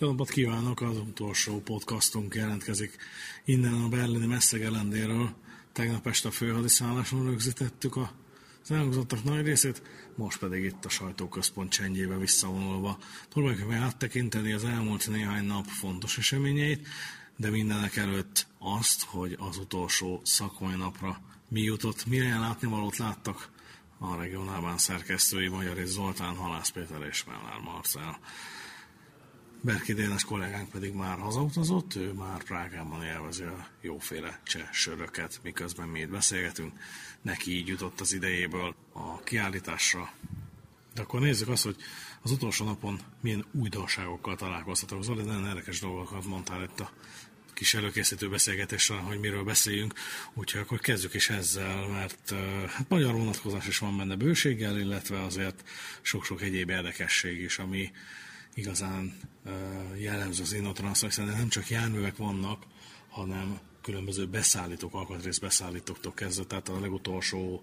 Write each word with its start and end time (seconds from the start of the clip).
Jó 0.00 0.08
napot 0.08 0.30
kívánok, 0.30 0.80
az 0.80 0.96
utolsó 0.96 1.60
podcastunk 1.60 2.34
jelentkezik 2.34 2.96
innen 3.44 3.74
a 3.74 3.88
berlini 3.88 4.26
messzegelendéről. 4.26 5.34
Tegnap 5.72 6.06
este 6.06 6.28
a 6.28 6.30
főhadiszálláson 6.30 7.24
rögzítettük 7.24 7.96
a 7.96 8.12
az 8.62 8.70
elhangzottak 8.70 9.24
nagy 9.24 9.44
részét, 9.44 9.82
most 10.14 10.38
pedig 10.38 10.64
itt 10.64 10.84
a 10.84 10.88
sajtóközpont 10.88 11.70
csendjébe 11.70 12.16
visszavonulva 12.16 12.98
próbáljuk 13.28 13.68
meg 13.68 13.78
áttekinteni 13.78 14.52
az 14.52 14.64
elmúlt 14.64 15.08
néhány 15.08 15.44
nap 15.44 15.66
fontos 15.66 16.18
eseményeit, 16.18 16.88
de 17.36 17.50
mindenek 17.50 17.96
előtt 17.96 18.46
azt, 18.58 19.02
hogy 19.02 19.36
az 19.38 19.56
utolsó 19.56 20.20
szakmai 20.24 20.76
napra 20.76 21.20
mi 21.48 21.60
jutott, 21.60 22.06
milyen 22.06 22.40
látnivalót 22.40 22.96
láttak 22.96 23.50
a 23.98 24.16
regionálban 24.16 24.78
szerkesztői 24.78 25.48
Magyar 25.48 25.78
és 25.78 25.88
Zoltán, 25.88 26.36
Halász 26.36 26.70
Péter 26.70 27.06
és 27.10 27.24
Mellár 27.24 27.58
Marcel. 27.64 28.18
Berki 29.62 29.92
Dénes 29.94 30.24
kollégánk 30.24 30.70
pedig 30.70 30.92
már 30.92 31.18
hazautazott, 31.18 31.94
ő 31.94 32.12
már 32.12 32.42
Prágában 32.42 33.02
élvezi 33.02 33.42
a 33.42 33.66
jóféle 33.80 34.40
cseh 34.44 34.68
söröket, 34.72 35.40
miközben 35.42 35.88
mi 35.88 36.00
itt 36.00 36.08
beszélgetünk. 36.08 36.72
Neki 37.22 37.56
így 37.56 37.66
jutott 37.66 38.00
az 38.00 38.12
idejéből 38.12 38.74
a 38.92 39.20
kiállításra. 39.20 40.12
De 40.94 41.02
akkor 41.02 41.20
nézzük 41.20 41.48
azt, 41.48 41.64
hogy 41.64 41.76
az 42.22 42.30
utolsó 42.30 42.64
napon 42.64 43.00
milyen 43.20 43.44
újdonságokkal 43.52 44.36
találkoztatok. 44.36 45.02
Zoli, 45.02 45.22
nagyon 45.22 45.46
érdekes 45.46 45.80
dolgokat 45.80 46.24
mondtál 46.24 46.62
itt 46.62 46.80
a 46.80 46.90
kis 47.54 47.74
előkészítő 47.74 48.28
beszélgetés 48.28 48.82
során, 48.82 49.04
hogy 49.04 49.20
miről 49.20 49.44
beszéljünk, 49.44 49.94
úgyhogy 50.34 50.60
akkor 50.60 50.78
kezdjük 50.78 51.14
is 51.14 51.30
ezzel, 51.30 51.86
mert 51.88 52.34
hát 52.68 52.88
magyar 52.88 53.12
vonatkozás 53.12 53.66
is 53.66 53.78
van 53.78 53.96
benne 53.96 54.16
bőséggel, 54.16 54.78
illetve 54.78 55.22
azért 55.22 55.68
sok-sok 56.00 56.42
egyéb 56.42 56.70
érdekesség 56.70 57.40
is, 57.40 57.58
ami 57.58 57.90
igazán 58.54 59.16
jellemző 59.96 60.42
az 60.42 60.52
Innotransznak, 60.52 61.10
hiszen 61.10 61.26
nem 61.26 61.48
csak 61.48 61.68
járművek 61.68 62.16
vannak, 62.16 62.64
hanem 63.08 63.58
különböző 63.82 64.26
beszállítók, 64.26 64.94
alkatrész 64.94 65.38
beszállítóktól 65.38 66.14
kezdve, 66.14 66.44
tehát 66.44 66.68
a 66.68 66.80
legutolsó 66.80 67.62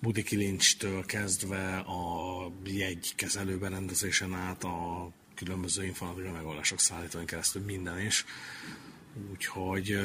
budi 0.00 0.22
kilincstől 0.22 1.04
kezdve 1.04 1.76
a 1.76 2.52
jegy 2.64 3.14
kezelőberendezésen 3.14 4.34
át 4.34 4.64
a 4.64 5.10
különböző 5.34 5.84
informatikai 5.84 6.30
megoldások 6.30 6.80
szállítóin 6.80 7.26
keresztül 7.26 7.62
minden 7.62 8.00
is. 8.00 8.24
Úgyhogy 9.30 9.98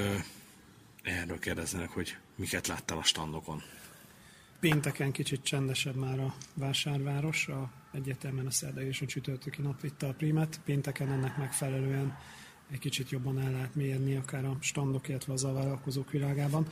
erről 1.04 1.40
kérdeznek, 1.40 1.90
hogy 1.90 2.17
miket 2.36 2.67
láttál 2.67 2.98
a 2.98 3.04
standokon. 3.04 3.62
Pénteken 4.60 5.12
kicsit 5.12 5.44
csendesebb 5.44 5.95
már 5.95 6.20
a 6.20 6.36
vásárváros, 6.54 7.48
a, 7.48 7.72
egyetemen 7.92 8.45
a 8.45 8.52
szerdai 8.52 8.88
és 8.88 9.02
a 9.02 9.06
csütörtöki 9.06 9.61
nap 9.61 9.81
vitte 9.81 10.08
a 10.08 10.14
primet. 10.14 10.59
Pénteken 10.66 11.11
ennek 11.11 11.38
megfelelően 11.38 12.17
egy 12.72 12.80
kicsit 12.80 13.09
jobban 13.09 13.39
el 13.39 13.52
lehet 13.52 13.75
mérni 13.75 14.16
akár 14.16 14.45
a 14.45 14.58
standok, 14.59 15.08
illetve 15.08 15.33
az 15.33 15.44
a 15.44 15.53
vállalkozók 15.53 16.11
világában. 16.11 16.66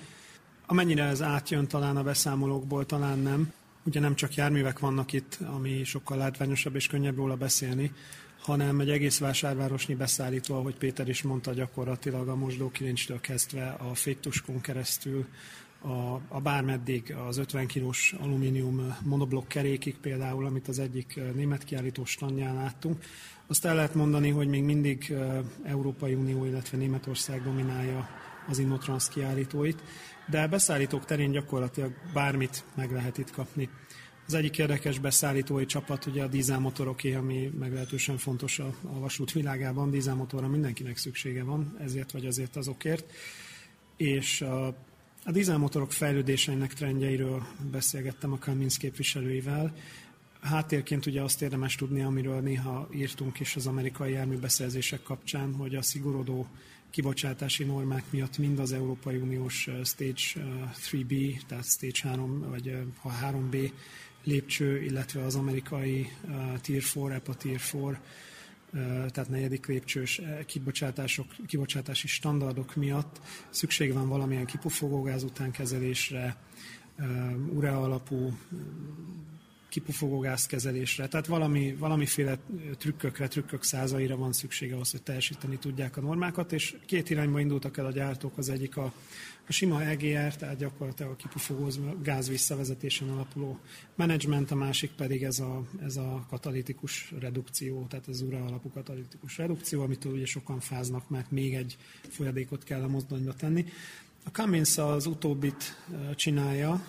Amennyire 0.65 1.03
ez 1.03 1.21
átjön 1.21 1.67
talán 1.67 1.97
a 1.97 2.03
beszámolókból, 2.03 2.85
talán 2.85 3.19
nem. 3.19 3.53
Ugye 3.83 3.99
nem 3.99 4.15
csak 4.15 4.35
járművek 4.35 4.79
vannak 4.79 5.13
itt, 5.13 5.37
ami 5.45 5.83
sokkal 5.83 6.17
látványosabb 6.17 6.75
és 6.75 6.87
könnyebb 6.87 7.15
róla 7.15 7.35
beszélni, 7.35 7.91
hanem 8.39 8.79
egy 8.79 8.89
egész 8.89 9.19
vásárvárosnyi 9.19 9.95
beszállító, 9.95 10.55
ahogy 10.55 10.75
Péter 10.75 11.09
is 11.09 11.21
mondta, 11.21 11.53
gyakorlatilag 11.53 12.27
a 12.27 12.35
mosdókilincstől 12.35 13.19
kezdve 13.19 13.69
a 13.69 13.93
féktuskon 13.93 14.61
keresztül 14.61 15.25
a, 15.81 16.21
a 16.27 16.39
bármeddig 16.41 17.15
az 17.27 17.37
50 17.37 17.67
kilós 17.67 18.15
alumínium 18.19 18.95
monoblokk 19.03 19.47
kerékig 19.47 19.97
például, 19.97 20.45
amit 20.45 20.67
az 20.67 20.79
egyik 20.79 21.19
német 21.35 21.63
kiállító 21.63 22.05
standján 22.05 22.55
láttunk. 22.55 23.03
Azt 23.47 23.65
el 23.65 23.75
lehet 23.75 23.93
mondani, 23.93 24.29
hogy 24.29 24.47
még 24.47 24.63
mindig 24.63 25.13
Európai 25.63 26.13
Unió, 26.13 26.45
illetve 26.45 26.77
Németország 26.77 27.43
dominálja 27.43 28.09
az 28.47 28.59
Innotrans 28.59 29.09
kiállítóit, 29.09 29.83
de 30.29 30.47
beszállítók 30.47 31.05
terén 31.05 31.31
gyakorlatilag 31.31 31.93
bármit 32.13 32.63
meg 32.75 32.91
lehet 32.91 33.17
itt 33.17 33.31
kapni. 33.31 33.69
Az 34.27 34.33
egyik 34.33 34.57
érdekes 34.57 34.99
beszállítói 34.99 35.65
csapat 35.65 36.05
ugye 36.05 36.23
a 36.23 36.27
dízelmotoroké, 36.27 37.13
ami 37.13 37.51
meglehetősen 37.59 38.17
fontos 38.17 38.59
a, 38.59 38.73
a 38.83 38.99
vasút 38.99 39.31
világában. 39.31 39.91
Dízelmotorra 39.91 40.47
mindenkinek 40.47 40.97
szüksége 40.97 41.43
van, 41.43 41.75
ezért 41.79 42.11
vagy 42.11 42.25
azért 42.25 42.55
azokért. 42.55 43.13
És 43.97 44.41
a, 44.41 44.75
a 45.29 45.31
dízelmotorok 45.31 45.91
fejlődéseinek 45.91 46.73
trendjeiről 46.73 47.43
beszélgettem 47.71 48.31
a 48.31 48.37
Cummins 48.37 48.77
képviselőivel. 48.77 49.75
Háttérként 50.41 51.05
ugye 51.05 51.21
azt 51.21 51.41
érdemes 51.41 51.75
tudni, 51.75 52.01
amiről 52.01 52.39
néha 52.39 52.89
írtunk 52.93 53.39
is 53.39 53.55
az 53.55 53.67
amerikai 53.67 54.11
járműbeszerzések 54.11 55.03
kapcsán, 55.03 55.53
hogy 55.53 55.75
a 55.75 55.81
szigorodó 55.81 56.47
kibocsátási 56.89 57.63
normák 57.63 58.03
miatt 58.09 58.37
mind 58.37 58.59
az 58.59 58.71
Európai 58.71 59.15
Uniós 59.15 59.69
Stage 59.83 60.49
3B, 60.91 61.41
tehát 61.47 61.65
Stage 61.65 62.09
3 62.09 62.49
vagy 62.49 62.77
ha 62.99 63.11
3B 63.23 63.71
lépcső, 64.23 64.83
illetve 64.83 65.23
az 65.23 65.35
amerikai 65.35 66.09
Tier 66.61 66.83
4, 66.95 67.11
EPA 67.11 67.33
Tier 67.33 67.61
4, 67.73 67.83
uh, 67.83 67.97
tehát 69.11 69.29
negyedik 69.29 69.65
lépcsős 69.65 70.21
kibocsátások, 70.45 71.25
kibocsátási 71.47 72.07
standardok 72.07 72.75
miatt 72.75 73.21
szükség 73.49 73.93
van 73.93 74.07
valamilyen 74.07 74.45
kipufogógáz 74.45 75.23
utánkezelésre, 75.23 76.35
urea 77.53 77.81
alapú 77.83 78.37
kipufogó 79.69 80.19
gázkezelésre. 80.19 81.07
Tehát 81.07 81.27
valami, 81.27 81.75
valamiféle 81.75 82.37
trükkökre, 82.77 83.27
trükkök 83.27 83.63
százaira 83.63 84.17
van 84.17 84.33
szüksége 84.33 84.73
ahhoz, 84.73 84.91
hogy 84.91 85.01
teljesíteni 85.01 85.57
tudják 85.57 85.97
a 85.97 86.01
normákat, 86.01 86.51
és 86.51 86.75
két 86.85 87.09
irányba 87.09 87.39
indultak 87.39 87.77
el 87.77 87.85
a 87.85 87.91
gyártók. 87.91 88.37
Az 88.37 88.49
egyik 88.49 88.77
a, 88.77 88.93
a 89.47 89.51
sima 89.51 89.83
EGR, 89.83 90.35
tehát 90.35 90.57
gyakorlatilag 90.57 91.11
a 91.11 91.15
kipufogó 91.15 91.67
gáz 92.03 92.29
visszavezetésen 92.29 93.09
alapuló 93.09 93.59
menedzsment, 93.95 94.51
a 94.51 94.55
másik 94.55 94.91
pedig 94.91 95.23
ez 95.23 95.39
a, 95.39 95.63
ez 95.83 95.97
a 95.97 96.25
katalitikus 96.29 97.13
redukció, 97.19 97.85
tehát 97.89 98.07
az 98.07 98.21
ura 98.21 98.45
alapú 98.45 98.69
katalitikus 98.69 99.37
redukció, 99.37 99.81
amitől 99.81 100.13
ugye 100.13 100.25
sokan 100.25 100.59
fáznak, 100.59 101.09
mert 101.09 101.31
még 101.31 101.53
egy 101.53 101.77
folyadékot 102.09 102.63
kell 102.63 102.81
a 102.81 102.87
mozdonyba 102.87 103.33
tenni. 103.33 103.65
A 104.25 104.29
Cummins 104.29 104.77
az 104.77 105.05
utóbbit 105.05 105.75
csinálja, 106.15 106.85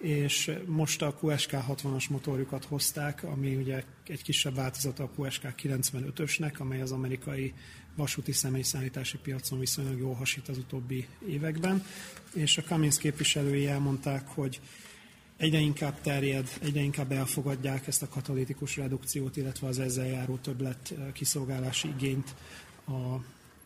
és 0.00 0.50
most 0.66 1.02
a 1.02 1.18
QSK 1.20 1.50
60-as 1.50 2.10
motorjukat 2.10 2.64
hozták, 2.64 3.24
ami 3.24 3.56
ugye 3.56 3.84
egy 4.06 4.22
kisebb 4.22 4.54
változata 4.54 5.02
a 5.02 5.10
QSK 5.16 5.54
95-ösnek, 5.62 6.58
amely 6.58 6.80
az 6.80 6.92
amerikai 6.92 7.54
vasúti 7.96 8.32
személyszállítási 8.32 9.18
piacon 9.18 9.58
viszonylag 9.58 9.98
jól 9.98 10.14
hasít 10.14 10.48
az 10.48 10.58
utóbbi 10.58 11.06
években, 11.28 11.84
és 12.34 12.58
a 12.58 12.62
Cummins 12.62 12.98
képviselői 12.98 13.66
elmondták, 13.66 14.28
hogy 14.28 14.60
egyre 15.36 15.58
inkább 15.58 16.00
terjed, 16.00 16.48
egyre 16.62 16.80
inkább 16.80 17.12
elfogadják 17.12 17.86
ezt 17.86 18.02
a 18.02 18.08
katalitikus 18.08 18.76
redukciót, 18.76 19.36
illetve 19.36 19.66
az 19.66 19.78
ezzel 19.78 20.06
járó 20.06 20.36
többlet 20.36 20.94
kiszolgálási 21.12 21.88
igényt 21.88 22.34
a 22.86 23.16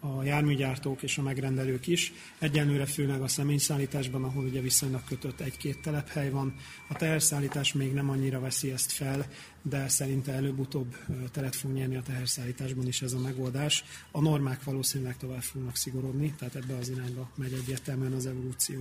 a 0.04 0.22
járműgyártók 0.22 1.02
és 1.02 1.18
a 1.18 1.22
megrendelők 1.22 1.86
is. 1.86 2.12
Egyenlőre 2.38 2.86
főleg 2.86 3.22
a 3.22 3.28
személyszállításban, 3.28 4.24
ahol 4.24 4.44
ugye 4.44 4.60
viszonylag 4.60 5.04
kötött 5.04 5.40
egy-két 5.40 5.80
telephely 5.80 6.30
van. 6.30 6.54
A 6.88 6.94
teherszállítás 6.94 7.72
még 7.72 7.92
nem 7.92 8.10
annyira 8.10 8.40
veszi 8.40 8.70
ezt 8.70 8.92
fel, 8.92 9.26
de 9.62 9.88
szerinte 9.88 10.32
előbb-utóbb 10.32 10.96
teret 11.32 11.54
fog 11.54 11.72
nyerni 11.72 11.96
a 11.96 12.02
teherszállításban 12.02 12.86
is 12.86 13.02
ez 13.02 13.12
a 13.12 13.18
megoldás. 13.18 13.84
A 14.10 14.20
normák 14.20 14.64
valószínűleg 14.64 15.16
tovább 15.16 15.42
fognak 15.42 15.76
szigorodni, 15.76 16.34
tehát 16.38 16.54
ebbe 16.54 16.76
az 16.76 16.88
irányba 16.88 17.30
megy 17.36 17.52
egyértelműen 17.52 18.12
az 18.12 18.26
evolúció. 18.26 18.80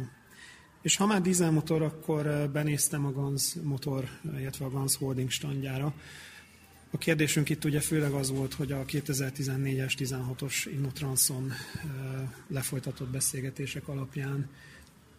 És 0.81 0.95
ha 0.95 1.05
már 1.05 1.22
dízelmotor, 1.22 1.81
akkor 1.81 2.50
benéztem 2.53 3.05
a 3.05 3.11
GANZ 3.11 3.57
motor, 3.63 4.07
illetve 4.38 4.66
a 4.66 4.69
GANZ 4.69 4.95
Holding 4.95 5.29
standjára, 5.29 5.94
a 6.94 6.98
kérdésünk 6.98 7.50
itt 7.50 7.66
ugye 7.66 7.80
főleg 7.80 8.12
az 8.12 8.30
volt, 8.30 8.54
hogy 8.54 8.72
a 8.72 8.86
2014-es, 8.86 9.94
16-os 9.98 10.54
Innotranson 10.66 11.52
lefolytatott 12.47 13.09
beszélgetések 13.09 13.88
alapján 13.88 14.50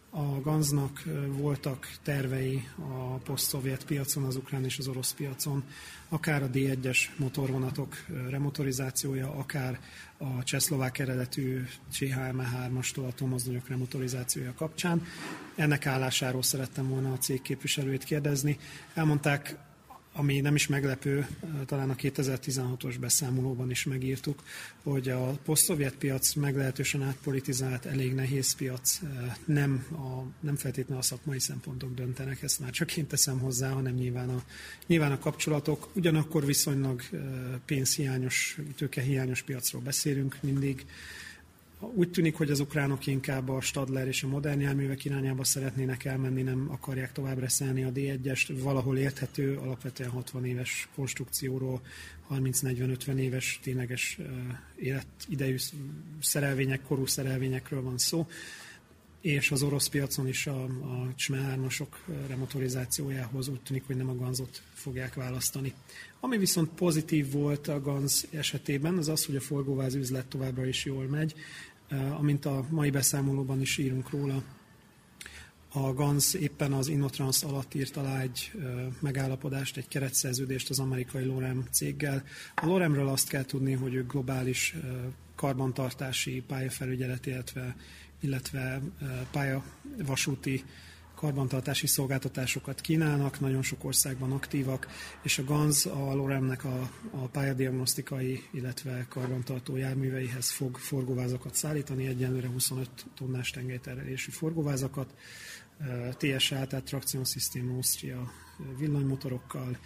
a 0.09 0.41
Ganznak 0.41 1.03
voltak 1.27 1.89
tervei 2.03 2.67
a 2.77 3.15
poszt-szovjet 3.15 3.85
piacon, 3.85 4.23
az 4.23 4.35
ukrán 4.35 4.63
és 4.63 4.77
az 4.77 4.87
orosz 4.87 5.13
piacon, 5.13 5.63
akár 6.09 6.43
a 6.43 6.49
D1-es 6.49 6.97
motorvonatok 7.17 8.05
remotorizációja, 8.29 9.31
akár 9.31 9.79
a 10.17 10.43
csehszlovák 10.43 10.99
eredetű 10.99 11.63
CHM3-astól 11.93 13.07
a 13.07 13.61
remotorizációja 13.67 14.53
kapcsán. 14.53 15.05
Ennek 15.55 15.85
állásáról 15.85 16.43
szerettem 16.43 16.89
volna 16.89 17.11
a 17.11 17.17
cég 17.17 17.41
képviselőjét 17.41 18.03
kérdezni. 18.03 18.57
Elmondták 18.93 19.57
ami 20.17 20.39
nem 20.39 20.55
is 20.55 20.67
meglepő, 20.67 21.27
talán 21.65 21.89
a 21.89 21.95
2016-os 21.95 22.95
beszámolóban 22.99 23.69
is 23.69 23.83
megírtuk, 23.83 24.43
hogy 24.83 25.09
a 25.09 25.29
posztszovjet 25.45 25.95
piac 25.95 26.33
meglehetősen 26.33 27.03
átpolitizált, 27.03 27.85
elég 27.85 28.13
nehéz 28.13 28.55
piac, 28.55 28.99
nem, 29.45 29.85
a, 29.91 30.45
nem 30.45 30.55
feltétlenül 30.55 31.01
a 31.01 31.05
szakmai 31.05 31.39
szempontok 31.39 31.93
döntenek, 31.93 32.41
ezt 32.41 32.59
már 32.59 32.71
csak 32.71 32.97
én 32.97 33.07
teszem 33.07 33.39
hozzá, 33.39 33.69
hanem 33.69 33.93
nyilván 33.93 34.29
a, 34.29 34.43
nyilván 34.87 35.11
a 35.11 35.19
kapcsolatok. 35.19 35.89
Ugyanakkor 35.93 36.45
viszonylag 36.45 37.01
pénzhiányos, 37.65 38.57
tőkehiányos 38.75 39.41
piacról 39.41 39.81
beszélünk 39.81 40.37
mindig, 40.41 40.85
úgy 41.93 42.11
tűnik, 42.11 42.35
hogy 42.35 42.51
az 42.51 42.59
ukránok 42.59 43.07
inkább 43.07 43.49
a 43.49 43.61
Stadler 43.61 44.07
és 44.07 44.23
a 44.23 44.27
modern 44.27 44.59
járművek 44.59 45.05
irányába 45.05 45.43
szeretnének 45.43 46.05
elmenni, 46.05 46.41
nem 46.41 46.67
akarják 46.71 47.11
tovább 47.11 47.39
reszelni 47.39 47.83
a 47.83 47.91
D1-est. 47.91 48.57
Valahol 48.61 48.97
érthető, 48.97 49.57
alapvetően 49.57 50.09
60 50.09 50.45
éves 50.45 50.89
konstrukcióról, 50.95 51.81
30-40-50 52.29 53.15
éves 53.15 53.59
tényleges 53.63 54.19
életidejű 54.75 55.55
szerelvények, 56.19 56.81
korú 56.81 57.05
szerelvényekről 57.05 57.81
van 57.81 57.97
szó 57.97 58.27
és 59.25 59.51
az 59.51 59.63
orosz 59.63 59.87
piacon 59.87 60.27
is 60.27 60.47
a, 60.47 60.63
a 60.63 61.13
CSME 61.15 61.37
3 61.37 61.67
remotorizációjához 62.27 63.47
úgy 63.47 63.61
tűnik, 63.61 63.83
hogy 63.85 63.95
nem 63.95 64.09
a 64.09 64.15
Ganzot 64.15 64.61
fogják 64.73 65.13
választani. 65.13 65.73
Ami 66.19 66.37
viszont 66.37 66.69
pozitív 66.69 67.31
volt 67.31 67.67
a 67.67 67.81
Ganz 67.81 68.27
esetében, 68.31 68.97
az 68.97 69.07
az, 69.07 69.25
hogy 69.25 69.35
a 69.35 69.41
forgóváz 69.41 69.95
üzlet 69.95 70.25
továbbra 70.25 70.65
is 70.65 70.85
jól 70.85 71.05
megy. 71.05 71.35
Amint 72.17 72.45
a 72.45 72.65
mai 72.69 72.89
beszámolóban 72.89 73.61
is 73.61 73.77
írunk 73.77 74.09
róla, 74.09 74.43
a 75.75 75.93
GANZ 75.93 76.35
éppen 76.35 76.73
az 76.73 76.87
Innotrans 76.87 77.43
alatt 77.43 77.73
írt 77.73 77.97
alá 77.97 78.21
egy 78.21 78.51
megállapodást, 78.99 79.77
egy 79.77 79.87
keretszerződést 79.87 80.69
az 80.69 80.79
amerikai 80.79 81.23
Lorem 81.23 81.67
céggel. 81.71 82.23
A 82.55 82.65
Loremről 82.65 83.07
azt 83.07 83.27
kell 83.27 83.45
tudni, 83.45 83.73
hogy 83.73 83.93
ők 83.93 84.11
globális 84.11 84.75
karbantartási 85.35 86.43
pályafelügyelet, 86.47 87.25
illetve, 87.25 87.75
illetve 88.19 88.81
pályavasúti 89.31 90.63
karbantartási 91.15 91.87
szolgáltatásokat 91.87 92.81
kínálnak, 92.81 93.39
nagyon 93.39 93.61
sok 93.61 93.83
országban 93.83 94.31
aktívak, 94.31 94.87
és 95.21 95.37
a 95.37 95.43
GANZ 95.43 95.85
a 95.85 96.13
Loremnek 96.13 96.63
a, 96.63 96.89
a 97.11 97.27
pályadiagnosztikai, 97.27 98.43
illetve 98.51 99.05
karbantartó 99.09 99.75
járműveihez 99.75 100.51
fog 100.51 100.77
forgóvázakat 100.77 101.55
szállítani, 101.55 102.07
egyenlőre 102.07 102.47
25 102.47 102.89
tonnás 103.15 103.49
tengelyterelésű 103.49 104.31
forgóvázakat, 104.31 105.13
TSA, 106.17 106.67
tehát 106.67 106.85
Traction 106.85 107.25
System 107.25 107.69
Austria 107.69 108.31
villanymotorokkal, 108.77 109.77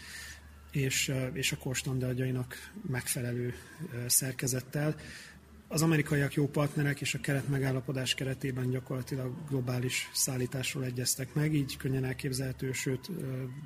és, 0.71 1.13
és 1.33 1.51
a 1.51 1.57
korstandardjainak 1.57 2.71
megfelelő 2.87 3.53
szerkezettel. 4.07 4.95
Az 5.71 5.81
amerikaiak 5.81 6.33
jó 6.33 6.47
partnerek, 6.47 7.01
és 7.01 7.13
a 7.13 7.19
keret 7.19 7.47
megállapodás 7.47 8.13
keretében 8.13 8.69
gyakorlatilag 8.69 9.33
globális 9.49 10.09
szállításról 10.13 10.83
egyeztek 10.83 11.33
meg, 11.33 11.53
így 11.53 11.77
könnyen 11.77 12.05
elképzelhető, 12.05 12.71
sőt 12.71 13.09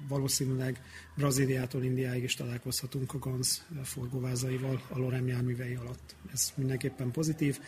valószínűleg 0.07 0.81
Brazíliától 1.15 1.83
Indiáig 1.83 2.23
is 2.23 2.35
találkozhatunk 2.35 3.13
a 3.13 3.17
GANZ 3.17 3.65
forgóvázaival 3.83 4.81
a 4.89 4.97
Lorem 4.97 5.27
járművei 5.27 5.75
alatt. 5.75 6.15
Ez 6.33 6.53
mindenképpen 6.55 7.11
pozitív. 7.11 7.59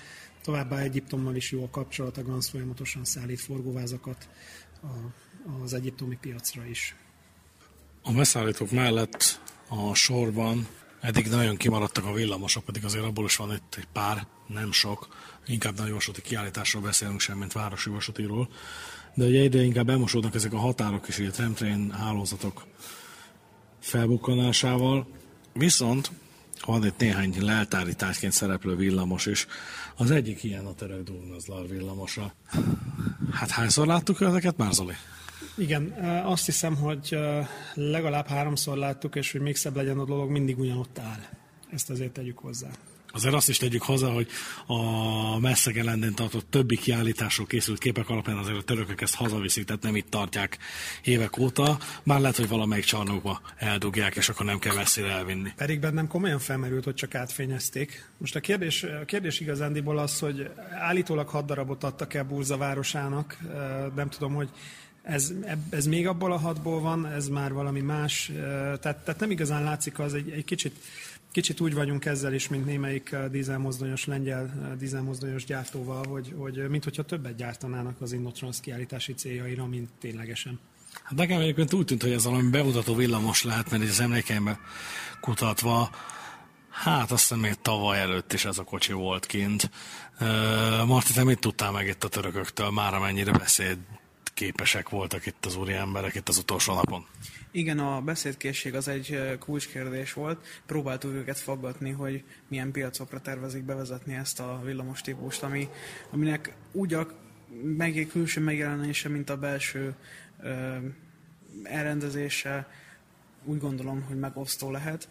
Továbbá 0.41 0.79
Egyiptommal 0.79 1.35
is 1.35 1.51
jó 1.51 1.63
a 1.63 1.69
kapcsolat, 1.69 2.17
a 2.17 2.23
GANZ 2.23 2.49
folyamatosan 2.49 3.05
szállít 3.05 3.39
forgóvázakat 3.39 4.29
az 5.63 5.73
egyiptomi 5.73 6.17
piacra 6.21 6.65
is. 6.65 6.95
A 8.01 8.11
beszállítók 8.13 8.71
mellett 8.71 9.39
a 9.67 9.93
sorban 9.93 10.67
Eddig 11.05 11.27
nagyon 11.27 11.57
kimaradtak 11.57 12.05
a 12.05 12.13
villamosok, 12.13 12.63
pedig 12.63 12.85
azért 12.85 13.03
abból 13.03 13.25
is 13.25 13.35
van 13.35 13.53
itt 13.53 13.75
egy 13.77 13.87
pár, 13.93 14.27
nem 14.47 14.71
sok. 14.71 15.07
Inkább 15.47 15.77
nagyon 15.77 15.93
vasúti 15.93 16.21
kiállításról 16.21 16.81
beszélünk 16.81 17.19
sem, 17.19 17.37
mint 17.37 17.51
városi 17.51 17.89
vasútiról. 17.89 18.49
De 19.13 19.25
ugye 19.25 19.39
egyre 19.39 19.61
inkább 19.61 19.89
elmosódnak 19.89 20.35
ezek 20.35 20.53
a 20.53 20.57
határok 20.57 21.07
is, 21.07 21.19
a 21.19 21.29
tramtrain 21.29 21.91
hálózatok 21.91 22.65
felbukkanásával. 23.79 25.07
Viszont 25.53 26.11
van 26.65 26.85
itt 26.85 26.97
néhány 26.97 27.35
leltárításként 27.39 28.33
szereplő 28.33 28.75
villamos 28.75 29.25
is. 29.25 29.47
Az 29.95 30.11
egyik 30.11 30.43
ilyen 30.43 30.65
a 30.65 30.73
Terek 30.73 31.03
Durnazlar 31.03 31.67
villamosa. 31.67 32.33
Hát 33.31 33.49
hányszor 33.49 33.87
láttuk 33.87 34.21
ezeket 34.21 34.57
már, 34.57 34.71
Zoli? 34.71 34.95
Igen, 35.57 35.91
azt 36.25 36.45
hiszem, 36.45 36.75
hogy 36.75 37.17
legalább 37.73 38.27
háromszor 38.27 38.77
láttuk, 38.77 39.15
és 39.15 39.31
hogy 39.31 39.41
még 39.41 39.55
szebb 39.55 39.75
legyen 39.75 39.99
a 39.99 40.05
dolog, 40.05 40.29
mindig 40.29 40.59
ugyanott 40.59 40.99
áll. 40.99 41.19
Ezt 41.71 41.89
azért 41.89 42.11
tegyük 42.11 42.37
hozzá. 42.37 42.67
Azért 43.11 43.33
azt 43.33 43.49
is 43.49 43.57
tegyük 43.57 43.81
hozzá, 43.81 44.07
hogy 44.07 44.27
a 44.65 45.39
messzeg 45.39 45.77
ellentén 45.77 46.13
tartott 46.13 46.49
többi 46.49 46.77
kiállításról 46.77 47.47
készült 47.47 47.79
képek 47.79 48.09
alapján 48.09 48.37
azért 48.37 48.57
a 48.57 48.61
törökök 48.61 49.01
ezt 49.01 49.15
hazaviszik, 49.15 49.65
tehát 49.65 49.81
nem 49.81 49.95
itt 49.95 50.09
tartják 50.09 50.57
évek 51.03 51.37
óta. 51.37 51.77
Már 52.03 52.19
lehet, 52.19 52.35
hogy 52.35 52.47
valamelyik 52.47 52.85
csarnokba 52.85 53.41
eldugják, 53.57 54.15
és 54.15 54.29
akkor 54.29 54.45
nem 54.45 54.59
kell 54.59 54.75
messzire 54.75 55.09
elvinni. 55.09 55.53
Pedig 55.55 55.79
bennem 55.79 56.07
komolyan 56.07 56.39
felmerült, 56.39 56.83
hogy 56.83 56.93
csak 56.93 57.15
átfényezték. 57.15 58.09
Most 58.17 58.35
a 58.35 58.39
kérdés, 58.39 58.83
a 58.83 59.05
kérdés 59.05 59.39
igazándiból 59.39 59.97
az, 59.97 60.19
hogy 60.19 60.49
állítólag 60.79 61.27
hat 61.27 61.45
darabot 61.45 61.83
adtak 61.83 62.13
el 62.13 62.23
Burza 62.23 62.57
városának. 62.57 63.37
Nem 63.95 64.09
tudom, 64.09 64.33
hogy 64.33 64.49
ez, 65.05 65.33
ez 65.69 65.85
még 65.85 66.07
abból 66.07 66.31
a 66.31 66.37
hatból 66.37 66.79
van, 66.79 67.05
ez 67.05 67.27
már 67.27 67.53
valami 67.53 67.81
más, 67.81 68.31
tehát, 68.81 68.97
tehát 68.97 69.19
nem 69.19 69.31
igazán 69.31 69.63
látszik 69.63 69.99
az, 69.99 70.13
egy, 70.13 70.29
egy 70.29 70.45
kicsit, 70.45 70.75
kicsit 71.31 71.59
úgy 71.59 71.73
vagyunk 71.73 72.05
ezzel 72.05 72.33
is, 72.33 72.47
mint 72.47 72.65
némelyik 72.65 73.15
dízelmozdonyos, 73.31 74.05
lengyel 74.05 74.75
dízelmozdonyos 74.79 75.45
gyártóval, 75.45 76.05
hogy, 76.07 76.33
hogy 76.37 76.69
mint 76.69 76.83
hogyha 76.83 77.03
többet 77.03 77.35
gyártanának 77.35 78.01
az 78.01 78.11
Innotrans 78.11 78.59
kiállítási 78.59 79.13
céljaira, 79.13 79.65
mint 79.65 79.89
ténylegesen. 79.99 80.59
Hát 81.03 81.17
nekem 81.17 81.39
egyébként 81.39 81.73
úgy 81.73 81.85
tűnt, 81.85 82.01
hogy 82.01 82.11
ez 82.11 82.23
valami 82.23 82.49
bemutató 82.49 82.95
villamos 82.95 83.43
lehet, 83.43 83.71
mert 83.71 83.83
az 83.83 83.99
emlékeimbe 83.99 84.59
kutatva, 85.21 85.89
hát 86.69 87.11
azt 87.11 87.21
hiszem 87.21 87.39
még 87.39 87.55
tavaly 87.61 87.99
előtt 87.99 88.33
is 88.33 88.45
ez 88.45 88.57
a 88.57 88.63
kocsi 88.63 88.93
volt 88.93 89.25
kint. 89.25 89.69
Uh, 90.19 90.85
Marti, 90.85 91.13
te 91.13 91.23
mit 91.23 91.39
tudtál 91.39 91.71
meg 91.71 91.87
itt 91.87 92.03
a 92.03 92.07
törököktől, 92.07 92.69
már 92.69 92.93
amennyire 92.93 93.31
beszéd 93.31 93.77
képesek 94.35 94.89
voltak 94.89 95.25
itt 95.25 95.45
az 95.45 95.55
úri 95.55 95.73
emberek 95.73 96.15
itt 96.15 96.29
az 96.29 96.37
utolsó 96.37 96.73
napon? 96.73 97.05
Igen, 97.51 97.79
a 97.79 98.01
beszédkészség 98.01 98.75
az 98.75 98.87
egy 98.87 99.37
kulcskérdés 99.39 100.13
volt. 100.13 100.45
Próbáltuk 100.65 101.13
őket 101.13 101.37
faggatni, 101.37 101.91
hogy 101.91 102.23
milyen 102.47 102.71
piacokra 102.71 103.21
tervezik 103.21 103.63
bevezetni 103.63 104.13
ezt 104.13 104.39
a 104.39 104.61
villamos 104.63 105.01
típust, 105.01 105.43
ami, 105.43 105.69
aminek 106.11 106.55
úgy 106.71 106.93
a 106.93 107.07
meg 107.63 108.07
külső 108.11 108.41
megjelenése, 108.41 109.09
mint 109.09 109.29
a 109.29 109.37
belső 109.37 109.95
ö, 110.41 110.75
elrendezése 111.63 112.67
úgy 113.43 113.59
gondolom, 113.59 114.01
hogy 114.01 114.19
megosztó 114.19 114.71
lehet. 114.71 115.09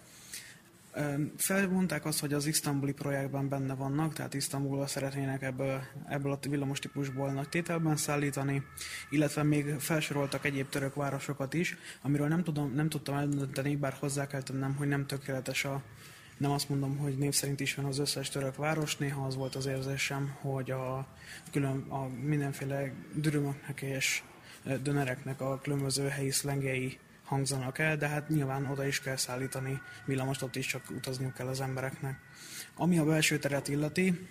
Felmondták 1.37 2.05
azt, 2.05 2.21
hogy 2.21 2.33
az 2.33 2.47
isztambuli 2.47 2.93
projektben 2.93 3.49
benne 3.49 3.75
vannak, 3.75 4.13
tehát 4.13 4.35
Isztambulba 4.35 4.87
szeretnének 4.87 5.43
ebből, 5.43 5.83
ebből 6.09 6.33
a 6.33 6.39
villamos 6.49 6.79
típusból 6.79 7.33
nagy 7.33 7.49
tételben 7.49 7.97
szállítani, 7.97 8.63
illetve 9.11 9.43
még 9.43 9.75
felsoroltak 9.79 10.45
egyéb 10.45 10.69
török 10.69 10.95
városokat 10.95 11.55
is, 11.55 11.77
amiről 12.03 12.29
nem, 12.29 12.43
tudom, 12.45 12.75
nem 12.75 12.89
tudtam 12.89 13.15
eldönteni, 13.15 13.77
bár 13.77 13.97
hozzá 14.01 14.27
kell 14.27 14.43
tennem, 14.43 14.75
hogy 14.75 14.89
nem 14.89 15.07
tökéletes 15.07 15.65
a, 15.65 15.83
nem 16.37 16.51
azt 16.51 16.69
mondom, 16.69 16.97
hogy 16.97 17.19
név 17.19 17.33
szerint 17.33 17.61
is 17.61 17.75
van 17.75 17.85
az 17.85 17.99
összes 17.99 18.29
török 18.29 18.57
város, 18.57 18.97
néha 18.97 19.27
az 19.27 19.37
volt 19.37 19.55
az 19.55 19.67
érzésem, 19.67 20.37
hogy 20.41 20.71
a, 20.71 21.07
külön, 21.53 21.87
a 21.89 22.09
mindenféle 22.09 22.93
dürümöknek 23.15 23.83
és 23.83 24.23
dönereknek 24.83 25.41
a 25.41 25.59
különböző 25.63 26.09
helyi 26.09 26.31
szlengei 26.31 26.99
hangzanak 27.25 27.79
el, 27.79 27.97
de 27.97 28.09
hát 28.09 28.29
nyilván 28.29 28.67
oda 28.67 28.87
is 28.87 29.01
kell 29.01 29.17
szállítani 29.17 29.81
villamost, 30.05 30.43
ott 30.43 30.57
is 30.57 30.67
csak 30.67 30.83
utazniuk 30.91 31.35
kell 31.35 31.47
az 31.47 31.61
embereknek. 31.61 32.19
Ami 32.77 32.99
a 32.99 33.05
belső 33.05 33.39
teret 33.39 33.69
illeti, 33.69 34.29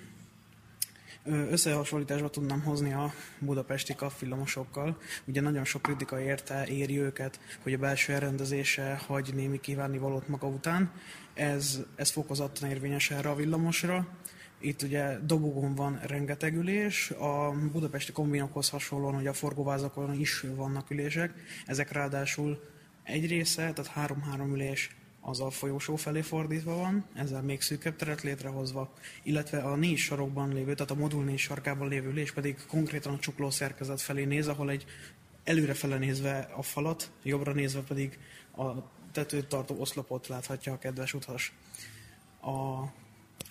összehasonlításba 1.25 2.29
tudnám 2.29 2.61
hozni 2.61 2.93
a 2.93 3.13
budapesti 3.39 3.95
kapvillamosokkal. 3.95 4.97
Ugye 5.25 5.41
nagyon 5.41 5.65
sok 5.65 5.81
kritika 5.81 6.21
érte, 6.21 6.65
éri 6.67 6.99
őket, 6.99 7.39
hogy 7.61 7.73
a 7.73 7.77
belső 7.77 8.13
elrendezése 8.13 9.01
hagy 9.07 9.33
némi 9.33 9.59
valót 9.97 10.27
maga 10.27 10.47
után. 10.47 10.91
Ez, 11.33 11.79
ez 11.95 12.09
fokozottan 12.09 12.69
érvényes 12.69 13.11
erre 13.11 13.29
a 13.29 13.35
villamosra. 13.35 14.07
Itt 14.59 14.81
ugye 14.81 15.17
dobogón 15.19 15.75
van 15.75 15.99
rengeteg 16.05 16.55
ülés, 16.55 17.09
a 17.09 17.51
budapesti 17.71 18.11
kombinokhoz 18.11 18.69
hasonlóan, 18.69 19.15
hogy 19.15 19.27
a 19.27 19.33
forgóvázakon 19.33 20.19
is 20.19 20.45
vannak 20.55 20.89
ülések, 20.89 21.33
ezek 21.65 21.91
ráadásul 21.91 22.59
egy 23.03 23.27
része, 23.27 23.73
tehát 23.73 23.91
három-három 23.91 24.53
ülés 24.53 24.95
az 25.21 25.39
a 25.39 25.49
folyósó 25.49 25.95
felé 25.95 26.21
fordítva 26.21 26.75
van, 26.75 27.05
ezzel 27.13 27.41
még 27.41 27.61
szűkebb 27.61 27.95
teret 27.95 28.21
létrehozva, 28.21 28.93
illetve 29.23 29.57
a 29.57 29.75
négy 29.75 29.97
sarokban 29.97 30.53
lévő, 30.53 30.73
tehát 30.73 30.91
a 30.91 30.95
modul 30.95 31.23
négy 31.23 31.37
sarkában 31.37 31.87
lévő 31.87 32.09
ülés 32.09 32.31
pedig 32.31 32.65
konkrétan 32.67 33.13
a 33.13 33.19
csukló 33.19 33.49
szerkezet 33.49 34.01
felé 34.01 34.23
néz, 34.23 34.47
ahol 34.47 34.69
egy 34.69 34.85
előre 35.43 35.73
fele 35.73 35.97
nézve 35.97 36.49
a 36.55 36.61
falat, 36.61 37.11
jobbra 37.23 37.53
nézve 37.53 37.81
pedig 37.81 38.19
a 38.57 38.63
tetőt 39.11 39.47
tartó 39.47 39.75
oszlopot 39.79 40.27
láthatja 40.27 40.73
a 40.73 40.77
kedves 40.77 41.13
utas. 41.13 41.53
A 42.41 42.83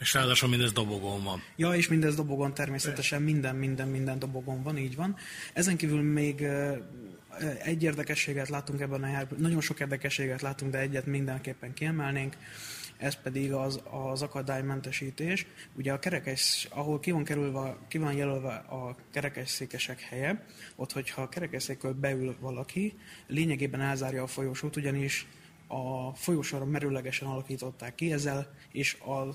és 0.01 0.15
ráadásul 0.15 0.49
mindez 0.49 0.73
dobogon 0.73 1.25
van. 1.25 1.43
Ja, 1.57 1.75
és 1.75 1.89
mindez 1.89 2.15
dobogon 2.15 2.55
természetesen, 2.55 3.23
minden, 3.23 3.57
minden, 3.57 3.89
minden 3.89 4.19
dobogon 4.19 4.63
van, 4.63 4.79
így 4.79 4.97
van. 4.97 5.17
Ezen 5.53 5.77
kívül 5.77 6.03
még 6.03 6.47
egy 7.63 7.83
érdekességet 7.83 8.49
látunk 8.49 8.81
ebben 8.81 9.03
a 9.03 9.09
járban, 9.09 9.41
nagyon 9.41 9.61
sok 9.61 9.81
érdekességet 9.81 10.43
látunk, 10.43 10.73
de 10.73 10.79
egyet 10.79 11.07
mindenképpen 11.07 11.73
kiemelnénk, 11.73 12.37
ez 12.97 13.15
pedig 13.15 13.53
az, 13.53 13.81
az 13.91 14.23
akadálymentesítés. 14.23 15.47
Ugye 15.77 15.93
a 15.93 15.99
kerekes, 15.99 16.69
ahol 16.71 17.01
ki 17.01 17.11
van, 17.11 17.25
kerülve, 17.25 17.77
ki 17.89 17.99
van 17.99 18.13
jelölve 18.13 18.55
a 18.55 18.97
kerekesszékesek 19.11 20.01
helye, 20.01 20.47
ott, 20.77 20.93
hogyha 20.93 21.23
a 21.23 21.29
kerekesszékről 21.29 21.93
beül 21.93 22.37
valaki, 22.41 22.95
lényegében 23.27 23.81
elzárja 23.81 24.23
a 24.23 24.27
folyosót, 24.27 24.77
ugyanis 24.77 25.27
a 25.67 26.15
folyosóra 26.15 26.65
merőlegesen 26.65 27.29
alakították 27.29 27.95
ki, 27.95 28.13
ezzel 28.13 28.55
és 28.73 28.95
a 28.95 29.35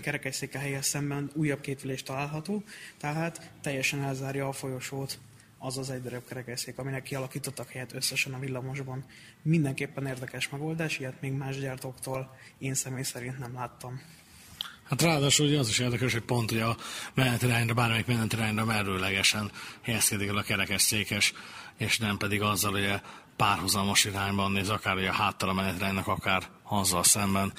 kerekesszéke 0.00 0.58
helyes 0.58 0.84
szemben 0.84 1.30
újabb 1.34 1.60
két 1.60 2.04
található, 2.04 2.62
tehát 2.98 3.50
teljesen 3.60 4.02
elzárja 4.02 4.48
a 4.48 4.52
folyosót 4.52 5.18
az 5.64 5.78
az 5.78 5.90
egy 5.90 6.02
darab 6.02 6.24
kerekesszék, 6.28 6.78
aminek 6.78 7.02
kialakítottak 7.02 7.70
helyet 7.70 7.94
összesen 7.94 8.34
a 8.34 8.38
villamosban. 8.38 9.04
Mindenképpen 9.42 10.06
érdekes 10.06 10.48
megoldás, 10.48 10.98
ilyet 10.98 11.20
még 11.20 11.32
más 11.32 11.58
gyártóktól 11.58 12.36
én 12.58 12.74
személy 12.74 13.02
szerint 13.02 13.38
nem 13.38 13.54
láttam. 13.54 14.00
Hát 14.84 15.02
ráadásul 15.02 15.46
ugye 15.46 15.58
az 15.58 15.68
is 15.68 15.78
érdekes, 15.78 16.12
hogy 16.12 16.22
pont 16.22 16.50
hogy 16.50 16.60
a 16.60 16.76
menetirányra, 17.14 17.74
bármelyik 17.74 18.06
menetirányra 18.06 18.64
merőlegesen 18.64 19.50
helyezkedik 19.82 20.28
el 20.28 20.36
a 20.36 20.42
kerekesszékes, 20.42 21.32
és 21.76 21.98
nem 21.98 22.16
pedig 22.16 22.42
azzal, 22.42 22.72
hogy 22.72 23.00
párhuzamos 23.36 24.04
irányban 24.04 24.52
néz, 24.52 24.68
akár 24.68 24.96
ugye 24.96 25.08
a 25.08 25.12
háttal 25.12 25.48
a 25.48 25.52
menetránynak, 25.52 26.06
akár 26.06 26.42
azzal 26.62 27.04
szemben. 27.04 27.52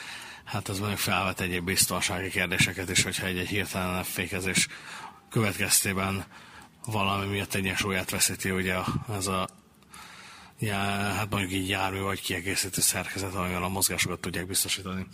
Hát 0.43 0.69
ez 0.69 0.79
mondjuk 0.79 0.99
felvet 0.99 1.39
egyéb 1.39 1.65
biztonsági 1.65 2.29
kérdéseket 2.29 2.89
is, 2.89 3.03
hogyha 3.03 3.25
egy, 3.25 3.37
egy 3.37 3.47
hirtelen 3.47 4.03
fékezés 4.03 4.67
következtében 5.29 6.25
valami 6.85 7.25
miatt 7.25 7.53
egyensúlyát 7.53 8.09
veszíti 8.09 8.51
ugye 8.51 8.75
ez 9.09 9.27
a 9.27 9.47
já, 10.59 10.77
hát 11.13 11.29
mondjuk 11.29 11.51
így 11.51 11.69
jármű 11.69 11.99
vagy 11.99 12.21
kiegészítő 12.21 12.81
szerkezet, 12.81 13.33
amivel 13.33 13.63
a 13.63 13.69
mozgásokat 13.69 14.19
tudják 14.19 14.47
biztosítani. 14.47 15.07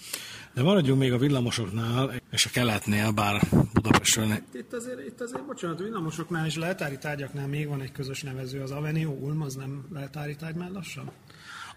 De 0.53 0.63
maradjunk 0.63 0.99
még 0.99 1.13
a 1.13 1.17
villamosoknál, 1.17 2.21
és 2.31 2.45
a 2.45 2.49
keletnél, 2.49 3.11
bár 3.11 3.41
Budapestről... 3.73 4.41
Itt 4.53 4.73
azért, 4.73 5.07
itt 5.07 5.21
azért, 5.21 5.45
bocsánat, 5.45 5.79
a 5.79 5.83
villamosoknál 5.83 6.45
és 6.45 6.55
leltári 6.55 6.97
tárgyaknál 6.97 7.47
még 7.47 7.67
van 7.67 7.81
egy 7.81 7.91
közös 7.91 8.21
nevező, 8.21 8.61
az 8.61 8.71
Avenio 8.71 9.09
Ulm, 9.09 9.41
az 9.41 9.55
nem 9.55 9.85
leltári 9.93 10.35
tárgy 10.35 10.55
lassan? 10.73 11.11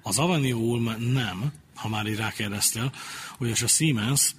Az 0.03 0.19
Avenio 0.19 0.57
Ulm 0.57 0.95
nem, 1.13 1.53
ha 1.75 1.89
már 1.89 2.07
így 2.07 2.17
rákérdeztél, 2.17 2.93
ugyanis 3.39 3.63
a 3.63 3.67
Siemens 3.67 4.35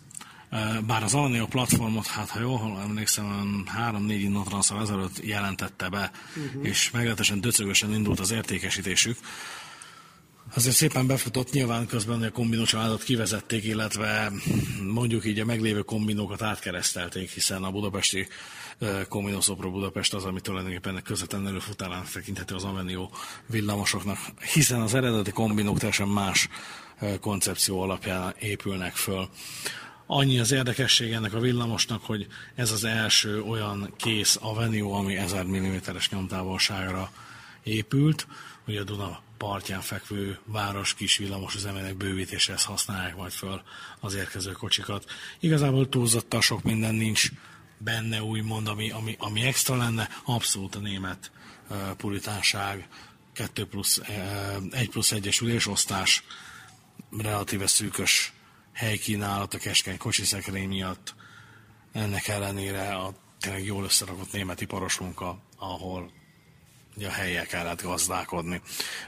bár 0.86 1.04
az 1.04 1.14
Alaneo 1.14 1.46
platformot, 1.46 2.08
hát 2.08 2.30
ha 2.30 2.40
jól 2.40 2.80
emlékszem, 2.82 3.64
három-négy 3.66 4.22
innotranszal 4.22 4.82
ezelőtt 4.82 5.26
jelentette 5.26 5.90
be, 5.90 6.12
uh-huh. 6.36 6.68
és 6.68 6.92
meglehetősen 6.92 7.42
döcögösen 7.42 7.94
indult 7.94 8.20
az 8.20 8.32
értékesítésük, 8.32 9.18
Azért 10.54 10.76
szépen 10.76 11.08
befutott, 11.08 11.52
nyilván 11.52 11.88
közben 11.88 12.22
a 12.22 12.32
kombinó 12.32 12.64
családot 12.64 13.04
kivezették, 13.04 13.64
illetve 13.64 14.32
mondjuk 14.84 15.26
így 15.26 15.40
a 15.40 15.46
meglévő 15.46 15.82
kombinókat 15.82 16.42
átkeresztelték, 16.42 17.30
hiszen 17.30 17.64
a 17.64 17.72
budapesti 17.72 18.28
kombinó 19.10 19.42
Szopro 19.42 19.72
Budapest 19.72 20.14
az, 20.14 20.24
ami 20.24 20.42
tulajdonképpen 20.42 21.02
közvetlen 21.04 21.48
előfutárán 21.48 22.04
tekinthető 22.14 22.56
az 22.56 22.64
Avenio 22.64 23.10
villamosoknak, 23.48 24.18
hiszen 24.54 24.82
az 24.82 24.94
eredeti 24.94 25.32
kombinók 25.32 25.78
teljesen 25.78 26.08
más 26.08 26.48
koncepció 27.20 27.82
alapján 27.82 28.36
épülnek 28.40 28.96
föl. 28.96 29.30
Annyi 30.08 30.40
az 30.40 30.52
érdekesség 30.52 31.12
ennek 31.12 31.34
a 31.34 31.40
villamosnak, 31.40 32.04
hogy 32.04 32.28
ez 32.56 32.72
az 32.72 32.84
első 32.84 33.42
olyan 33.42 33.94
kész 33.98 34.38
Avenue, 34.42 34.96
ami 34.96 35.16
1000 35.16 35.46
mm-es 35.46 36.10
nyomtávolságra 36.10 37.12
épült. 37.64 38.28
Ugye 38.68 38.80
a 38.80 38.84
Duna 38.84 39.22
partján 39.38 39.82
fekvő 39.82 40.40
város 40.44 40.94
kis 40.94 41.18
villamos 41.18 41.56
üzemének 41.56 41.96
bővítéshez 41.96 42.64
használják 42.64 43.16
majd 43.16 43.32
föl 43.32 43.62
az 44.00 44.14
érkező 44.14 44.52
kocsikat. 44.52 45.06
Igazából 45.40 45.90
túlzottan 45.90 46.42
sok 46.42 46.64
minden 46.64 46.96
nincs 46.96 47.30
benne, 47.78 48.24
úgymond, 48.24 48.68
ami, 48.68 48.90
ami, 48.90 49.16
ami 49.20 49.42
extra 49.42 49.76
lenne. 49.76 50.10
Abszolút 50.26 50.76
a 50.76 50.80
német 50.80 51.32
uh, 51.70 51.78
puritánság, 51.92 52.88
2 53.34 53.66
plusz, 53.66 53.98
uh, 53.98 54.08
1 54.72 54.90
plusz 54.90 55.12
1-es 55.16 55.42
ülésosztás, 55.42 56.24
relatíve 57.18 57.68
szűkös 57.68 58.34
helykínálat 58.76 59.54
a 59.54 59.58
keskeny 59.58 59.98
kocsishekrény 59.98 60.68
miatt. 60.68 61.16
Ennek 61.92 62.28
ellenére 62.28 62.96
a 62.96 63.14
tényleg 63.40 63.66
jól 63.66 63.84
összerakott 63.84 64.32
német 64.32 64.62
iparos 64.62 64.98
munka, 64.98 65.38
ahol 65.58 66.12
ugye 66.96 67.08
a 67.08 67.12
helyek 67.12 67.48
kellett 67.48 67.82
gazdálkodni. 67.82 68.62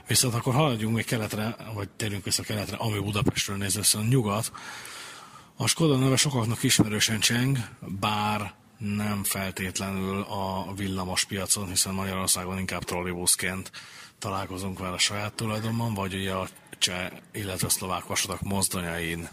Viszont 0.06 0.34
akkor 0.34 0.54
haladjunk 0.54 0.94
még 0.94 1.04
keletre, 1.04 1.56
vagy 1.74 1.88
térjünk 1.88 2.24
vissza 2.24 2.42
keletre, 2.42 2.76
ami 2.76 2.98
Budapestről 2.98 3.56
néz 3.56 3.76
össze 3.76 3.98
a 3.98 4.02
nyugat. 4.02 4.52
A 5.56 5.66
Skoda 5.66 5.96
neve 5.96 6.16
sokaknak 6.16 6.62
ismerősen 6.62 7.20
cseng, 7.20 7.58
bár 7.80 8.54
nem 8.78 9.24
feltétlenül 9.24 10.20
a 10.20 10.72
villamos 10.76 11.24
piacon, 11.24 11.68
hiszen 11.68 11.94
Magyarországon 11.94 12.58
inkább 12.58 12.84
trollibuszként 12.84 13.70
találkozunk 14.18 14.78
vele 14.78 14.94
a 14.94 14.98
saját 14.98 15.32
tulajdonban, 15.32 15.94
vagy 15.94 16.14
ugye 16.14 16.32
a 16.32 16.48
cseh, 16.78 17.10
illetve 17.32 17.66
a 17.66 17.70
szlovák 17.70 18.06
vasutak 18.06 18.40
mozdonyain 18.40 19.28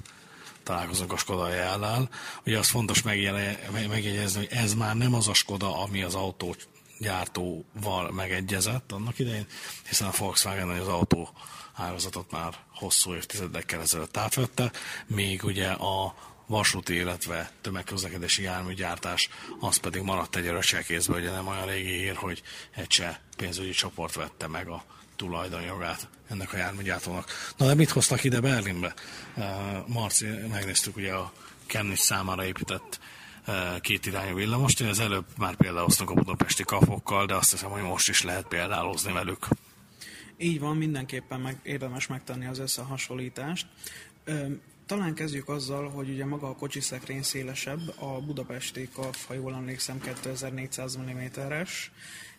találkozunk 0.66 1.12
a 1.12 1.18
Skoda 1.18 1.54
jellel. 1.54 2.10
Ugye 2.46 2.58
az 2.58 2.68
fontos 2.68 3.02
megjegyezni, 3.02 4.40
hogy 4.40 4.58
ez 4.58 4.74
már 4.74 4.96
nem 4.96 5.14
az 5.14 5.28
a 5.28 5.34
Skoda, 5.34 5.82
ami 5.82 6.04
az 6.04 6.16
autó 6.16 6.56
gyártóval 7.00 8.12
megegyezett 8.12 8.92
annak 8.92 9.20
idején, 9.20 9.48
hiszen 9.88 10.08
a 10.08 10.14
Volkswagen 10.18 10.70
az 10.70 10.88
autó 10.88 11.30
ágazatot 11.74 12.32
már 12.32 12.54
hosszú 12.74 13.14
évtizedekkel 13.14 13.82
ezelőtt 13.82 14.18
átvette, 14.18 14.72
még 15.06 15.44
ugye 15.44 15.68
a 15.72 16.16
vasúti, 16.48 16.96
illetve 16.96 17.52
tömegközlekedési 17.62 18.44
járműgyártás, 18.44 19.30
az 19.60 19.78
pedig 19.78 20.02
maradt 20.02 20.36
egy 20.36 20.48
öröcsel 20.48 20.84
kézbe, 20.84 21.16
ugye 21.16 21.32
nem 21.32 21.48
olyan 21.48 21.66
régi 21.66 21.98
hír, 21.98 22.16
hogy 22.16 22.42
egy 22.76 22.88
cseh 22.88 23.16
pénzügyi 23.38 23.72
csoport 23.72 24.14
vette 24.14 24.48
meg 24.48 24.68
a 24.68 24.84
tulajdonjogát 25.16 26.08
ennek 26.30 26.54
a 26.54 26.58
járműgyártónak. 26.58 27.30
Na 27.58 27.66
de 27.66 27.74
mit 27.74 27.90
hoztak 27.90 28.24
ide 28.24 28.40
Berlinbe? 28.40 28.94
Marci, 29.88 30.26
megnéztük 30.52 30.96
ugye 30.96 31.14
a 31.14 31.32
Chemnitz 31.68 32.02
számára 32.02 32.46
épített 32.46 33.00
két 33.82 34.06
irányú 34.06 34.36
villamost. 34.36 34.82
Az 34.82 35.00
előbb 35.00 35.26
már 35.38 35.56
példáloztunk 35.56 36.10
a 36.10 36.14
budapesti 36.14 36.64
kafokkal, 36.64 37.26
de 37.26 37.36
azt 37.36 37.52
hiszem, 37.52 37.70
hogy 37.70 37.82
most 37.82 38.10
is 38.10 38.24
lehet 38.24 38.48
példálozni 38.48 39.12
velük. 39.12 39.48
Így 40.38 40.60
van, 40.60 40.78
mindenképpen 40.78 41.40
meg, 41.40 41.60
érdemes 41.64 42.08
megtenni 42.08 42.46
az 42.46 42.60
összehasonlítást. 42.60 43.68
Talán 44.86 45.14
kezdjük 45.14 45.50
azzal, 45.50 45.90
hogy 45.90 46.10
ugye 46.10 46.26
maga 46.26 46.56
a 46.60 46.70
szekrény 46.80 47.24
szélesebb, 47.24 47.94
a 48.00 48.22
budapesti 48.22 48.90
kaf, 48.94 49.28
ha 49.28 49.34
jól 49.34 49.54
emlékszem, 49.54 50.00
2400 50.00 50.98
mm-es, 50.98 51.92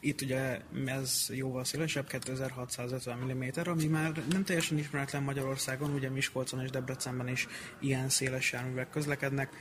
itt 0.07 0.21
ugye 0.21 0.61
ez 0.85 1.27
jóval 1.31 1.65
szélesebb, 1.65 2.07
2650 2.07 3.19
mm, 3.19 3.43
ami 3.65 3.87
már 3.87 4.23
nem 4.31 4.45
teljesen 4.45 4.79
ismeretlen 4.79 5.23
Magyarországon, 5.23 5.95
ugye 5.95 6.11
Miskolcon 6.11 6.63
és 6.63 6.71
Debrecenben 6.71 7.29
is 7.29 7.47
ilyen 7.81 8.09
széles 8.09 8.53
járművek 8.53 8.91
közlekednek. 8.91 9.53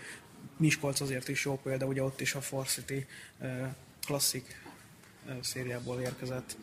Miskolc 0.58 1.00
azért 1.00 1.28
is 1.28 1.46
jó 1.46 1.60
példa, 1.64 1.86
ugye 1.86 2.04
ott 2.04 2.22
is 2.22 2.36
a 2.36 2.42
Forcity 2.42 3.06
klasszik 4.06 4.62
szériából 5.42 6.00
érkezett 6.02 6.58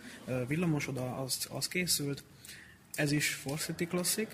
villamos, 0.47 0.89
oda 0.89 1.17
az, 1.17 1.47
az 1.51 1.69
készült. 1.69 2.23
Ez 2.95 3.13
is 3.13 3.35
Forcity 3.35 3.85
Classic, 3.85 4.29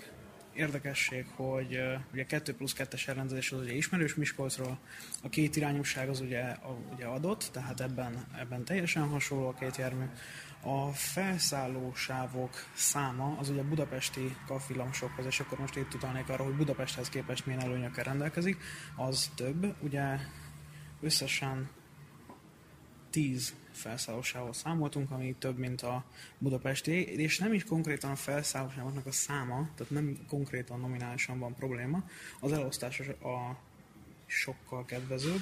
érdekesség, 0.53 1.25
hogy 1.35 1.79
ugye 2.13 2.25
2 2.25 2.53
plusz 2.53 2.75
2-es 2.77 3.07
elrendezés 3.07 3.51
az 3.51 3.59
ugye 3.59 3.73
ismerős 3.73 4.15
Miskolcról, 4.15 4.79
a 5.23 5.29
két 5.29 5.55
irányúság 5.55 6.09
az 6.09 6.19
ugye, 6.19 6.41
a, 6.41 6.77
ugye 6.93 7.05
adott, 7.05 7.49
tehát 7.51 7.81
ebben, 7.81 8.27
ebben 8.39 8.63
teljesen 8.63 9.07
hasonló 9.07 9.47
a 9.47 9.53
két 9.53 9.77
jármű. 9.77 10.05
A 10.61 10.91
felszálló 10.91 11.93
sávok 11.95 12.53
száma 12.73 13.35
az 13.39 13.49
ugye 13.49 13.63
budapesti 13.63 14.35
kafvillamosokhoz, 14.47 15.25
és 15.25 15.39
akkor 15.39 15.59
most 15.59 15.75
itt 15.75 15.93
utalnék 15.93 16.29
arra, 16.29 16.43
hogy 16.43 16.55
Budapesthez 16.55 17.09
képest 17.09 17.45
milyen 17.45 17.61
előnyökkel 17.61 18.03
rendelkezik, 18.03 18.57
az 18.95 19.31
több, 19.35 19.75
ugye 19.81 20.17
összesen 21.01 21.69
10 23.09 23.53
felszállósával 23.79 24.53
számoltunk, 24.53 25.11
ami 25.11 25.35
több, 25.39 25.57
mint 25.57 25.81
a 25.81 26.03
budapesti, 26.37 27.05
és 27.05 27.37
nem 27.39 27.53
is 27.53 27.63
konkrétan 27.63 28.11
a 28.11 28.15
felszállósávoknak 28.15 29.05
a 29.05 29.11
száma, 29.11 29.69
tehát 29.75 29.91
nem 29.91 30.17
konkrétan 30.27 30.79
nominálisan 30.79 31.39
van 31.39 31.53
probléma, 31.53 32.03
az 32.39 32.51
elosztás 32.51 32.99
a 32.99 33.57
sokkal 34.25 34.85
kedvezőbb. 34.85 35.41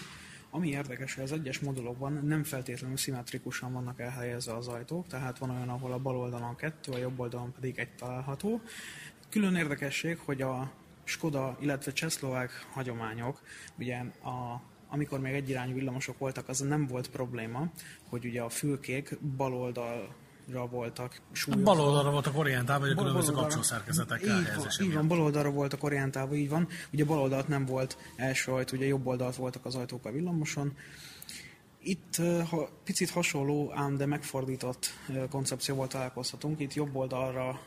Ami 0.50 0.70
érdekes, 0.70 1.14
hogy 1.14 1.24
az 1.24 1.32
egyes 1.32 1.60
modulokban 1.60 2.14
nem 2.26 2.44
feltétlenül 2.44 2.98
szimmetrikusan 2.98 3.74
vannak 3.74 4.00
elhelyezve 4.00 4.56
az 4.56 4.68
ajtók, 4.68 5.08
tehát 5.08 5.38
van 5.38 5.50
olyan, 5.50 5.70
ahol 5.70 5.92
a 5.92 6.00
bal 6.00 6.18
oldalon 6.18 6.56
kettő, 6.56 6.92
a 6.92 6.98
jobb 6.98 7.20
oldalon 7.20 7.54
pedig 7.54 7.80
egy 7.80 7.96
található. 7.96 8.62
Külön 9.30 9.56
érdekesség, 9.56 10.18
hogy 10.18 10.42
a 10.42 10.72
Skoda, 11.04 11.58
illetve 11.60 11.92
csehszlovák 11.92 12.68
hagyományok, 12.72 13.42
ugye 13.78 13.98
a, 14.24 14.62
amikor 14.90 15.20
még 15.20 15.34
egyirányú 15.34 15.74
villamosok 15.74 16.18
voltak, 16.18 16.50
az 16.50 16.60
nem 16.60 16.88
volt 16.88 17.10
probléma, 17.10 17.72
hogy 18.10 18.26
ugye 18.26 18.42
a 18.42 18.50
fülkék 18.50 19.20
bal 19.38 19.54
oldalra 19.54 20.68
voltak 20.70 21.22
súlyozva. 21.32 21.66
Bal 21.66 21.86
oldalra 21.86 22.12
voltak 22.12 22.38
orientálva, 22.38 22.86
vagy 22.86 22.96
a 22.96 23.00
különböző 23.00 23.32
kapcsolószerkezetekkel 23.32 24.40
így 24.40 24.56
van, 24.56 24.68
így 24.82 24.94
van, 24.94 25.08
bal 25.08 25.22
oldalra 25.22 25.52
voltak 25.52 25.84
orientálva, 25.84 26.36
így 26.36 26.50
van. 26.50 26.68
Ugye 26.94 27.06
bal 27.06 27.20
oldalt 27.20 27.48
nem 27.48 27.66
volt 27.66 27.98
első 28.16 28.52
ajtó, 28.52 28.78
ugye 28.78 28.86
jobb 28.86 29.08
oldalt 29.08 29.36
voltak 29.36 29.66
az 29.66 29.76
ajtók 29.76 30.06
a 30.06 30.12
villamoson. 30.12 30.74
Itt 31.80 32.16
ha, 32.50 32.70
picit 32.84 33.10
hasonló, 33.10 33.72
ám 33.76 33.98
de 33.98 34.06
megfordított 34.06 34.94
koncepcióval 35.30 35.88
találkozhatunk. 35.88 36.60
Itt 36.60 36.74
jobb 36.74 36.96
oldalra 36.96 37.60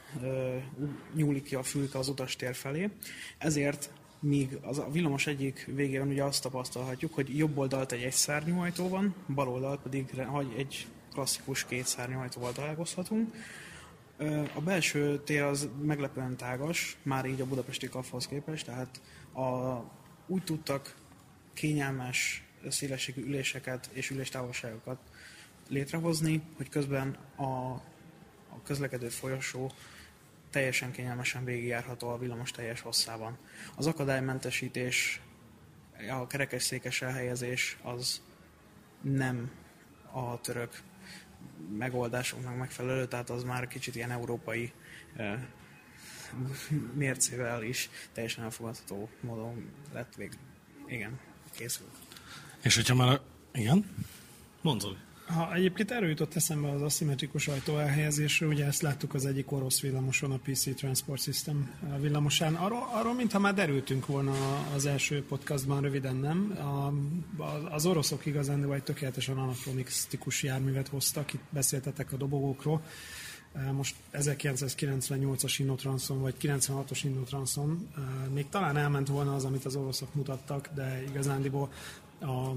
nyúlik 1.14 1.42
ki 1.42 1.54
a 1.54 1.62
fülke 1.62 1.98
az 1.98 2.08
utastér 2.08 2.54
felé, 2.54 2.90
ezért 3.38 3.90
míg 4.20 4.58
az 4.62 4.78
a 4.78 4.90
villamos 4.90 5.26
egyik 5.26 5.68
végén 5.74 6.02
ugye 6.02 6.24
azt 6.24 6.42
tapasztalhatjuk, 6.42 7.14
hogy 7.14 7.38
jobb 7.38 7.58
oldalt 7.58 7.92
egy 7.92 8.02
egyszárnyú 8.02 8.60
ajtó 8.60 8.88
van, 8.88 9.14
bal 9.34 9.48
oldalt 9.48 9.80
pedig 9.80 10.24
egy 10.56 10.86
klasszikus 11.12 11.64
kétszárnyú 11.64 12.18
ajtóval 12.18 12.52
találkozhatunk. 12.52 13.34
A 14.54 14.60
belső 14.60 15.18
tér 15.18 15.42
az 15.42 15.68
meglepően 15.82 16.36
tágas, 16.36 16.96
már 17.02 17.24
így 17.24 17.40
a 17.40 17.46
budapesti 17.46 17.88
kaphoz 17.88 18.26
képest, 18.26 18.64
tehát 18.64 19.00
a, 19.32 19.78
úgy 20.26 20.42
tudtak 20.44 20.94
kényelmes 21.52 22.44
szélességű 22.68 23.22
üléseket 23.22 23.90
és 23.92 24.10
üléstávolságokat 24.10 24.98
létrehozni, 25.68 26.42
hogy 26.56 26.68
közben 26.68 27.16
a, 27.36 27.42
a 28.48 28.62
közlekedő 28.64 29.08
folyosó 29.08 29.72
teljesen 30.50 30.92
kényelmesen 30.92 31.44
végigjárható 31.44 32.08
a 32.08 32.18
villamos 32.18 32.50
teljes 32.50 32.80
hosszában. 32.80 33.38
Az 33.76 33.86
akadálymentesítés, 33.86 35.20
a 36.10 36.26
kerekesszékes 36.26 37.02
elhelyezés 37.02 37.78
az 37.82 38.22
nem 39.00 39.50
a 40.12 40.40
török 40.40 40.82
megoldásoknak 41.78 42.56
megfelelő, 42.56 43.06
tehát 43.06 43.30
az 43.30 43.42
már 43.44 43.68
kicsit 43.68 43.94
ilyen 43.94 44.10
európai 44.10 44.72
eh, 45.16 45.40
mércével 46.94 47.62
is 47.62 47.90
teljesen 48.12 48.44
elfogadható 48.44 49.08
módon 49.20 49.70
lett 49.92 50.14
vég. 50.14 50.38
Igen, 50.86 51.18
készült. 51.50 51.90
És 52.62 52.74
hogyha 52.74 52.94
már... 52.94 53.20
Igen? 53.52 53.94
Mondod. 54.60 54.96
Ha 55.34 55.54
egyébként 55.54 55.90
erről 55.90 56.08
jutott 56.08 56.34
eszembe 56.34 56.70
az 56.70 56.82
aszimmetrikus 56.82 57.48
ajtó 57.48 57.78
elhelyezésről, 57.78 58.48
ugye 58.48 58.64
ezt 58.64 58.82
láttuk 58.82 59.14
az 59.14 59.26
egyik 59.26 59.52
orosz 59.52 59.80
villamoson, 59.80 60.32
a 60.32 60.38
PC 60.38 60.74
Transport 60.74 61.22
System 61.22 61.70
villamosán. 62.00 62.54
Arról, 62.54 62.88
arról 62.92 63.14
mintha 63.14 63.38
már 63.38 63.54
derültünk 63.54 64.06
volna 64.06 64.32
az 64.74 64.86
első 64.86 65.24
podcastban, 65.24 65.80
röviden 65.80 66.16
nem. 66.16 66.58
A, 66.58 66.92
az 67.74 67.86
oroszok 67.86 68.26
igazán 68.26 68.72
egy 68.72 68.82
tökéletesen 68.82 69.38
anakronisztikus 69.38 70.42
járművet 70.42 70.88
hoztak, 70.88 71.32
itt 71.32 71.42
beszéltetek 71.50 72.12
a 72.12 72.16
dobogókról. 72.16 72.82
Most 73.72 73.94
1998-as 74.12 75.54
Innotranson, 75.58 76.20
vagy 76.20 76.34
96-os 76.42 77.00
Innotranson 77.04 77.88
még 78.34 78.48
talán 78.48 78.76
elment 78.76 79.08
volna 79.08 79.34
az, 79.34 79.44
amit 79.44 79.64
az 79.64 79.76
oroszok 79.76 80.14
mutattak, 80.14 80.68
de 80.74 81.02
igazándiból 81.08 81.72
a, 82.20 82.50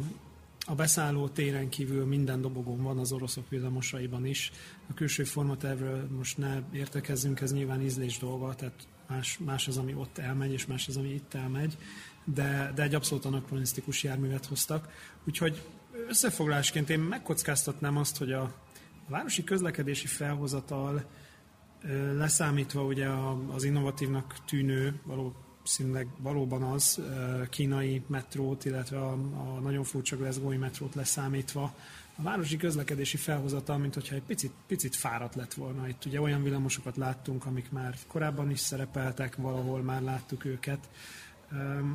a 0.65 0.75
beszálló 0.75 1.27
téren 1.27 1.69
kívül 1.69 2.05
minden 2.05 2.41
dobogón 2.41 2.83
van 2.83 2.97
az 2.97 3.11
oroszok 3.11 3.49
villamosaiban 3.49 4.25
is. 4.25 4.51
A 4.89 4.93
külső 4.93 5.23
formatervről 5.23 6.07
most 6.17 6.37
ne 6.37 6.59
értekezzünk, 6.71 7.41
ez 7.41 7.53
nyilván 7.53 7.81
ízlés 7.81 8.17
dolga, 8.17 8.55
tehát 8.55 8.87
más, 9.07 9.37
más 9.37 9.67
az, 9.67 9.77
ami 9.77 9.93
ott 9.93 10.17
elmegy, 10.17 10.51
és 10.51 10.65
más 10.65 10.87
az, 10.87 10.97
ami 10.97 11.09
itt 11.13 11.33
elmegy, 11.33 11.77
de, 12.23 12.71
de 12.75 12.83
egy 12.83 12.95
abszolút 12.95 13.25
anakronisztikus 13.25 14.03
járművet 14.03 14.45
hoztak. 14.45 14.87
Úgyhogy 15.27 15.61
összefoglalásként 16.07 16.89
én 16.89 16.99
megkockáztatnám 16.99 17.97
azt, 17.97 18.17
hogy 18.17 18.31
a, 18.31 18.41
a 19.07 19.09
városi 19.09 19.43
közlekedési 19.43 20.07
felhozatal 20.07 21.05
leszámítva 22.15 22.83
ugye 22.83 23.07
az 23.51 23.63
innovatívnak 23.63 24.35
tűnő, 24.45 24.99
való 25.03 25.35
színleg 25.63 26.07
valóban 26.17 26.63
az 26.63 27.01
kínai 27.49 28.01
metrót, 28.07 28.65
illetve 28.65 28.99
a, 28.99 29.11
a 29.11 29.59
nagyon 29.59 29.83
furcsa 29.83 30.17
glasgow 30.17 30.57
metrót 30.57 30.95
leszámítva, 30.95 31.73
a 32.15 32.21
városi 32.21 32.57
közlekedési 32.57 33.17
felhozatal, 33.17 33.77
mint 33.77 33.93
hogyha 33.93 34.15
egy 34.15 34.23
picit, 34.23 34.51
picit 34.67 34.95
fáradt 34.95 35.35
lett 35.35 35.53
volna. 35.53 35.87
Itt 35.87 36.05
ugye 36.05 36.21
olyan 36.21 36.43
villamosokat 36.43 36.97
láttunk, 36.97 37.45
amik 37.45 37.71
már 37.71 37.95
korábban 38.07 38.49
is 38.49 38.59
szerepeltek, 38.59 39.35
valahol 39.35 39.81
már 39.81 40.01
láttuk 40.01 40.45
őket. 40.45 40.89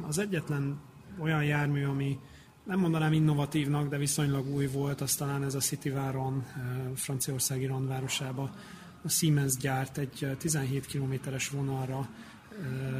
Az 0.06 0.18
egyetlen 0.18 0.80
olyan 1.18 1.44
jármű, 1.44 1.84
ami 1.84 2.18
nem 2.64 2.78
mondanám 2.78 3.12
innovatívnak, 3.12 3.88
de 3.88 3.96
viszonylag 3.96 4.54
új 4.54 4.66
volt, 4.66 5.00
az 5.00 5.14
talán 5.14 5.44
ez 5.44 5.54
a 5.54 5.60
City 5.60 5.90
Váron, 5.90 6.46
Franciaország 6.94 7.62
Iran 7.62 7.86
városába. 7.86 8.50
A 9.02 9.08
Siemens 9.08 9.56
gyárt 9.56 9.98
egy 9.98 10.26
17 10.38 10.86
kilométeres 10.86 11.48
vonalra 11.48 12.08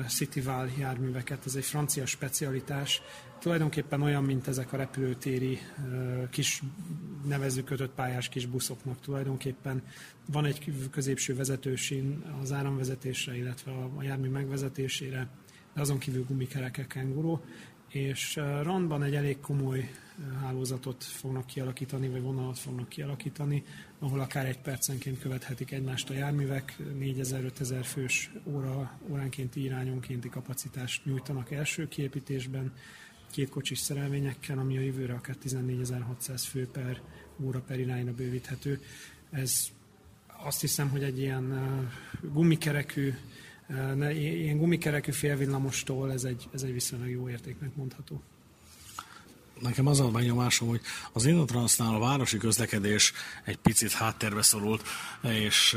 Cityval 0.09 0.71
járműveket, 0.79 1.47
ez 1.47 1.55
egy 1.55 1.65
francia 1.65 2.07
specialitás, 2.07 3.03
tulajdonképpen 3.39 4.03
olyan, 4.03 4.25
mint 4.25 4.49
ezek 4.49 4.73
a 4.73 4.77
repülőtéri 4.77 5.59
kis 6.31 6.63
nevező 7.27 7.63
kötött 7.63 7.95
pályás 7.95 8.29
kis 8.29 8.47
buszoknak 8.47 9.01
tulajdonképpen. 9.01 9.83
Van 10.27 10.45
egy 10.45 10.73
középső 10.91 11.35
vezetősín 11.35 12.25
az 12.43 12.53
áramvezetésre, 12.53 13.37
illetve 13.37 13.73
a 13.73 14.03
jármű 14.03 14.29
megvezetésére, 14.29 15.29
de 15.75 15.81
azon 15.81 15.99
kívül 15.99 16.25
gumikerekek 16.25 16.87
kenguró, 16.87 17.45
és 17.89 18.37
Randban 18.63 19.03
egy 19.03 19.15
elég 19.15 19.41
komoly 19.41 19.91
hálózatot 20.41 21.05
fognak 21.05 21.47
kialakítani, 21.47 22.09
vagy 22.09 22.23
vonalat 22.23 22.59
fognak 22.59 22.89
kialakítani, 22.89 23.65
ahol 23.99 24.21
akár 24.21 24.47
egy 24.47 24.59
percenként 24.59 25.19
követhetik 25.19 25.71
egymást 25.71 26.11
a 26.11 26.15
járművek, 26.15 26.77
4000-5000 27.01 27.81
fős 27.85 28.33
óra, 28.45 28.99
óránkénti 29.11 29.63
irányonkénti 29.63 30.29
kapacitást 30.29 31.05
nyújtanak 31.05 31.51
első 31.51 31.89
kiépítésben, 31.89 32.73
két 33.31 33.49
kocsis 33.49 33.79
szerelvényekkel, 33.79 34.59
ami 34.59 34.77
a 34.77 34.81
jövőre 34.81 35.15
akár 35.15 35.37
14.600 35.45 36.43
fő 36.49 36.69
per 36.73 37.01
óra 37.41 37.61
per 37.61 37.79
irányra 37.79 38.13
bővíthető. 38.13 38.81
Ez 39.31 39.69
azt 40.45 40.61
hiszem, 40.61 40.89
hogy 40.89 41.03
egy 41.03 41.19
ilyen 41.19 41.55
gumikerekű 42.33 43.15
ilyen 44.11 44.59
gumikerekű 44.59 45.11
félvillamostól 45.11 46.13
ez 46.13 46.25
egy, 46.25 46.49
ez 46.53 46.63
egy 46.63 46.73
viszonylag 46.73 47.11
jó 47.11 47.29
értéknek 47.29 47.75
mondható 47.75 48.23
nekem 49.61 49.87
az 49.87 50.01
a 50.01 50.09
benyomásom, 50.09 50.69
hogy 50.69 50.81
az 51.13 51.27
Innotransnál 51.27 51.95
a 51.95 51.99
városi 51.99 52.37
közlekedés 52.37 53.13
egy 53.45 53.57
picit 53.57 53.93
háttérbe 53.93 54.43
szorult, 54.43 54.89
és 55.23 55.77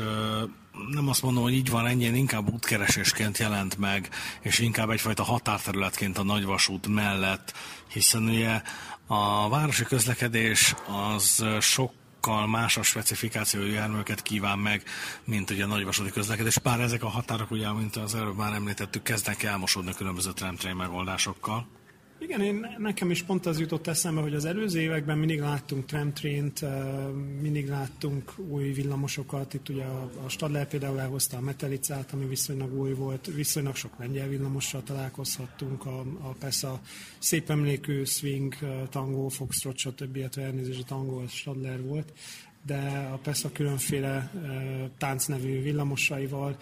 nem 0.90 1.08
azt 1.08 1.22
mondom, 1.22 1.42
hogy 1.42 1.52
így 1.52 1.70
van, 1.70 1.86
ennyien 1.86 2.14
inkább 2.14 2.52
útkeresésként 2.52 3.38
jelent 3.38 3.78
meg, 3.78 4.08
és 4.40 4.58
inkább 4.58 4.90
egyfajta 4.90 5.22
határterületként 5.22 6.18
a 6.18 6.22
nagyvasút 6.22 6.86
mellett, 6.86 7.52
hiszen 7.88 8.22
ugye 8.22 8.62
a 9.06 9.48
városi 9.48 9.84
közlekedés 9.84 10.74
az 10.86 11.44
sok 11.60 11.92
sokkal 12.24 12.46
más 12.46 12.76
a 12.76 12.82
specifikációjú 12.82 13.72
járműveket 13.72 14.22
kíván 14.22 14.58
meg, 14.58 14.82
mint 15.24 15.50
ugye 15.50 15.64
a 15.64 15.66
nagyvasúti 15.66 16.10
közlekedés. 16.10 16.58
Bár 16.58 16.80
ezek 16.80 17.02
a 17.02 17.08
határok, 17.08 17.50
ugye, 17.50 17.72
mint 17.72 17.96
az 17.96 18.14
előbb 18.14 18.36
már 18.36 18.52
említettük, 18.52 19.02
kezdnek 19.02 19.42
elmosódni 19.42 19.94
különböző 19.94 20.32
tramtrain 20.32 20.76
megoldásokkal. 20.76 21.66
Igen, 22.22 22.40
én, 22.40 22.66
nekem 22.78 23.10
is 23.10 23.22
pont 23.22 23.46
az 23.46 23.60
jutott 23.60 23.86
eszembe, 23.86 24.20
hogy 24.20 24.34
az 24.34 24.44
előző 24.44 24.80
években 24.80 25.18
mindig 25.18 25.40
láttunk 25.40 25.84
tramtraint, 25.84 26.64
mindig 27.40 27.68
láttunk 27.68 28.38
új 28.38 28.72
villamosokat. 28.72 29.54
Itt 29.54 29.68
ugye 29.68 29.84
a, 29.84 30.10
a 30.24 30.28
Stadler 30.28 30.68
például 30.68 31.00
elhozta 31.00 31.36
a 31.36 31.40
Metelicát, 31.40 32.12
ami 32.12 32.26
viszonylag 32.26 32.78
új 32.78 32.92
volt, 32.92 33.26
viszonylag 33.34 33.74
sok 33.74 33.98
lengyel 33.98 34.28
villamossal 34.28 34.82
találkozhattunk, 34.82 35.86
a, 35.86 36.00
a 36.00 36.34
persze 36.38 36.68
a 36.68 36.80
szép 37.18 37.50
emlékű 37.50 38.04
Swing, 38.04 38.54
Tango, 38.90 39.28
Foxtrot, 39.28 39.76
stb. 39.76 40.16
illetve 40.16 40.42
elnézést 40.42 40.80
a 40.80 40.84
Tango, 40.84 41.22
a 41.22 41.28
Stadler 41.28 41.82
volt 41.82 42.12
de 42.66 43.08
a 43.12 43.16
persze 43.16 43.48
a 43.48 43.52
különféle 43.52 44.30
táncnevű 44.98 45.62
villamosaival 45.62 46.56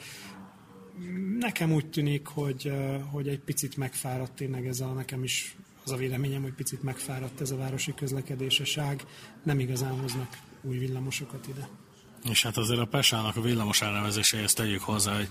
nekem 1.39 1.73
úgy 1.73 1.87
tűnik, 1.87 2.27
hogy, 2.27 2.73
hogy 3.11 3.29
egy 3.29 3.41
picit 3.41 3.77
megfáradt 3.77 4.33
tényleg 4.33 4.67
ez 4.67 4.81
a, 4.81 4.93
nekem 4.93 5.23
is 5.23 5.57
az 5.85 5.91
a 5.91 5.97
véleményem, 5.97 6.43
hogy 6.43 6.53
picit 6.53 6.83
megfáradt 6.83 7.41
ez 7.41 7.51
a 7.51 7.57
városi 7.57 7.95
közlekedéseság, 7.95 9.05
nem 9.43 9.61
igazán 9.61 10.01
hoznak 10.01 10.39
új 10.63 10.79
villamosokat 10.79 11.47
ide. 11.49 11.69
És 12.31 12.43
hát 12.43 12.57
azért 12.57 12.81
a 12.81 12.87
Pesának 12.87 13.37
a 13.37 13.41
villamos 13.41 13.83
elnevezéséhez 13.83 14.53
tegyük 14.53 14.83
hozzá, 14.83 15.17
hogy 15.17 15.29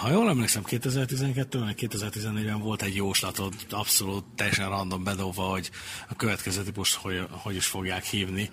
ha 0.00 0.10
jól 0.10 0.28
emlékszem, 0.28 0.62
2012-ben, 0.66 1.74
2014-ben 1.76 2.60
volt 2.60 2.82
egy 2.82 2.94
jóslatod, 2.94 3.54
abszolút 3.70 4.24
teljesen 4.34 4.68
random 4.68 5.04
bedobva, 5.04 5.42
hogy 5.42 5.70
a 6.08 6.14
következő 6.14 6.62
típus 6.62 6.94
hogy, 6.94 7.26
hogy 7.30 7.54
is 7.54 7.66
fogják 7.66 8.04
hívni 8.04 8.50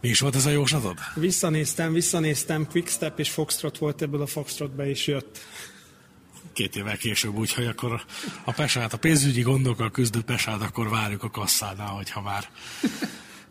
Mi 0.00 0.08
is 0.08 0.20
volt 0.20 0.34
ez 0.34 0.46
a 0.46 0.50
jóslatod? 0.50 0.98
Visszanéztem, 1.14 1.92
visszanéztem, 1.92 2.66
Quickstep 2.66 3.18
és 3.18 3.30
Foxtrot 3.30 3.78
volt 3.78 4.02
ebből 4.02 4.22
a 4.22 4.26
Foxtrotba 4.26 4.86
is 4.86 5.06
jött. 5.06 5.38
Két 6.52 6.76
évvel 6.76 6.96
később, 6.96 7.36
úgyhogy 7.36 7.66
akkor 7.66 8.04
a 8.44 8.52
Pesát, 8.52 8.92
a 8.92 8.96
pénzügyi 8.96 9.40
gondokkal 9.40 9.90
küzdő 9.90 10.20
Pesát, 10.22 10.62
akkor 10.62 10.88
várjuk 10.88 11.22
a 11.22 11.30
kasszánál, 11.30 11.88
hogyha 11.88 12.20
már 12.20 12.50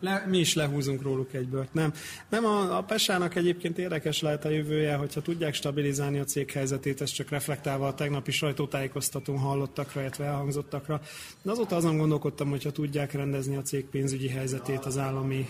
le, 0.00 0.24
mi 0.28 0.38
is 0.38 0.54
lehúzunk 0.54 1.02
róluk 1.02 1.32
egy 1.32 1.48
bört. 1.48 1.74
Nem, 1.74 1.92
nem 2.28 2.44
a, 2.44 2.76
a 2.76 2.82
Pesának 2.82 3.34
egyébként 3.34 3.78
érdekes 3.78 4.20
lehet 4.20 4.44
a 4.44 4.48
jövője, 4.48 4.94
hogyha 4.94 5.22
tudják 5.22 5.54
stabilizálni 5.54 6.18
a 6.18 6.24
cég 6.24 6.50
helyzetét, 6.50 7.00
ez 7.00 7.10
csak 7.10 7.28
reflektálva 7.28 7.86
a 7.86 7.94
tegnapi 7.94 8.30
sajtótájékoztatón 8.30 9.38
hallottakra, 9.38 10.00
illetve 10.00 10.24
elhangzottakra. 10.24 11.00
De 11.42 11.50
azóta 11.50 11.76
azon 11.76 11.98
gondolkodtam, 11.98 12.50
hogyha 12.50 12.70
tudják 12.70 13.12
rendezni 13.12 13.56
a 13.56 13.62
cég 13.62 13.84
pénzügyi 13.84 14.28
helyzetét 14.28 14.84
az 14.84 14.98
állami 14.98 15.48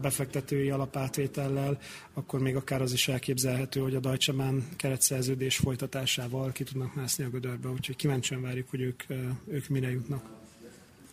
befektetői 0.00 0.70
alapátvétellel, 0.70 1.78
akkor 2.14 2.40
még 2.40 2.56
akár 2.56 2.82
az 2.82 2.92
is 2.92 3.08
elképzelhető, 3.08 3.80
hogy 3.80 3.94
a 3.94 4.00
Deutsche 4.00 4.32
Bahn 4.32 4.58
keretszerződés 4.76 5.56
folytatásával 5.56 6.52
ki 6.52 6.64
tudnak 6.64 6.94
mászni 6.94 7.24
a 7.24 7.28
gödörbe. 7.28 7.68
Úgyhogy 7.68 7.96
kíváncsian 7.96 8.42
várjuk, 8.42 8.70
hogy 8.70 8.80
ők, 8.80 9.02
ők 9.46 9.68
mire 9.68 9.90
jutnak. 9.90 10.37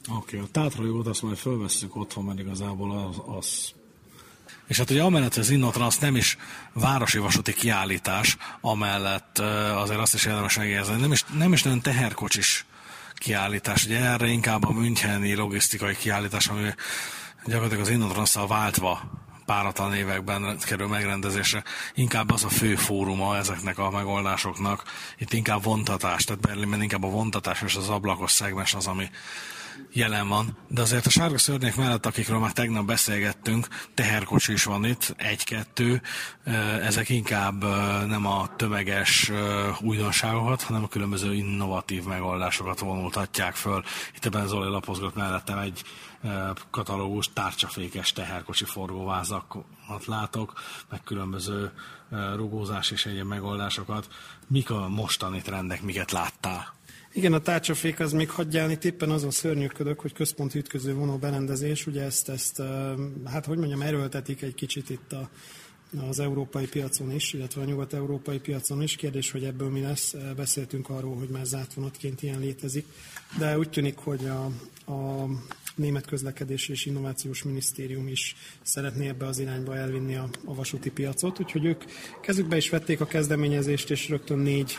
Oké, 0.08 0.38
okay, 0.38 0.40
a 0.40 0.52
tátrajót 0.52 1.08
azt 1.08 1.22
majd 1.22 1.38
fölveszünk 1.38 1.96
otthon, 1.96 2.24
mert 2.24 2.40
igazából 2.40 3.08
az, 3.08 3.38
az 3.38 3.74
és 4.68 4.78
hát 4.78 4.90
ugye 4.90 5.04
amellett, 5.04 5.34
hogy 5.34 5.44
az 5.44 5.50
Innotrans 5.50 5.98
nem 5.98 6.16
is 6.16 6.38
városi 6.74 7.18
vasúti 7.18 7.54
kiállítás, 7.54 8.38
amellett 8.62 9.40
azért 9.76 10.00
azt 10.00 10.14
is 10.14 10.26
érdemes 10.26 10.58
megjegyezni, 10.58 10.96
nem 10.96 11.12
is, 11.12 11.24
nem 11.38 11.54
is 11.54 11.64
nagyon 11.64 11.82
teherkocsis 11.82 12.66
kiállítás. 13.14 13.86
Ugye 13.86 14.00
erre 14.00 14.28
inkább 14.28 14.64
a 14.64 14.72
Müncheni 14.72 15.36
logisztikai 15.36 15.96
kiállítás, 15.96 16.48
ami 16.48 16.74
gyakorlatilag 17.46 17.84
az 17.84 17.90
innotrans 17.90 18.34
váltva 18.48 19.02
páratlan 19.46 19.94
években 19.94 20.58
kerül 20.66 20.88
megrendezésre. 20.88 21.64
Inkább 21.94 22.32
az 22.32 22.44
a 22.44 22.50
fő 22.50 22.76
fóruma 22.76 23.38
ezeknek 23.38 23.78
a 23.78 23.90
megoldásoknak. 23.90 24.84
Itt 25.18 25.34
inkább 25.34 25.64
vontatás, 25.64 26.24
tehát 26.24 26.42
Berlinben 26.42 26.82
inkább 26.82 27.04
a 27.04 27.10
vontatás 27.10 27.62
és 27.62 27.76
az 27.76 27.90
ablakos 27.90 28.32
szegmes 28.32 28.74
az, 28.74 28.88
ami 28.88 29.10
jelen 29.92 30.28
van, 30.28 30.58
de 30.68 30.82
azért 30.82 31.06
a 31.06 31.10
sárga 31.10 31.38
szörnyek 31.38 31.76
mellett, 31.76 32.06
akikről 32.06 32.40
már 32.40 32.52
tegnap 32.52 32.86
beszélgettünk, 32.86 33.68
teherkocsi 33.94 34.52
is 34.52 34.64
van 34.64 34.86
itt, 34.86 35.14
egy-kettő, 35.18 36.02
ezek 36.82 37.10
inkább 37.10 37.64
nem 38.08 38.26
a 38.26 38.56
tömeges 38.56 39.32
újdonságokat, 39.82 40.62
hanem 40.62 40.84
a 40.84 40.88
különböző 40.88 41.34
innovatív 41.34 42.04
megoldásokat 42.04 42.80
vonultatják 42.80 43.56
föl. 43.56 43.84
Itt 44.16 44.26
ebben 44.26 44.48
Zoli 44.48 44.70
lapozgat 44.70 45.16
mellettem 45.16 45.58
egy 45.58 45.84
katalógus 46.70 47.34
tárcsafékes 47.34 48.12
teherkocsi 48.12 48.66
forgóvázakat 48.66 50.06
látok, 50.06 50.54
meg 50.90 51.04
különböző 51.04 51.72
rugózás 52.36 52.92
és 52.92 53.06
egyéb 53.06 53.28
megoldásokat. 53.28 54.08
Mik 54.48 54.70
a 54.70 54.88
mostani 54.88 55.42
trendek, 55.42 55.82
miket 55.82 56.12
láttál? 56.12 56.74
Igen, 57.16 57.34
a 57.34 57.40
tárcsafék 57.40 58.00
az 58.00 58.12
még 58.12 58.30
hagyján, 58.30 58.72
itt 58.72 58.84
éppen 58.84 59.10
azon 59.10 59.32
szörnyűködök, 59.32 60.00
hogy 60.00 60.14
központi 60.14 60.58
ütköző 60.58 60.94
vonó 60.94 61.18
berendezés, 61.18 61.88
ugye 61.88 62.02
ezt, 62.02 62.30
ezt, 62.30 62.62
hát 63.26 63.46
hogy 63.46 63.58
mondjam, 63.58 63.82
erőltetik 63.82 64.42
egy 64.42 64.56
kicsit 64.56 64.90
itt 64.90 65.14
a, 65.14 65.30
az 66.10 66.20
európai 66.20 66.68
piacon 66.68 67.12
is, 67.12 67.34
illetve 67.34 67.62
a 67.62 67.66
nyugat-európai 67.66 68.40
piacon 68.40 68.82
is. 68.82 68.96
Kérdés, 68.96 69.32
hogy 69.32 69.44
ebből 69.44 69.70
mi 69.70 69.82
lesz. 69.82 70.16
Beszéltünk 70.36 70.90
arról, 70.90 71.16
hogy 71.16 71.30
már 71.30 71.46
zárt 71.46 71.74
vonatként 71.74 72.24
ilyen 72.24 72.40
létezik, 72.40 72.86
de 73.38 73.58
úgy 73.58 73.70
tűnik, 73.70 73.98
hogy 73.98 74.26
a, 74.26 74.46
a 74.92 75.28
Német 75.76 76.06
Közlekedési 76.06 76.72
és 76.72 76.86
Innovációs 76.86 77.44
Minisztérium 77.44 78.08
is 78.08 78.36
szeretné 78.62 79.08
ebbe 79.08 79.26
az 79.26 79.40
irányba 79.40 79.76
elvinni 79.76 80.16
a, 80.16 80.30
a 80.46 80.56
vasúti 80.56 80.92
piacot, 80.92 81.40
úgyhogy 81.40 81.66
ők 81.66 81.84
kezükbe 82.22 82.58
is 82.58 82.70
vették 82.70 83.02
a 83.02 83.06
kezdeményezést, 83.06 83.92
és 83.92 84.10
rögtön 84.10 84.38
négy 84.38 84.76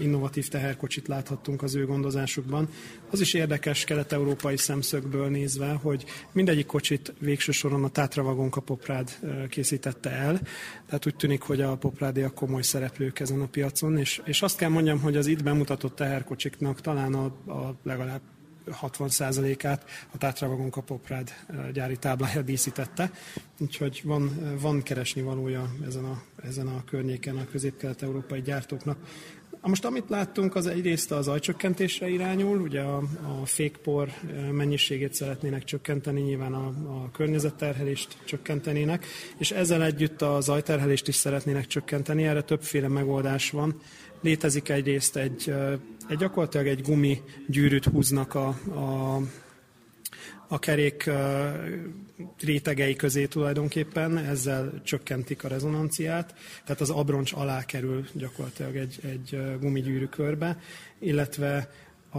innovatív 0.00 0.48
teherkocsit 0.48 1.08
láthattunk 1.08 1.62
az 1.62 1.74
ő 1.74 1.86
gondozásukban. 1.86 2.68
Az 3.10 3.20
is 3.20 3.34
érdekes 3.34 3.84
kelet-európai 3.84 4.56
szemszögből 4.56 5.28
nézve, 5.28 5.72
hogy 5.72 6.04
mindegyik 6.32 6.66
kocsit 6.66 7.14
végső 7.18 7.52
soron 7.52 7.84
a 7.84 7.88
Tátra 7.88 8.22
Vagonka 8.22 8.60
Poprád 8.60 9.18
készítette 9.48 10.10
el, 10.10 10.40
tehát 10.86 11.06
úgy 11.06 11.16
tűnik, 11.16 11.42
hogy 11.42 11.60
a 11.60 11.76
poprádiak 11.76 12.34
komoly 12.34 12.62
szereplők 12.62 13.20
ezen 13.20 13.40
a 13.40 13.46
piacon, 13.46 13.98
és, 13.98 14.20
és 14.24 14.42
azt 14.42 14.56
kell 14.56 14.68
mondjam, 14.68 15.00
hogy 15.00 15.16
az 15.16 15.26
itt 15.26 15.42
bemutatott 15.42 15.96
teherkocsiknak 15.96 16.80
talán 16.80 17.14
a, 17.14 17.24
a 17.52 17.78
legalább 17.82 18.20
60%-át 18.66 19.84
a 20.12 20.18
Tátravagon 20.18 20.70
Kapoprád 20.70 21.32
gyári 21.72 21.96
táblája 21.96 22.42
díszítette, 22.42 23.10
úgyhogy 23.58 24.00
van, 24.04 24.56
van 24.60 24.82
keresni 24.82 25.22
valója 25.22 25.70
ezen 25.86 26.04
a, 26.04 26.22
ezen 26.42 26.66
a 26.66 26.84
környéken 26.84 27.36
a 27.36 27.46
közép-kelet-európai 27.50 28.40
gyártóknak. 28.40 28.98
Most 29.62 29.84
amit 29.84 30.08
láttunk, 30.08 30.54
az 30.54 30.66
egyrészt 30.66 31.12
az 31.12 31.28
ajcsökkentésre 31.28 32.08
irányul, 32.08 32.60
ugye 32.60 32.80
a, 32.80 32.96
a 33.40 33.46
fékpor 33.46 34.08
mennyiségét 34.52 35.14
szeretnének 35.14 35.64
csökkenteni, 35.64 36.20
nyilván 36.20 36.52
a, 36.52 36.66
a 36.66 37.10
környezetterhelést 37.12 38.16
csökkentenének, 38.24 39.06
és 39.38 39.50
ezzel 39.50 39.82
együtt 39.82 40.22
az 40.22 40.48
ajterhelést 40.48 41.08
is 41.08 41.14
szeretnének 41.14 41.66
csökkenteni, 41.66 42.24
erre 42.24 42.42
többféle 42.42 42.88
megoldás 42.88 43.50
van. 43.50 43.80
Létezik 44.20 44.68
egyrészt 44.68 45.16
egy, 45.16 45.54
egy 46.10 46.16
gyakorlatilag 46.16 46.66
egy 46.66 46.82
gumi 46.82 47.22
gyűrűt 47.46 47.84
húznak 47.84 48.34
a, 48.34 48.48
a 48.48 49.20
a 50.52 50.58
kerék 50.58 51.10
rétegei 52.40 52.96
közé 52.96 53.26
tulajdonképpen, 53.26 54.18
ezzel 54.18 54.80
csökkentik 54.84 55.44
a 55.44 55.48
rezonanciát, 55.48 56.34
tehát 56.64 56.80
az 56.80 56.90
abroncs 56.90 57.32
alá 57.32 57.64
kerül 57.64 58.06
gyakorlatilag 58.12 58.76
egy, 58.76 58.98
egy 59.02 59.58
gumigyűrű 59.60 60.06
körbe, 60.06 60.58
illetve 60.98 61.70
a, 62.10 62.18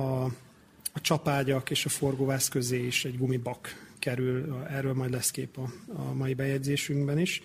a 0.94 1.02
csapágyak 1.02 1.70
és 1.70 1.86
a 1.86 1.90
forgóvász 1.90 2.50
közé 2.50 2.86
is 2.86 3.06
egy 3.06 3.18
gumibak 3.18 3.92
kerül, 4.00 4.64
erről 4.70 4.94
majd 4.94 5.12
lesz 5.12 5.32
kép 5.32 5.58
a, 5.58 5.72
a 5.88 6.14
mai 6.14 6.34
bejegyzésünkben 6.34 7.20
is. 7.20 7.42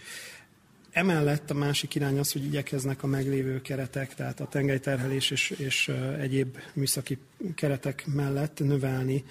Emellett 0.96 1.50
a 1.50 1.54
másik 1.54 1.94
irány 1.94 2.18
az, 2.18 2.32
hogy 2.32 2.44
igyekeznek 2.44 3.02
a 3.02 3.06
meglévő 3.06 3.60
keretek, 3.60 4.14
tehát 4.14 4.40
a 4.40 4.46
tengelyterhelés 4.46 5.30
és, 5.30 5.50
és 5.50 5.88
egyéb 6.20 6.56
műszaki 6.72 7.18
keretek 7.54 8.04
mellett 8.06 8.58
növelni 8.58 9.24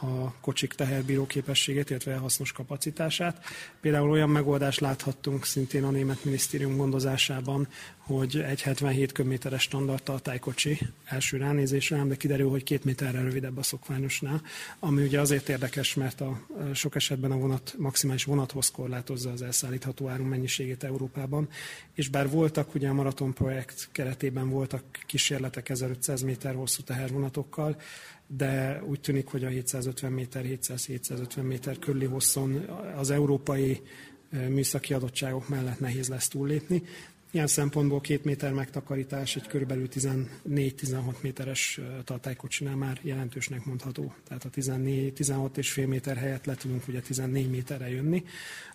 a 0.00 0.32
kocsik 0.40 0.72
teherbíró 0.72 1.26
képességét, 1.26 1.90
illetve 1.90 2.16
hasznos 2.16 2.52
kapacitását. 2.52 3.44
Például 3.80 4.10
olyan 4.10 4.30
megoldást 4.30 4.80
láthattunk 4.80 5.44
szintén 5.44 5.84
a 5.84 5.90
német 5.90 6.24
minisztérium 6.24 6.76
gondozásában, 6.76 7.68
hogy 8.02 8.38
egy 8.38 8.62
77 8.62 9.12
köbméteres 9.12 9.62
standard 9.62 10.02
tartálykocsi 10.02 10.78
első 11.04 11.36
ránézésre, 11.36 12.04
de 12.04 12.14
kiderül, 12.14 12.50
hogy 12.50 12.62
két 12.62 12.84
méterrel 12.84 13.22
rövidebb 13.22 13.56
a 13.58 13.62
szokványosnál, 13.62 14.42
ami 14.78 15.02
ugye 15.02 15.20
azért 15.20 15.48
érdekes, 15.48 15.94
mert 15.94 16.20
a 16.20 16.46
sok 16.74 16.94
esetben 16.94 17.30
a 17.30 17.36
vonat 17.36 17.74
maximális 17.78 18.24
vonathoz 18.24 18.70
korlátozza 18.70 19.30
az 19.30 19.42
elszállítható 19.42 20.08
áru 20.08 20.24
mennyiségét 20.24 20.84
Európában, 20.84 21.48
és 21.94 22.08
bár 22.08 22.28
voltak 22.30 22.74
ugye 22.74 22.88
a 22.88 22.92
maraton 22.92 23.32
projekt 23.32 23.88
keretében 23.92 24.48
voltak 24.48 24.84
kísérletek 25.06 25.68
1500 25.68 26.22
méter 26.22 26.54
hosszú 26.54 26.82
tehervonatokkal, 26.82 27.80
de 28.26 28.82
úgy 28.84 29.00
tűnik, 29.00 29.26
hogy 29.26 29.44
a 29.44 29.48
750 29.48 30.12
méter, 30.12 30.44
700-750 30.46 31.42
méter 31.42 31.78
körüli 31.78 32.06
hosszon 32.06 32.68
az 32.96 33.10
európai 33.10 33.80
műszaki 34.48 34.94
adottságok 34.94 35.48
mellett 35.48 35.80
nehéz 35.80 36.08
lesz 36.08 36.28
túllépni. 36.28 36.82
Ilyen 37.34 37.46
szempontból 37.46 38.00
két 38.00 38.24
méter 38.24 38.52
megtakarítás 38.52 39.36
egy 39.36 39.46
körülbelül 39.46 39.88
14-16 39.94 41.20
méteres 41.20 41.80
tartálykocsinál 42.04 42.76
már 42.76 42.98
jelentősnek 43.02 43.64
mondható. 43.64 44.14
Tehát 44.28 44.44
a 44.44 44.50
14-16 44.50 45.56
és 45.56 45.72
fél 45.72 45.86
méter 45.86 46.16
helyett 46.16 46.44
le 46.44 46.54
tudunk 46.54 46.88
ugye 46.88 47.00
14 47.00 47.50
méterre 47.50 47.90
jönni, 47.90 48.24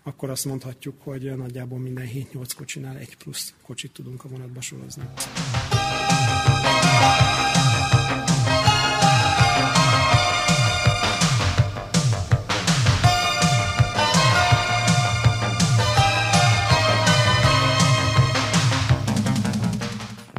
akkor 0.03 0.29
azt 0.29 0.45
mondhatjuk, 0.45 0.95
hogy 1.03 1.35
nagyjából 1.35 1.79
minden 1.79 2.07
7-8 2.13 2.51
kocsinál 2.57 2.97
egy 2.97 3.17
plusz 3.17 3.53
kocsit 3.61 3.91
tudunk 3.91 4.23
a 4.23 4.27
vonatba 4.27 4.61
sorozni. 4.61 5.03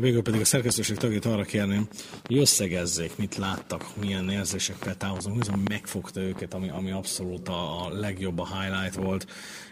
Végül 0.00 0.22
pedig 0.22 0.40
a 0.40 0.44
szerkesztőség 0.44 0.96
tagjait 0.96 1.24
arra 1.24 1.42
kérném, 1.42 1.88
hogy 2.24 2.38
összegezzék, 2.38 3.16
mit 3.16 3.36
láttak, 3.36 3.96
milyen 4.00 4.30
érzésekkel 4.30 4.96
távozunk, 4.96 5.34
mi 5.34 5.40
az, 5.40 5.48
ami 5.48 5.62
megfogta 5.68 6.20
őket, 6.20 6.54
ami, 6.54 6.68
ami 6.68 6.90
abszolút 6.90 7.48
a, 7.48 7.86
a 7.86 7.90
legjobb 7.90 8.38
a 8.38 8.46
highlight 8.46 8.94
volt, 8.94 9.26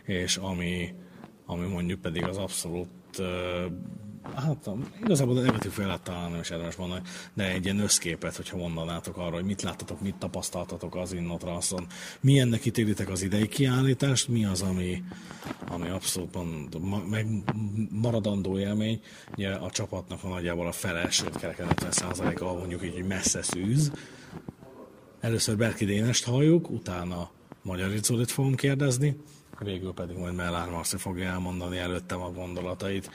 és 0.04 0.36
ami, 0.36 0.94
ami 1.46 1.66
mondjuk 1.66 2.00
pedig 2.00 2.22
az 2.24 2.36
abszolút 2.36 2.88
hát 4.34 4.70
igazából 5.04 5.34
negatív 5.34 5.70
félet 5.70 6.02
talán 6.02 6.30
nem 6.30 6.40
is 6.40 6.50
érdemes 6.50 6.76
mondani, 6.76 7.02
de 7.34 7.50
egy 7.50 7.64
ilyen 7.64 7.78
összképet, 7.78 8.36
hogyha 8.36 8.56
mondanátok 8.56 9.16
arra, 9.16 9.34
hogy 9.34 9.44
mit 9.44 9.62
láttatok, 9.62 10.00
mit 10.00 10.14
tapasztaltatok 10.14 10.96
az 10.96 11.12
Innotraszon, 11.12 11.86
milyennek 12.20 12.64
ítélitek 12.64 13.08
az 13.08 13.22
idei 13.22 13.48
kiállítást, 13.48 14.28
mi 14.28 14.44
az, 14.44 14.62
ami, 14.62 15.02
ami 15.68 15.88
abszolút 15.88 16.36
meg 17.08 17.26
maradandó 17.90 18.58
élmény, 18.58 19.00
ugye 19.36 19.50
a 19.50 19.70
csapatnak 19.70 20.24
a 20.24 20.28
nagyjából 20.28 20.66
a 20.66 20.72
fele, 20.72 21.10
sőt 21.10 21.36
kereken 21.36 21.68
50 21.68 22.38
a 22.40 22.54
mondjuk 22.54 22.84
így, 22.84 22.94
hogy 22.94 23.06
messze 23.06 23.42
szűz. 23.42 23.92
Először 25.20 25.56
Berki 25.56 25.84
Dénest 25.84 26.24
halljuk, 26.24 26.70
utána 26.70 27.30
Magyar 27.62 27.94
Icódit 27.94 28.30
fogom 28.30 28.54
kérdezni, 28.54 29.16
végül 29.58 29.92
pedig 29.92 30.16
majd 30.16 30.34
Mellár 30.34 30.70
Marci 30.70 30.96
fogja 30.96 31.24
elmondani 31.24 31.78
előttem 31.78 32.20
a 32.20 32.30
gondolatait. 32.30 33.10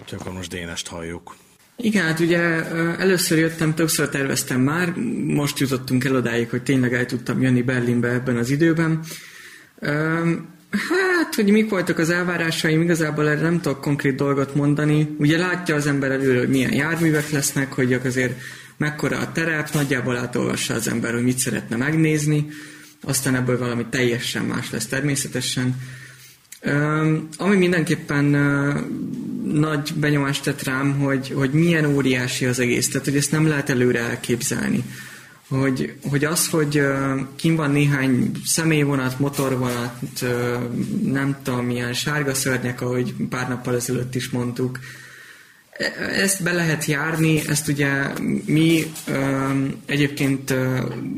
Úgyhogy 0.00 0.18
akkor 0.20 0.32
most 0.32 0.50
Dénest 0.50 0.86
halljuk. 0.86 1.36
Igen, 1.76 2.04
hát 2.04 2.20
ugye 2.20 2.38
először 2.98 3.38
jöttem, 3.38 3.74
többször 3.74 4.08
terveztem 4.08 4.60
már, 4.60 4.94
most 5.26 5.58
jutottunk 5.58 6.04
el 6.04 6.16
odáig, 6.16 6.50
hogy 6.50 6.62
tényleg 6.62 6.94
el 6.94 7.06
tudtam 7.06 7.42
jönni 7.42 7.62
Berlinbe 7.62 8.08
ebben 8.08 8.36
az 8.36 8.50
időben. 8.50 9.00
Hát, 10.70 11.34
hogy 11.34 11.50
mik 11.50 11.70
voltak 11.70 11.98
az 11.98 12.10
elvárásaim, 12.10 12.82
igazából 12.82 13.28
erre 13.28 13.40
nem 13.40 13.60
tudok 13.60 13.80
konkrét 13.80 14.14
dolgot 14.14 14.54
mondani. 14.54 15.14
Ugye 15.18 15.38
látja 15.38 15.74
az 15.74 15.86
ember 15.86 16.10
előre, 16.10 16.38
hogy 16.38 16.48
milyen 16.48 16.72
járművek 16.72 17.30
lesznek, 17.30 17.72
hogy 17.72 17.92
azért 17.92 18.40
mekkora 18.76 19.18
a 19.18 19.32
terep, 19.32 19.72
nagyjából 19.72 20.16
átolvassa 20.16 20.74
az 20.74 20.88
ember, 20.88 21.12
hogy 21.12 21.22
mit 21.22 21.38
szeretne 21.38 21.76
megnézni, 21.76 22.46
aztán 23.02 23.34
ebből 23.34 23.58
valami 23.58 23.86
teljesen 23.90 24.44
más 24.44 24.70
lesz 24.70 24.86
természetesen. 24.86 25.74
Ami 27.36 27.56
mindenképpen 27.56 28.24
nagy 29.52 29.92
benyomást 29.94 30.42
tett 30.42 30.62
rám, 30.62 30.98
hogy, 30.98 31.32
hogy 31.36 31.50
milyen 31.50 31.84
óriási 31.84 32.44
az 32.44 32.58
egész, 32.58 32.88
tehát 32.88 33.04
hogy 33.04 33.16
ezt 33.16 33.30
nem 33.30 33.48
lehet 33.48 33.70
előre 33.70 34.00
elképzelni. 34.00 34.84
Hogy, 35.48 35.94
hogy 36.10 36.24
az, 36.24 36.48
hogy 36.48 36.82
kim 37.36 37.56
van 37.56 37.70
néhány 37.70 38.30
személyvonat, 38.44 39.18
motorvonat, 39.18 40.24
nem 41.02 41.36
tudom, 41.42 41.66
milyen 41.66 41.92
sárga 41.92 42.34
szörnyek, 42.34 42.80
ahogy 42.80 43.14
pár 43.28 43.48
nappal 43.48 43.74
ezelőtt 43.74 44.14
is 44.14 44.30
mondtuk, 44.30 44.78
ezt 46.16 46.42
be 46.42 46.52
lehet 46.52 46.84
járni, 46.84 47.42
ezt 47.48 47.68
ugye 47.68 47.92
mi 48.44 48.92
egyébként 49.86 50.54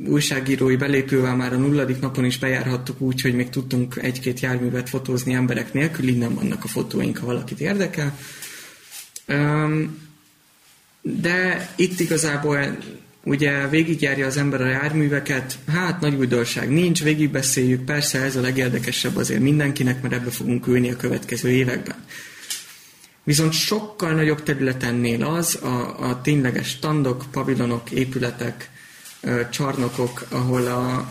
újságírói 0.07 0.77
belépővel 0.77 1.37
már 1.37 1.53
a 1.53 1.57
nulladik 1.57 2.01
napon 2.01 2.25
is 2.25 2.39
bejárhattuk 2.39 3.01
úgy, 3.01 3.21
hogy 3.21 3.35
még 3.35 3.49
tudtunk 3.49 3.99
egy-két 4.03 4.41
járművet 4.41 4.89
fotózni 4.89 5.33
emberek 5.33 5.73
nélkül, 5.73 6.09
innen 6.09 6.35
vannak 6.35 6.65
a 6.65 6.69
fotóink, 6.69 7.19
ha 7.19 7.27
valakit 7.27 7.61
érdekel. 7.61 8.19
de 11.03 11.71
itt 11.77 12.01
igazából 12.01 12.79
ugye 13.25 13.69
végigjárja 13.69 14.27
az 14.27 14.37
ember 14.37 14.61
a 14.61 14.69
járműveket, 14.69 15.59
hát 15.67 16.01
nagy 16.01 16.15
újdonság 16.15 16.71
nincs, 16.71 17.03
végigbeszéljük, 17.03 17.85
persze 17.85 18.21
ez 18.21 18.37
a 18.37 18.41
legérdekesebb 18.41 19.17
azért 19.17 19.41
mindenkinek, 19.41 20.03
mert 20.03 20.15
ebbe 20.15 20.31
fogunk 20.31 20.67
ülni 20.67 20.91
a 20.91 20.97
következő 20.97 21.49
években. 21.49 21.97
Viszont 23.29 23.53
sokkal 23.53 24.13
nagyobb 24.13 24.43
területennél 24.43 25.25
az 25.25 25.59
a, 25.63 26.09
a 26.09 26.21
tényleges 26.21 26.69
standok, 26.69 27.25
pavilonok, 27.31 27.91
épületek, 27.91 28.71
csarnokok, 29.51 30.27
ahol 30.29 30.67
a, 30.67 31.09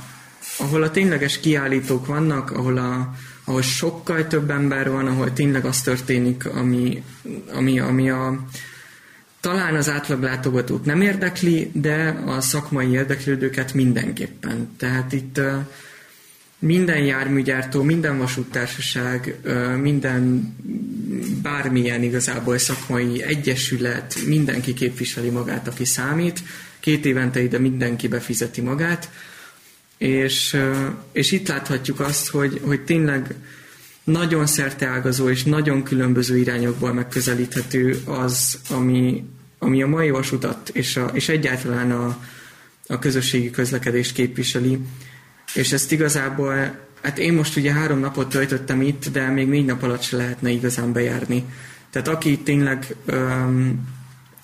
ahol 0.59 0.83
a 0.83 0.91
tényleges 0.91 1.39
kiállítók 1.39 2.05
vannak, 2.05 2.51
ahol, 2.51 2.77
a, 2.77 3.13
ahol 3.43 3.61
sokkal 3.61 4.27
több 4.27 4.49
ember 4.49 4.91
van, 4.91 5.07
ahol 5.07 5.33
tényleg 5.33 5.65
az 5.65 5.81
történik, 5.81 6.45
ami, 6.45 7.03
ami, 7.53 7.79
ami 7.79 8.09
a, 8.09 8.45
talán 9.39 9.75
az 9.75 9.89
átlaglátogatót 9.89 10.85
nem 10.85 11.01
érdekli, 11.01 11.71
de 11.73 12.23
a 12.25 12.41
szakmai 12.41 12.91
érdeklődőket 12.91 13.73
mindenképpen. 13.73 14.75
Tehát 14.77 15.13
itt 15.13 15.41
minden 16.59 17.03
járműgyártó, 17.03 17.83
minden 17.83 18.17
vasúttársaság, 18.17 19.35
minden 19.81 20.55
bármilyen 21.41 22.03
igazából 22.03 22.57
szakmai 22.57 23.23
egyesület, 23.23 24.15
mindenki 24.25 24.73
képviseli 24.73 25.29
magát, 25.29 25.67
aki 25.67 25.85
számít. 25.85 26.43
Két 26.79 27.05
évente 27.05 27.41
ide 27.41 27.59
mindenki 27.59 28.07
befizeti 28.07 28.61
magát, 28.61 29.09
és, 29.97 30.57
és 31.11 31.31
itt 31.31 31.47
láthatjuk 31.47 31.99
azt, 31.99 32.29
hogy, 32.29 32.61
hogy 32.63 32.81
tényleg 32.81 33.35
nagyon 34.03 34.45
szerteágazó 34.45 35.29
és 35.29 35.43
nagyon 35.43 35.83
különböző 35.83 36.37
irányokból 36.37 36.93
megközelíthető 36.93 38.01
az, 38.05 38.59
ami, 38.69 39.23
ami 39.59 39.81
a 39.81 39.87
mai 39.87 40.09
vasutat 40.09 40.69
és, 40.69 40.97
a, 40.97 41.05
és 41.13 41.29
egyáltalán 41.29 41.91
a, 41.91 42.23
a 42.87 42.99
közösségi 42.99 43.49
közlekedést 43.49 44.13
képviseli. 44.13 44.79
És 45.53 45.71
ezt 45.71 45.91
igazából, 45.91 46.79
hát 47.01 47.17
én 47.17 47.33
most 47.33 47.57
ugye 47.57 47.71
három 47.71 47.99
napot 47.99 48.29
töltöttem 48.29 48.81
itt, 48.81 49.09
de 49.11 49.27
még 49.27 49.47
négy 49.47 49.65
nap 49.65 49.83
alatt 49.83 50.01
se 50.01 50.17
lehetne 50.17 50.49
igazán 50.49 50.93
bejárni. 50.93 51.45
Tehát 51.89 52.07
aki 52.07 52.37
tényleg 52.37 52.95
um, 53.07 53.87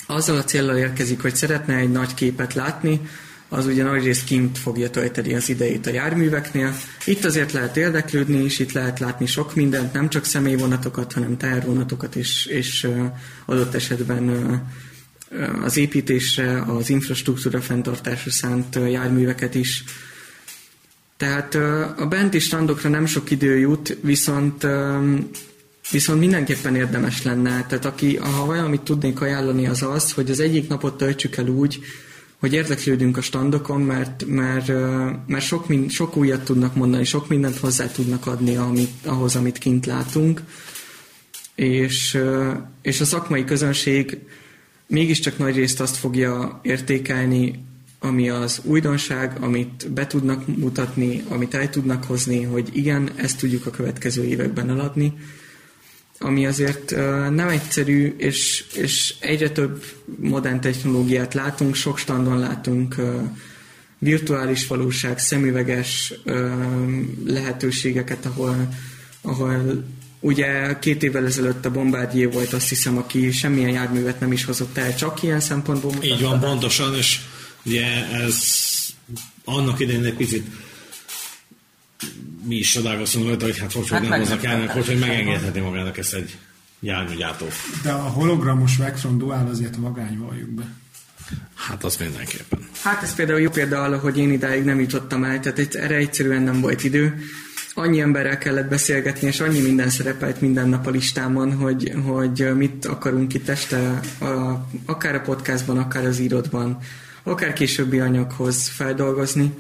azzal 0.08 0.38
a 0.38 0.44
célral 0.44 0.78
érkezik, 0.78 1.22
hogy 1.22 1.36
szeretne 1.36 1.76
egy 1.76 1.92
nagy 1.92 2.13
képet 2.13 2.54
látni, 2.54 3.02
az 3.54 3.66
ugye 3.66 3.84
nagy 3.84 4.04
részt 4.04 4.24
kint 4.24 4.58
fogja 4.58 4.89
tölteni 4.89 5.34
az 5.34 5.50
idejét 5.50 5.88
a 5.88 5.92
járműveknél. 5.92 6.76
Itt 7.06 7.26
azért 7.26 7.52
lehet 7.52 7.78
érdeklődni, 7.78 8.44
és 8.44 8.60
itt 8.60 8.72
lehet 8.72 9.00
látni 9.00 9.26
sok 9.26 9.56
mindent, 9.56 9.94
nem 9.94 10.10
csak 10.10 10.26
személyvonatokat, 10.26 11.13
hanem 11.13 11.38
tehervonatokat 11.38 12.16
is, 12.16 12.46
és 12.46 12.88
adott 13.46 13.74
esetben 13.74 14.62
az 15.63 15.78
építésre, 15.78 16.62
az 16.62 16.89
infrastruktúra 16.89 17.62
fenntartásra 17.62 18.32
szánt 18.32 18.76
járműveket 18.76 19.56
is. 19.56 19.84
Tehát 21.24 21.56
a 22.00 22.06
benti 22.10 22.40
standokra 22.40 22.90
nem 22.90 23.06
sok 23.06 23.32
idő 23.32 23.58
jut, 23.58 23.98
viszont 24.02 24.68
viszont 25.92 26.20
mindenképpen 26.20 26.76
érdemes 26.76 27.24
lenne. 27.24 27.66
Tehát 27.66 27.86
aki, 27.86 28.18
ha 28.18 28.46
valamit 28.46 28.82
tudnék 28.82 29.22
ajánlani, 29.22 29.68
az 29.68 29.82
az, 29.82 30.12
hogy 30.12 30.30
az 30.30 30.40
egyik 30.40 30.68
napot 30.68 30.98
töltsük 30.98 31.36
el 31.36 31.48
úgy, 31.48 31.80
hogy 32.40 32.54
érdeklődünk 32.54 33.18
a 33.18 33.22
standokon, 33.22 33.82
mert, 33.82 34.26
mert, 34.28 34.68
mert 35.28 35.46
sok, 35.46 35.68
mind, 35.68 35.92
sok 35.92 36.18
újat 36.18 36.44
tudnak 36.44 36.76
mondani, 36.76 37.04
sok 37.04 37.28
mindent 37.28 37.58
hozzá 37.58 37.88
tudnak 37.88 38.28
adni 38.28 38.56
amit, 38.56 39.06
ahhoz, 39.06 39.36
amit 39.36 39.58
kint 39.58 39.86
látunk, 39.86 40.42
és, 41.56 42.20
és 42.82 43.02
a 43.02 43.06
szakmai 43.06 43.44
közönség 43.44 44.18
mégiscsak 44.88 45.38
nagy 45.38 45.56
részt 45.56 45.80
azt 45.80 45.96
fogja 45.96 46.60
értékelni, 46.64 47.64
ami 48.04 48.30
az 48.30 48.60
újdonság, 48.63 49.38
amit 49.39 49.92
be 49.92 50.08
tudnak 50.08 50.58
mutatni, 50.58 51.24
amit 51.30 51.54
el 51.54 51.70
tudnak 51.70 52.04
hozni, 52.04 52.44
hogy 52.44 52.70
igen, 52.74 53.10
ezt 53.16 53.38
tudjuk 53.38 53.66
a 53.66 53.70
következő 53.70 54.24
években 54.24 54.70
eladni, 54.70 55.13
ami 56.20 56.46
azért 56.46 56.96
nem 57.30 57.48
egyszerű, 57.48 58.16
és, 58.18 58.66
és 58.74 59.16
egyre 59.20 59.50
több 59.50 59.84
modern 60.20 60.62
technológiát 60.62 61.34
látunk, 61.34 61.76
sok 61.76 61.98
standon 61.98 62.39
látunk 62.39 62.96
virtuális 63.98 64.68
valóság, 64.68 65.20
szemüveges 65.20 66.13
lehetőségeket, 67.26 68.26
ahol, 68.26 68.68
ahol 69.22 69.84
ugye 70.20 70.80
két 70.80 71.04
évvel 71.04 71.26
ezelőtt 71.26 71.66
a 71.66 71.72
Bombardier 71.72 72.32
volt, 72.32 72.54
azt 72.54 72.70
hiszem, 72.70 72.98
aki 72.98 73.32
semmilyen 73.32 73.70
járművet 73.70 74.20
nem 74.20 74.32
is 74.32 74.46
hozott 74.46 74.78
el, 74.78 74.96
csak 74.96 75.24
ilyen 75.24 75.39
szempontból 75.39 75.92
mutatta. 75.92 76.13
Így 76.13 76.22
van, 76.22 76.39
pontosan, 76.39 76.96
és 76.96 77.20
Ugye 77.65 78.08
ez 78.12 78.38
annak 79.45 79.80
idején 79.80 80.06
egy 80.06 80.13
picit 80.13 80.47
mi 82.43 82.56
is 82.56 82.71
csodálkoztunk 82.71 83.26
rajta, 83.26 83.45
hogy 83.45 83.60
hát 83.60 83.71
hogy, 83.71 83.89
hát 83.89 84.02
nem 84.02 84.19
hozzak 84.19 84.43
el, 84.43 84.67
hogy, 84.67 84.86
hogy 84.86 84.99
megengedheti 84.99 85.60
magának 85.60 85.97
ezt 85.97 86.13
egy 86.13 86.38
járműgyártó. 86.80 87.47
De 87.84 87.91
a 87.91 88.02
hologramos 88.02 88.78
Vectron 88.78 89.17
Dual 89.17 89.47
azért 89.47 89.78
magány 89.78 90.17
valljuk 90.17 90.49
be. 90.49 90.63
Hát 91.56 91.84
az 91.84 91.97
mindenképpen. 91.97 92.60
Hát 92.82 93.04
ez 93.04 93.15
például 93.15 93.39
jó 93.39 93.49
példa 93.49 93.97
hogy 93.97 94.17
én 94.17 94.32
idáig 94.32 94.63
nem 94.63 94.80
jutottam 94.80 95.23
el, 95.23 95.39
tehát 95.39 95.76
erre 95.76 95.95
egyszerűen 95.95 96.41
nem 96.41 96.62
volt 96.62 96.84
idő. 96.84 97.23
Annyi 97.73 97.99
emberrel 97.99 98.38
kellett 98.38 98.69
beszélgetni, 98.69 99.28
és 99.28 99.39
annyi 99.39 99.60
minden 99.60 99.89
szerepelt 99.89 100.41
minden 100.41 100.69
nap 100.69 100.88
a 100.88 100.89
listámon, 100.89 101.54
hogy, 101.54 101.91
hogy 102.06 102.56
mit 102.56 102.86
akarunk 102.86 103.34
itt 103.34 103.49
este, 103.49 103.99
a, 104.19 104.67
akár 104.86 105.15
a 105.15 105.21
podcastban, 105.21 105.78
akár 105.78 106.06
az 106.06 106.19
írodban, 106.19 106.80
akár 107.24 107.54
későbbi 107.54 108.00
anyaghoz 108.00 108.68
feldolgozni, 108.68 109.54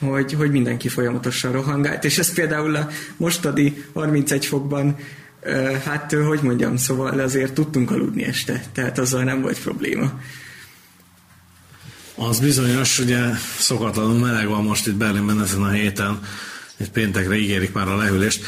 hogy, 0.00 0.32
hogy 0.32 0.50
mindenki 0.50 0.88
folyamatosan 0.88 1.52
rohangált, 1.52 2.04
és 2.04 2.18
ez 2.18 2.32
például 2.32 2.76
a 2.76 2.88
mostani 3.16 3.84
31 3.92 4.46
fokban 4.46 4.96
hát, 5.84 6.12
hogy 6.12 6.40
mondjam, 6.42 6.76
szóval 6.76 7.20
azért 7.20 7.52
tudtunk 7.52 7.90
aludni 7.90 8.24
este, 8.24 8.64
tehát 8.72 8.98
azzal 8.98 9.22
nem 9.22 9.40
volt 9.40 9.58
probléma. 9.58 10.20
Az 12.14 12.40
bizonyos, 12.40 12.98
ugye 12.98 13.20
szokatlanul 13.58 14.18
meleg 14.18 14.48
van 14.48 14.62
most 14.62 14.86
itt 14.86 14.94
Berlinben 14.94 15.42
ezen 15.42 15.62
a 15.62 15.70
héten, 15.70 16.20
egy 16.76 16.90
péntekre 16.90 17.36
ígérik 17.36 17.72
már 17.72 17.88
a 17.88 17.96
lehűlést. 17.96 18.44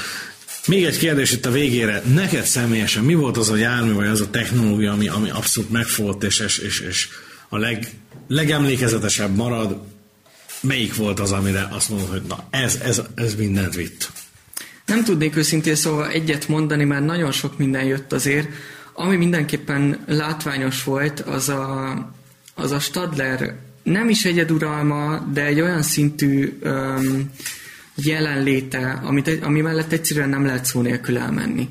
Még 0.67 0.85
egy 0.85 0.99
kérdés 0.99 1.33
itt 1.33 1.47
a 1.47 1.51
végére. 1.51 2.03
Neked 2.15 2.45
személyesen 2.45 3.05
mi 3.05 3.15
volt 3.15 3.37
az 3.37 3.51
a 3.51 3.57
jármű, 3.57 3.93
vagy 3.93 4.07
az 4.07 4.21
a 4.21 4.31
technológia, 4.31 4.93
ami, 4.93 5.09
ami 5.09 5.31
abszolút 5.31 5.71
megfogott, 5.71 6.25
és, 6.25 6.39
és, 6.39 6.59
és, 6.59 6.81
és 6.81 7.09
a 7.49 7.59
leg, 7.59 7.89
legemlékezetesebb 8.29 9.37
marad? 9.37 9.81
Melyik 10.61 10.97
volt 10.97 11.21
az, 11.21 11.33
amire 11.33 11.69
azt 11.71 11.89
mondod, 11.89 12.09
hogy 12.09 12.23
na 12.29 12.47
ez, 12.51 12.81
ez, 12.85 13.03
ez 13.15 13.35
mindent 13.35 13.75
vitt? 13.75 14.11
Nem 14.87 15.05
tudnék 15.05 15.37
őszintén 15.37 15.75
szóval 15.75 16.09
egyet 16.09 16.49
mondani, 16.49 16.85
mert 16.85 17.05
nagyon 17.05 17.33
sok 17.33 17.59
minden 17.59 17.85
jött 17.85 18.13
azért. 18.13 18.49
Ami 18.93 19.17
mindenképpen 19.17 20.05
látványos 20.07 20.85
volt, 20.85 21.21
az 21.21 21.49
a, 21.49 21.95
az 22.55 22.71
a 22.71 22.79
Stadler 22.79 23.57
nem 23.83 24.09
is 24.09 24.25
egyeduralma, 24.25 25.19
de 25.33 25.45
egy 25.45 25.61
olyan 25.61 25.83
szintű 25.83 26.59
um, 26.63 27.31
jelenléte, 27.95 29.01
amit, 29.05 29.43
ami 29.43 29.61
mellett 29.61 29.93
egyszerűen 29.93 30.29
nem 30.29 30.47
lehet 30.47 30.65
szó 30.65 30.81
nélkül 30.81 31.19
elmenni. 31.19 31.69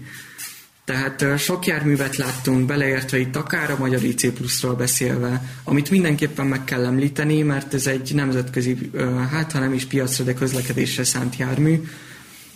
Tehát 0.85 1.39
sok 1.39 1.65
járművet 1.65 2.15
láttunk, 2.15 2.65
beleértve 2.65 3.17
itt 3.17 3.35
akár 3.35 3.71
a 3.71 3.77
magyar 3.77 4.03
IC 4.03 4.33
Plus-ról 4.33 4.73
beszélve, 4.73 5.41
amit 5.63 5.89
mindenképpen 5.89 6.45
meg 6.45 6.63
kell 6.63 6.85
említeni, 6.85 7.41
mert 7.41 7.73
ez 7.73 7.87
egy 7.87 8.11
nemzetközi, 8.13 8.91
hát 9.31 9.51
ha 9.51 9.59
nem 9.59 9.73
is 9.73 9.85
piacra, 9.85 10.23
de 10.23 10.33
közlekedésre 10.33 11.03
szánt 11.03 11.37
jármű. 11.37 11.81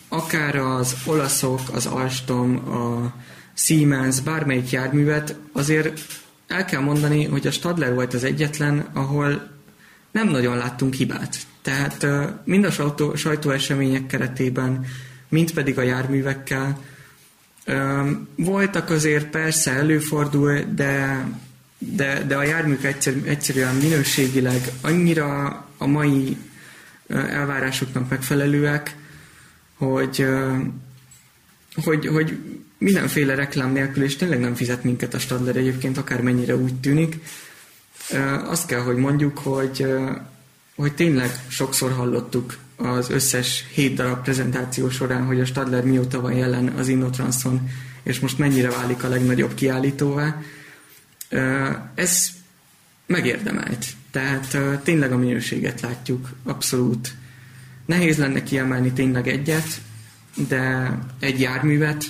Akár 0.08 0.56
az 0.56 0.96
olaszok, 1.06 1.60
az 1.74 1.86
Alstom, 1.86 2.56
a 2.56 3.14
Siemens, 3.54 4.20
bármelyik 4.20 4.70
járművet, 4.70 5.36
azért 5.52 6.02
el 6.48 6.66
kell 6.66 6.82
mondani, 6.82 7.26
hogy 7.26 7.48
a 7.48 7.52
Stadler 7.52 7.94
volt 7.94 8.14
az 8.14 8.24
egyetlen, 8.24 8.86
ahol 8.94 9.50
nem 10.12 10.28
nagyon 10.28 10.58
láttunk 10.58 10.94
hibát. 10.94 11.38
Tehát 11.62 12.08
mind 12.46 12.66
a 12.66 12.72
sajtó, 12.72 13.16
sajtóesemények 13.16 14.06
keretében, 14.06 14.86
mind 15.30 15.52
pedig 15.52 15.78
a 15.78 15.82
járművekkel 15.82 16.80
voltak 18.36 18.90
azért 18.90 19.26
persze 19.26 19.72
előfordul, 19.72 20.60
de, 20.76 21.26
de, 21.78 22.24
de 22.24 22.36
a 22.36 22.44
járműk 22.44 22.84
egyszer, 22.84 23.14
egyszerűen 23.26 23.76
minőségileg 23.76 24.72
annyira 24.82 25.66
a 25.78 25.88
mai 25.88 26.38
elvárásoknak 27.08 28.10
megfelelőek, 28.10 28.96
hogy, 29.78 30.26
hogy, 31.84 32.08
hogy 32.08 32.38
mindenféle 32.78 33.36
reklám 33.36 33.72
nélkül, 33.72 34.04
és 34.04 34.16
tényleg 34.16 34.40
nem 34.40 34.56
fizet 34.56 34.84
minket 34.84 35.14
a 35.14 35.20
Stadler 35.20 35.56
egyébként, 35.56 35.98
akármennyire 35.98 36.56
úgy 36.56 36.80
tűnik. 36.80 37.18
Azt 38.46 38.68
kell, 38.68 38.80
hogy 38.80 38.96
mondjuk, 38.96 39.38
hogy, 39.38 39.86
hogy 40.76 40.94
tényleg 40.94 41.32
sokszor 41.48 41.92
hallottuk 41.92 42.58
az 42.80 43.10
összes 43.10 43.66
hét 43.74 43.96
darab 43.96 44.24
prezentáció 44.24 44.90
során, 44.90 45.26
hogy 45.26 45.40
a 45.40 45.46
Stadler 45.46 45.84
mióta 45.84 46.22
van 46.22 46.34
jelen 46.34 46.68
az 46.68 46.88
Innotranson, 46.88 47.70
és 48.04 48.20
most 48.20 48.38
mennyire 48.38 48.70
válik 48.70 49.04
a 49.04 49.08
legnagyobb 49.08 49.54
kiállítóvá. 49.54 50.42
Ez 51.96 52.30
megérdemelt. 53.06 53.86
Tehát 54.12 54.58
tényleg 54.84 55.12
a 55.12 55.18
minőséget 55.18 55.82
látjuk, 55.82 56.30
abszolút. 56.44 57.14
Nehéz 57.86 58.18
lenne 58.18 58.44
kiemelni 58.44 58.92
tényleg 58.92 59.28
egyet, 59.28 59.82
de 60.48 60.92
egy 61.20 61.40
járművet, 61.40 62.06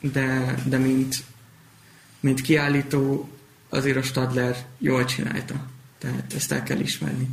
de, 0.00 0.54
de 0.64 0.78
mint, 0.78 1.16
mint 2.20 2.40
kiállító 2.40 3.28
azért 3.68 3.96
a 3.96 4.02
Stadler 4.02 4.56
jól 4.78 5.04
csinálta. 5.04 5.66
Tehát 5.98 6.32
ezt 6.36 6.52
el 6.52 6.62
kell 6.62 6.78
ismerni. 6.78 7.28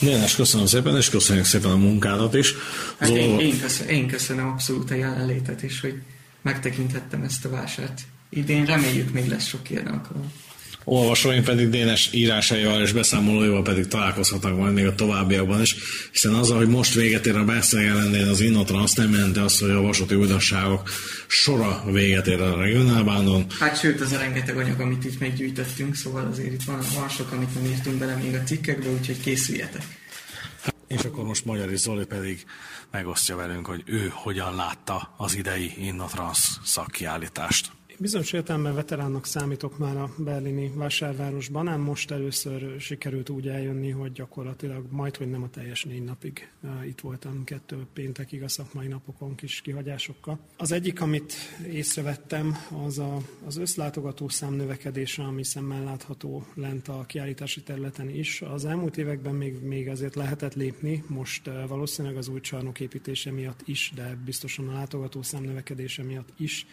Dénes, 0.00 0.34
köszönöm 0.34 0.66
szépen, 0.66 0.96
és 0.96 1.10
köszönjük 1.10 1.44
szépen 1.44 1.70
a 1.70 1.76
munkádat 1.76 2.34
is. 2.34 2.54
Hát 2.98 3.08
én, 3.08 3.38
én, 3.38 3.60
köszönöm, 3.60 3.94
én 3.94 4.06
köszönöm 4.06 4.46
abszolút 4.46 4.90
a 4.90 4.94
jelenlétet, 4.94 5.62
és 5.62 5.80
hogy 5.80 5.94
megtekinthettem 6.42 7.22
ezt 7.22 7.44
a 7.44 7.50
vásárt. 7.50 8.00
Idén 8.28 8.64
reméljük 8.64 9.12
még 9.12 9.28
lesz 9.28 9.46
sok 9.46 9.70
ilyen 9.70 9.86
alkalom 9.86 10.32
olvasóink 10.84 11.44
pedig 11.44 11.68
Dénes 11.68 12.12
írásaival 12.12 12.82
és 12.82 12.92
beszámolóival 12.92 13.62
pedig 13.62 13.86
találkozhatnak 13.86 14.56
majd 14.56 14.74
még 14.74 14.86
a 14.86 14.94
továbbiakban 14.94 15.60
is, 15.60 15.76
hiszen 16.12 16.34
azzal, 16.34 16.56
hogy 16.56 16.68
most 16.68 16.94
véget 16.94 17.26
ér 17.26 17.36
a 17.36 17.44
beszélgelendén 17.44 18.28
az 18.28 18.40
Innotrans 18.40 18.92
nem 18.92 19.12
jelenti 19.12 19.38
azt, 19.38 19.60
hogy 19.60 19.70
a 19.70 19.80
vasúti 19.80 20.14
újdonságok 20.14 20.90
sora 21.26 21.82
véget 21.90 22.26
ér 22.26 22.40
a 22.40 22.56
regionálbánon. 22.56 23.46
Hát 23.60 23.78
sőt, 23.78 24.00
az 24.00 24.12
a 24.12 24.18
rengeteg 24.18 24.56
anyag, 24.56 24.80
amit 24.80 25.04
itt 25.04 25.20
meggyűjtöttünk, 25.20 25.94
szóval 25.94 26.28
azért 26.30 26.52
itt 26.52 26.62
van, 26.62 26.78
van 26.94 27.08
sok, 27.08 27.32
amit 27.32 27.54
nem 27.54 27.64
írtunk 27.64 27.96
bele 27.96 28.14
még 28.14 28.34
a 28.34 28.42
cikkekbe, 28.42 28.88
úgyhogy 28.88 29.20
készüljetek. 29.20 29.82
És 30.88 31.00
akkor 31.04 31.24
most 31.24 31.44
Magyari 31.44 31.76
Zoli 31.76 32.04
pedig 32.04 32.44
megosztja 32.90 33.36
velünk, 33.36 33.66
hogy 33.66 33.82
ő 33.86 34.12
hogyan 34.14 34.54
látta 34.54 35.14
az 35.16 35.36
idei 35.36 35.72
Innotrans 35.78 36.38
szakkiállítást. 36.64 37.70
Bizonyos 37.98 38.32
értelemben 38.32 38.74
veteránnak 38.74 39.26
számítok 39.26 39.78
már 39.78 39.96
a 39.96 40.14
berlini 40.18 40.72
vásárvárosban, 40.74 41.68
ám 41.68 41.80
most 41.80 42.10
először 42.10 42.80
sikerült 42.80 43.28
úgy 43.28 43.48
eljönni, 43.48 43.90
hogy 43.90 44.12
gyakorlatilag 44.12 44.86
majd, 44.90 45.16
hogy 45.16 45.30
nem 45.30 45.42
a 45.42 45.50
teljes 45.50 45.84
négy 45.84 46.04
napig 46.04 46.48
itt 46.86 47.00
voltam, 47.00 47.44
kettő 47.44 47.86
péntekig 47.92 48.42
a 48.42 48.48
szakmai 48.48 48.86
napokon 48.86 49.34
kis 49.34 49.60
kihagyásokkal. 49.60 50.38
Az 50.56 50.72
egyik, 50.72 51.00
amit 51.00 51.34
észrevettem, 51.70 52.56
az 52.86 52.98
a, 52.98 53.18
az 53.46 53.56
összlátogató 53.56 54.28
szám 54.28 54.52
növekedése, 54.52 55.22
ami 55.22 55.44
szemmel 55.44 55.84
látható 55.84 56.46
lent 56.54 56.88
a 56.88 57.04
kiállítási 57.06 57.62
területen 57.62 58.08
is. 58.08 58.42
Az 58.42 58.64
elmúlt 58.64 58.96
években 58.96 59.34
még, 59.34 59.62
még 59.62 59.88
azért 59.88 60.14
lehetett 60.14 60.54
lépni, 60.54 61.04
most 61.06 61.50
valószínűleg 61.68 62.16
az 62.16 62.28
új 62.28 62.40
csarnok 62.40 62.80
építése 62.80 63.30
miatt 63.30 63.60
is, 63.64 63.92
de 63.94 64.18
biztosan 64.24 64.68
a 64.68 64.72
látogató 64.72 65.22
szám 65.22 65.42
növekedése 65.42 66.02
miatt 66.02 66.28
is. 66.36 66.66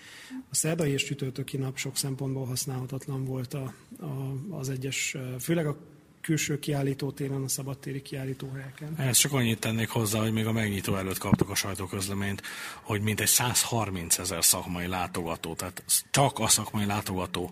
A 0.50 0.56
szerdai 0.56 0.92
és 0.92 1.10
csütörtöki 1.12 1.58
nap 1.58 1.78
sok 1.78 1.98
szempontból 1.98 2.46
használhatatlan 2.46 3.26
volt 3.26 3.54
a, 3.54 3.74
a, 4.00 4.34
az 4.50 4.70
egyes, 4.70 5.16
főleg 5.40 5.68
a 5.68 5.78
külső 6.22 6.60
kiállítótéren, 6.60 7.44
a 7.44 7.48
szabadtéri 7.48 8.02
kiállítóhelyeken. 8.02 8.96
Ehhez 8.98 9.18
csak 9.18 9.34
annyit 9.34 9.60
tennék 9.60 9.90
hozzá, 9.90 10.20
hogy 10.20 10.32
még 10.32 10.46
a 10.46 10.52
megnyitó 10.52 10.96
előtt 10.96 11.18
kaptuk 11.18 11.50
a 11.50 11.56
sajtóközleményt, 11.56 12.42
hogy 12.82 13.02
mintegy 13.02 13.28
130 13.28 14.18
ezer 14.18 14.44
szakmai 14.44 14.88
látogató, 14.88 15.54
tehát 15.54 15.84
csak 16.12 16.40
a 16.40 16.48
szakmai 16.48 16.86
látogató 16.86 17.52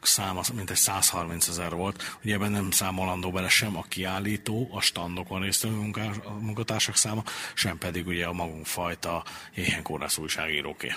száma 0.00 0.40
mintegy 0.54 0.76
130 0.76 1.48
ezer 1.48 1.74
volt. 1.74 2.02
Ugye 2.24 2.34
ebben 2.34 2.50
nem 2.50 2.70
számolandó 2.70 3.30
bele 3.30 3.48
sem 3.48 3.76
a 3.76 3.84
kiállító, 3.88 4.68
a 4.72 4.80
standokon 4.80 5.40
résztvevő 5.40 5.76
munkatársak 6.40 6.96
száma, 6.96 7.22
sem 7.54 7.78
pedig 7.78 8.06
ugye 8.06 8.26
a 8.26 8.32
magunk 8.32 8.66
fajta 8.66 9.24
éhenkórász 9.54 10.18
újságíróké. 10.18 10.92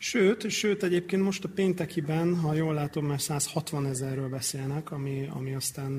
Sőt, 0.00 0.50
sőt, 0.50 0.82
egyébként 0.82 1.22
most 1.22 1.44
a 1.44 1.48
péntekiben, 1.48 2.36
ha 2.36 2.54
jól 2.54 2.74
látom, 2.74 3.06
már 3.06 3.20
160 3.20 3.86
ezerről 3.86 4.28
beszélnek, 4.28 4.90
ami, 4.90 5.28
ami 5.30 5.54
aztán 5.54 5.90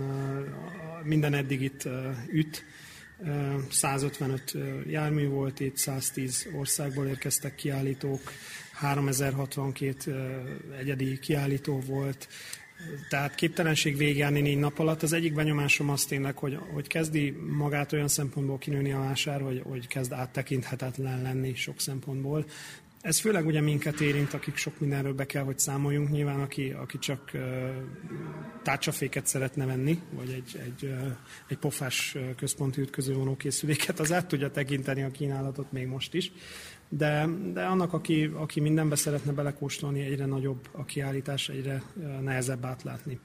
minden 1.04 1.34
eddig 1.34 1.62
itt 1.62 1.90
üt. 2.32 2.66
155 3.70 4.58
jármű 4.88 5.28
volt 5.28 5.60
itt, 5.60 5.78
110 5.78 6.48
országból 6.58 7.08
érkeztek 7.08 7.56
kiállítók, 7.56 8.22
3062 8.74 10.44
egyedi 10.80 11.20
kiállító 11.20 11.80
volt, 11.80 12.28
tehát 13.10 13.36
képtelenség 13.36 13.98
végigjárni 13.98 14.42
négy 14.42 14.58
nap 14.58 14.80
alatt. 14.80 15.04
Az 15.04 15.14
egyik 15.14 15.34
benyomásom 15.34 15.90
az 15.90 16.06
tényleg, 16.06 16.38
hogy, 16.38 16.60
hogy 16.74 16.88
kezdi 16.88 17.30
magát 17.58 17.94
olyan 17.94 18.08
szempontból 18.08 18.58
kinőni 18.58 18.92
a 18.92 19.00
vásár, 19.00 19.42
hogy, 19.42 19.62
hogy 19.64 19.88
kezd 19.88 20.12
áttekinthetetlen 20.12 21.22
lenni 21.22 21.56
sok 21.56 21.80
szempontból. 21.80 22.46
Ez 23.02 23.20
főleg 23.20 23.46
ugye 23.46 23.62
minket 23.62 24.00
érint, 24.00 24.34
akik 24.34 24.56
sok 24.56 24.80
mindenről 24.80 25.14
be 25.14 25.26
kell, 25.26 25.44
hogy 25.44 25.60
számoljunk. 25.60 26.10
Nyilván, 26.10 26.40
aki, 26.40 26.72
aki 26.72 27.00
csak 27.00 27.32
uh, 27.34 27.42
tárcsaféket 28.64 29.28
szeretne 29.28 29.66
venni, 29.66 30.00
vagy 30.12 30.30
egy, 30.30 30.62
egy, 30.66 30.84
uh, 30.84 31.16
egy 31.48 31.58
pofás 31.58 32.18
központi 32.38 32.82
ütközővonókészüléket, 32.82 34.00
az 34.00 34.12
át 34.12 34.28
tudja 34.28 34.52
tekinteni 34.52 35.04
a 35.04 35.12
kínálatot 35.12 35.72
még 35.72 35.88
most 35.88 36.14
is. 36.14 36.32
De, 36.90 37.28
de 37.54 37.64
annak, 37.64 37.94
aki, 37.94 38.32
aki 38.34 38.60
mindenbe 38.60 38.96
szeretne 38.96 39.32
belekóstolni, 39.32 40.02
egyre 40.02 40.26
nagyobb 40.26 40.68
a 40.72 40.86
kiállítás, 40.86 41.50
egyre 41.50 41.84
nehezebb 42.22 42.66
átlátni. 42.66 43.20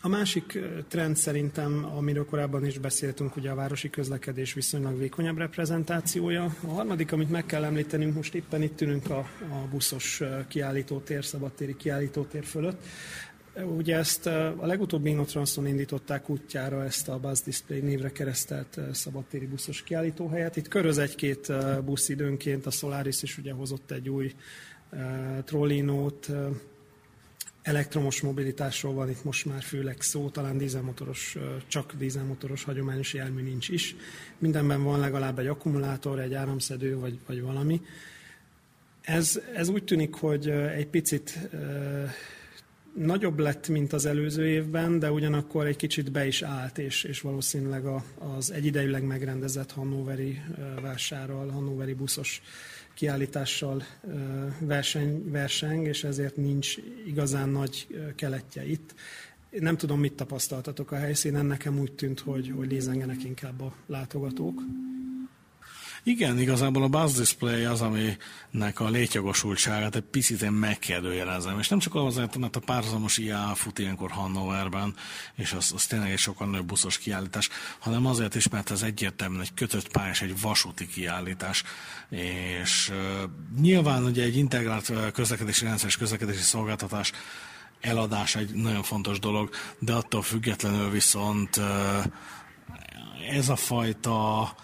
A 0.00 0.08
másik 0.08 0.58
trend 0.88 1.16
szerintem, 1.16 1.84
amiről 1.96 2.24
korábban 2.24 2.66
is 2.66 2.78
beszéltünk, 2.78 3.36
ugye 3.36 3.50
a 3.50 3.54
városi 3.54 3.90
közlekedés 3.90 4.52
viszonylag 4.52 4.98
vékonyabb 4.98 5.38
reprezentációja. 5.38 6.56
A 6.64 6.66
harmadik, 6.66 7.12
amit 7.12 7.30
meg 7.30 7.46
kell 7.46 7.64
említenünk, 7.64 8.14
most 8.14 8.34
éppen 8.34 8.62
itt 8.62 8.80
ülünk 8.80 9.10
a, 9.10 9.18
a 9.50 9.68
buszos 9.70 10.22
kiállítótér, 10.48 11.24
szabadtéri 11.24 11.76
kiállítótér 11.76 12.44
fölött. 12.44 12.84
Ugye 13.76 13.96
ezt 13.96 14.26
a 14.26 14.66
legutóbbi 14.66 15.10
Innotranszon 15.10 15.66
indították 15.66 16.28
útjára 16.28 16.84
ezt 16.84 17.08
a 17.08 17.18
Buzz 17.18 17.40
Display 17.40 17.80
névre 17.80 18.10
keresztelt 18.10 18.80
szabadtéri 18.92 19.46
buszos 19.46 19.82
kiállítóhelyet. 19.82 20.56
Itt 20.56 20.68
köröz 20.68 20.98
egy-két 20.98 21.52
busz 21.84 22.08
időnként, 22.08 22.66
a 22.66 22.70
Solaris 22.70 23.22
is 23.22 23.38
ugye 23.38 23.52
hozott 23.52 23.90
egy 23.90 24.08
új 24.08 24.34
trollinót, 25.44 26.30
elektromos 27.66 28.20
mobilitásról 28.20 28.94
van 28.94 29.10
itt 29.10 29.24
most 29.24 29.44
már 29.46 29.62
főleg 29.62 30.00
szó, 30.00 30.28
talán 30.28 30.58
dízelmotoros, 30.58 31.36
csak 31.66 31.92
dízelmotoros 31.98 32.64
hagyományos 32.64 33.14
jármű 33.14 33.42
nincs 33.42 33.68
is. 33.68 33.96
Mindenben 34.38 34.82
van 34.82 35.00
legalább 35.00 35.38
egy 35.38 35.46
akkumulátor, 35.46 36.18
egy 36.18 36.34
áramszedő 36.34 36.98
vagy, 36.98 37.18
vagy 37.26 37.42
valami. 37.42 37.80
Ez, 39.00 39.40
ez 39.54 39.68
úgy 39.68 39.84
tűnik, 39.84 40.14
hogy 40.14 40.48
egy 40.50 40.86
picit 40.86 41.38
nagyobb 42.94 43.38
lett, 43.38 43.68
mint 43.68 43.92
az 43.92 44.06
előző 44.06 44.46
évben, 44.46 44.98
de 44.98 45.12
ugyanakkor 45.12 45.66
egy 45.66 45.76
kicsit 45.76 46.12
be 46.12 46.26
is 46.26 46.42
állt, 46.42 46.78
és, 46.78 47.04
és 47.04 47.20
valószínűleg 47.20 47.86
a, 47.86 48.04
az 48.18 48.50
egyidejűleg 48.52 49.02
megrendezett 49.02 49.72
Hannoveri 49.72 50.42
vásárral, 50.80 51.48
Hannoveri 51.48 51.94
buszos 51.94 52.42
kiállítással 52.96 53.82
verseny, 54.58 55.30
verseng, 55.30 55.86
és 55.86 56.04
ezért 56.04 56.36
nincs 56.36 56.76
igazán 57.06 57.48
nagy 57.48 57.86
keletje 58.14 58.66
itt. 58.68 58.94
Nem 59.50 59.76
tudom, 59.76 60.00
mit 60.00 60.12
tapasztaltatok 60.12 60.90
a 60.90 60.96
helyszínen, 60.96 61.46
nekem 61.46 61.78
úgy 61.78 61.92
tűnt, 61.92 62.20
hogy, 62.20 62.52
hogy 62.56 62.70
lézengenek 62.70 63.24
inkább 63.24 63.60
a 63.60 63.74
látogatók. 63.86 64.60
Igen, 66.08 66.38
igazából 66.38 66.82
a 66.82 66.88
buzz 66.88 67.18
display 67.18 67.64
az, 67.64 67.80
aminek 67.80 68.80
a 68.80 68.88
létjogosultságát 68.88 69.96
egy 69.96 70.02
picit 70.02 70.42
én 70.42 70.52
megkérdőjelezem. 70.52 71.58
És 71.58 71.68
nem 71.68 71.78
csak 71.78 71.94
azért, 71.94 72.36
mert 72.36 72.56
a 72.56 72.60
párhuzamos 72.60 73.18
IA 73.18 73.52
fut 73.54 73.78
ilyenkor 73.78 74.10
Hannoverben, 74.10 74.94
és 75.34 75.52
az, 75.52 75.72
az 75.74 75.86
tényleg 75.86 76.10
egy 76.10 76.18
sokkal 76.18 76.46
nagyobb 76.46 76.66
buszos 76.66 76.98
kiállítás, 76.98 77.48
hanem 77.78 78.06
azért 78.06 78.34
is, 78.34 78.48
mert 78.48 78.70
ez 78.70 78.82
egyértelműen 78.82 79.40
egy 79.40 79.54
kötött 79.54 79.88
pályás, 79.88 80.22
egy 80.22 80.40
vasúti 80.40 80.86
kiállítás. 80.86 81.62
És 82.08 82.90
uh, 82.90 83.30
nyilván 83.60 84.04
ugye 84.04 84.22
egy 84.22 84.36
integrált 84.36 85.12
közlekedési 85.12 85.64
rendszer 85.64 85.88
és 85.88 85.96
közlekedési 85.96 86.42
szolgáltatás 86.42 87.12
eladás 87.80 88.36
egy 88.36 88.50
nagyon 88.54 88.82
fontos 88.82 89.18
dolog, 89.18 89.50
de 89.78 89.92
attól 89.92 90.22
függetlenül 90.22 90.90
viszont 90.90 91.56
uh, 91.56 91.64
ez 93.30 93.48
a 93.48 93.56
fajta 93.56 94.54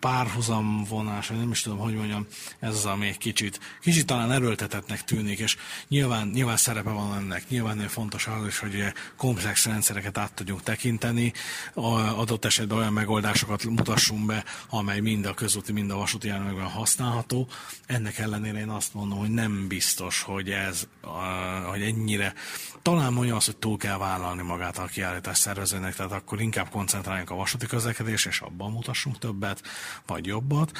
párhuzamvonás, 0.00 1.28
vagy 1.28 1.38
nem 1.38 1.50
is 1.50 1.62
tudom, 1.62 1.78
hogy 1.78 1.94
mondjam, 1.94 2.26
ez 2.58 2.74
az, 2.74 2.86
ami 2.86 3.06
egy 3.06 3.18
kicsit, 3.18 3.60
kicsit 3.80 4.06
talán 4.06 4.32
erőltetetnek 4.32 5.04
tűnik, 5.04 5.38
és 5.38 5.56
nyilván, 5.88 6.28
nyilván 6.28 6.56
szerepe 6.56 6.90
van 6.90 7.16
ennek, 7.16 7.48
nyilván 7.48 7.88
fontos 7.88 8.26
az 8.26 8.46
is, 8.46 8.58
hogy 8.58 8.84
komplex 9.16 9.66
rendszereket 9.66 10.18
át 10.18 10.34
tudjunk 10.34 10.62
tekinteni, 10.62 11.32
adott 11.74 12.44
esetben 12.44 12.78
olyan 12.78 12.92
megoldásokat 12.92 13.64
mutassunk 13.64 14.26
be, 14.26 14.44
amely 14.68 15.00
mind 15.00 15.26
a 15.26 15.34
közúti, 15.34 15.72
mind 15.72 15.90
a 15.90 15.96
vasúti 15.96 16.28
járművekben 16.28 16.66
használható. 16.66 17.48
Ennek 17.86 18.18
ellenére 18.18 18.58
én 18.58 18.68
azt 18.68 18.94
mondom, 18.94 19.18
hogy 19.18 19.30
nem 19.30 19.68
biztos, 19.68 20.22
hogy 20.22 20.50
ez, 20.50 20.86
hogy 21.70 21.82
ennyire, 21.82 22.34
talán 22.82 23.12
mondja 23.12 23.36
azt, 23.36 23.46
hogy 23.46 23.56
túl 23.56 23.76
kell 23.76 23.98
vállalni 23.98 24.42
magát 24.42 24.78
a 24.78 24.84
kiállítás 24.84 25.38
szervezőnek, 25.38 25.94
tehát 25.94 26.12
akkor 26.12 26.40
inkább 26.40 26.68
koncentráljunk 26.68 27.30
a 27.30 27.34
vasúti 27.34 27.66
közlekedés, 27.66 28.24
és 28.24 28.40
abban 28.40 28.72
mutassunk 28.72 29.18
többet, 29.18 29.62
vagy 30.06 30.26
jobbat, 30.26 30.72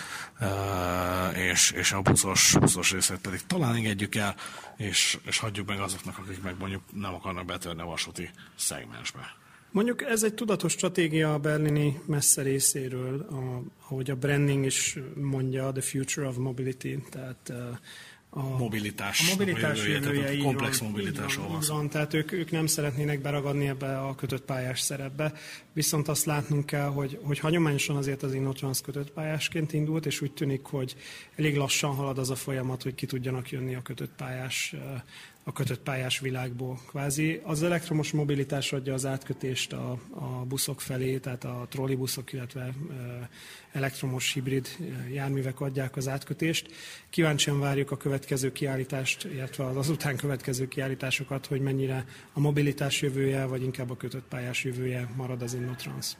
és, 1.50 1.70
és 1.70 1.92
a 1.92 2.02
buszos, 2.02 2.56
buszos 2.60 2.92
részét 2.92 3.18
pedig 3.18 3.40
talán 3.46 3.74
engedjük 3.74 4.14
el, 4.14 4.34
és, 4.76 5.18
és 5.24 5.38
hagyjuk 5.38 5.66
meg 5.66 5.80
azoknak, 5.80 6.18
akik 6.18 6.42
meg 6.42 6.54
mondjuk 6.58 6.82
nem 6.92 7.14
akarnak 7.14 7.44
betörni 7.44 7.80
a 7.80 7.84
vasúti 7.84 8.30
szegmensbe. 8.56 9.36
Mondjuk 9.70 10.02
ez 10.02 10.22
egy 10.22 10.34
tudatos 10.34 10.72
stratégia 10.72 11.34
a 11.34 11.38
berlini 11.38 12.00
messze 12.06 12.42
részéről, 12.42 13.26
a, 13.30 13.62
ahogy 13.84 14.10
a 14.10 14.16
branding 14.16 14.64
is 14.64 14.98
mondja, 15.14 15.72
the 15.72 15.80
future 15.80 16.26
of 16.26 16.36
mobility, 16.36 16.98
tehát 17.10 17.52
a 18.36 18.56
mobilitás, 18.58 19.20
a 19.20 19.30
mobilitás 19.30 19.78
jövője, 19.78 19.98
jövője 19.98 20.22
tehát 20.22 20.40
a 20.40 20.42
komplex 20.42 20.78
van, 20.78 21.60
van, 21.68 21.88
tehát 21.88 22.14
ők, 22.14 22.32
ők 22.32 22.50
nem 22.50 22.66
szeretnének 22.66 23.20
beragadni 23.20 23.68
ebbe 23.68 23.98
a 23.98 24.14
kötött 24.14 24.44
pályás 24.44 24.80
szerepbe, 24.80 25.32
viszont 25.72 26.08
azt 26.08 26.24
látnunk 26.24 26.66
kell, 26.66 26.88
hogy, 26.88 27.18
hogy 27.22 27.38
hagyományosan 27.38 27.96
azért 27.96 28.22
az 28.22 28.34
InnoTrans 28.34 28.80
kötött 28.80 29.10
pályásként 29.10 29.72
indult, 29.72 30.06
és 30.06 30.20
úgy 30.20 30.32
tűnik, 30.32 30.64
hogy 30.64 30.96
elég 31.36 31.56
lassan 31.56 31.94
halad 31.94 32.18
az 32.18 32.30
a 32.30 32.34
folyamat, 32.34 32.82
hogy 32.82 32.94
ki 32.94 33.06
tudjanak 33.06 33.50
jönni 33.50 33.74
a 33.74 33.82
kötött 33.82 34.12
pályás 34.16 34.74
a 35.48 35.52
kötött 35.52 35.80
pályás 35.80 36.18
világból. 36.18 36.80
Kvázi 36.88 37.40
az 37.44 37.62
elektromos 37.62 38.12
mobilitás 38.12 38.72
adja 38.72 38.94
az 38.94 39.06
átkötést 39.06 39.72
a, 39.72 39.98
a 40.10 40.26
buszok 40.26 40.80
felé, 40.80 41.18
tehát 41.18 41.44
a 41.44 41.66
trollibuszok, 41.70 42.32
illetve 42.32 42.74
elektromos 43.72 44.32
hibrid 44.32 44.68
járművek 45.12 45.60
adják 45.60 45.96
az 45.96 46.08
átkötést. 46.08 46.72
Kíváncsian 47.10 47.60
várjuk 47.60 47.90
a 47.90 47.96
következő 47.96 48.52
kiállítást, 48.52 49.24
illetve 49.24 49.64
az 49.64 49.76
azután 49.76 50.16
következő 50.16 50.68
kiállításokat, 50.68 51.46
hogy 51.46 51.60
mennyire 51.60 52.04
a 52.32 52.40
mobilitás 52.40 53.02
jövője, 53.02 53.44
vagy 53.44 53.62
inkább 53.62 53.90
a 53.90 53.96
kötött 53.96 54.28
pályás 54.28 54.64
jövője 54.64 55.08
marad 55.16 55.42
az 55.42 55.54
Innotrans. 55.54 56.16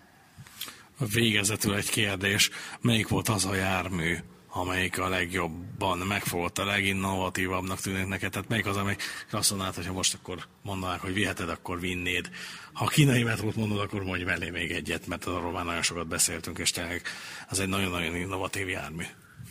Végezetül 1.13 1.75
egy 1.75 1.91
kérdés, 1.91 2.51
melyik 2.81 3.09
volt 3.09 3.29
az 3.29 3.45
a 3.45 3.55
jármű, 3.55 4.17
amelyik 4.61 4.99
a 4.99 5.09
legjobban 5.09 5.99
megfogott, 5.99 6.59
a 6.59 6.65
leginnovatívabbnak 6.65 7.81
tűnik 7.81 8.07
neked? 8.07 8.31
Tehát 8.31 8.49
melyik 8.49 8.67
az, 8.67 8.77
amelyik 8.77 9.03
azt 9.31 9.51
mondanád, 9.51 9.75
hogy 9.75 9.87
ha 9.87 9.93
most 9.93 10.15
akkor 10.15 10.47
mondanák, 10.63 11.01
hogy 11.01 11.15
viheted, 11.15 11.49
akkor 11.49 11.81
vinnéd. 11.81 12.31
Ha 12.73 12.85
a 12.85 12.89
kínai 12.89 13.23
metrót 13.23 13.57
mondod, 13.57 13.79
akkor 13.79 14.03
mondj 14.03 14.25
mellé 14.25 14.51
még 14.51 14.71
egyet, 14.71 15.07
mert 15.07 15.25
arról 15.25 15.53
már 15.53 15.65
nagyon 15.65 15.83
sokat 15.83 16.07
beszéltünk, 16.07 16.59
és 16.59 16.71
tényleg 16.71 17.03
az 17.49 17.61
egy 17.61 17.69
nagyon-nagyon 17.69 18.17
innovatív 18.17 18.69
jármű. 18.69 19.05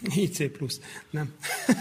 IC 0.16 0.52
plusz, 0.52 0.80
nem. 1.10 1.34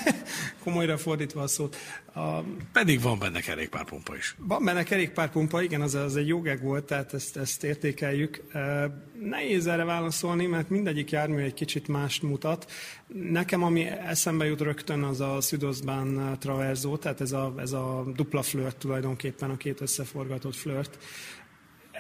Komolyra 0.65 0.99
fordítva 0.99 1.43
a 1.43 1.47
szót. 1.47 1.77
A... 2.15 2.41
Pedig 2.73 3.01
van 3.01 3.19
benne 3.19 3.41
kerékpárpumpa 3.41 4.17
is. 4.17 4.35
Van 4.39 4.65
benne 4.65 4.83
kerékpárpumpa, 4.83 5.63
igen, 5.63 5.81
az, 5.81 5.95
az 5.95 6.17
egy 6.17 6.27
jó 6.27 6.41
gag 6.41 6.63
volt, 6.63 6.85
tehát 6.85 7.15
ezt, 7.15 7.37
ezt 7.37 7.65
értékeljük. 7.65 8.43
Nehéz 9.21 9.67
erre 9.67 9.85
válaszolni, 9.85 10.47
mert 10.47 10.69
mindegyik 10.71 11.11
jármű 11.11 11.43
egy 11.43 11.55
kicsit 11.55 11.89
mást 11.89 12.23
mutat. 12.23 12.71
Nekem, 13.07 13.63
ami 13.63 13.85
eszembe 13.87 14.45
jut 14.45 14.61
rögtön, 14.61 15.03
az 15.03 15.21
a 15.21 15.41
Südostbahn 15.41 16.39
Traverso, 16.39 16.97
tehát 16.97 17.21
ez 17.21 17.33
a, 17.33 17.55
ez 17.57 17.73
a 17.73 18.05
dupla 18.17 18.43
flört 18.43 18.77
tulajdonképpen, 18.77 19.51
a 19.51 19.57
két 19.57 19.81
összeforgatott 19.81 20.57
flört 20.57 20.99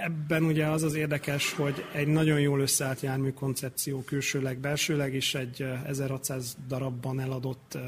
Ebben 0.02 0.44
ugye 0.44 0.66
az 0.66 0.82
az 0.82 0.94
érdekes, 0.94 1.52
hogy 1.52 1.84
egy 1.92 2.06
nagyon 2.06 2.40
jól 2.40 2.60
összeállt 2.60 3.00
jármű 3.00 3.30
koncepció 3.30 4.02
külsőleg, 4.02 4.58
belsőleg 4.58 5.14
is 5.14 5.34
egy 5.34 5.66
1600 5.86 6.56
darabban 6.68 7.20
eladott 7.20 7.78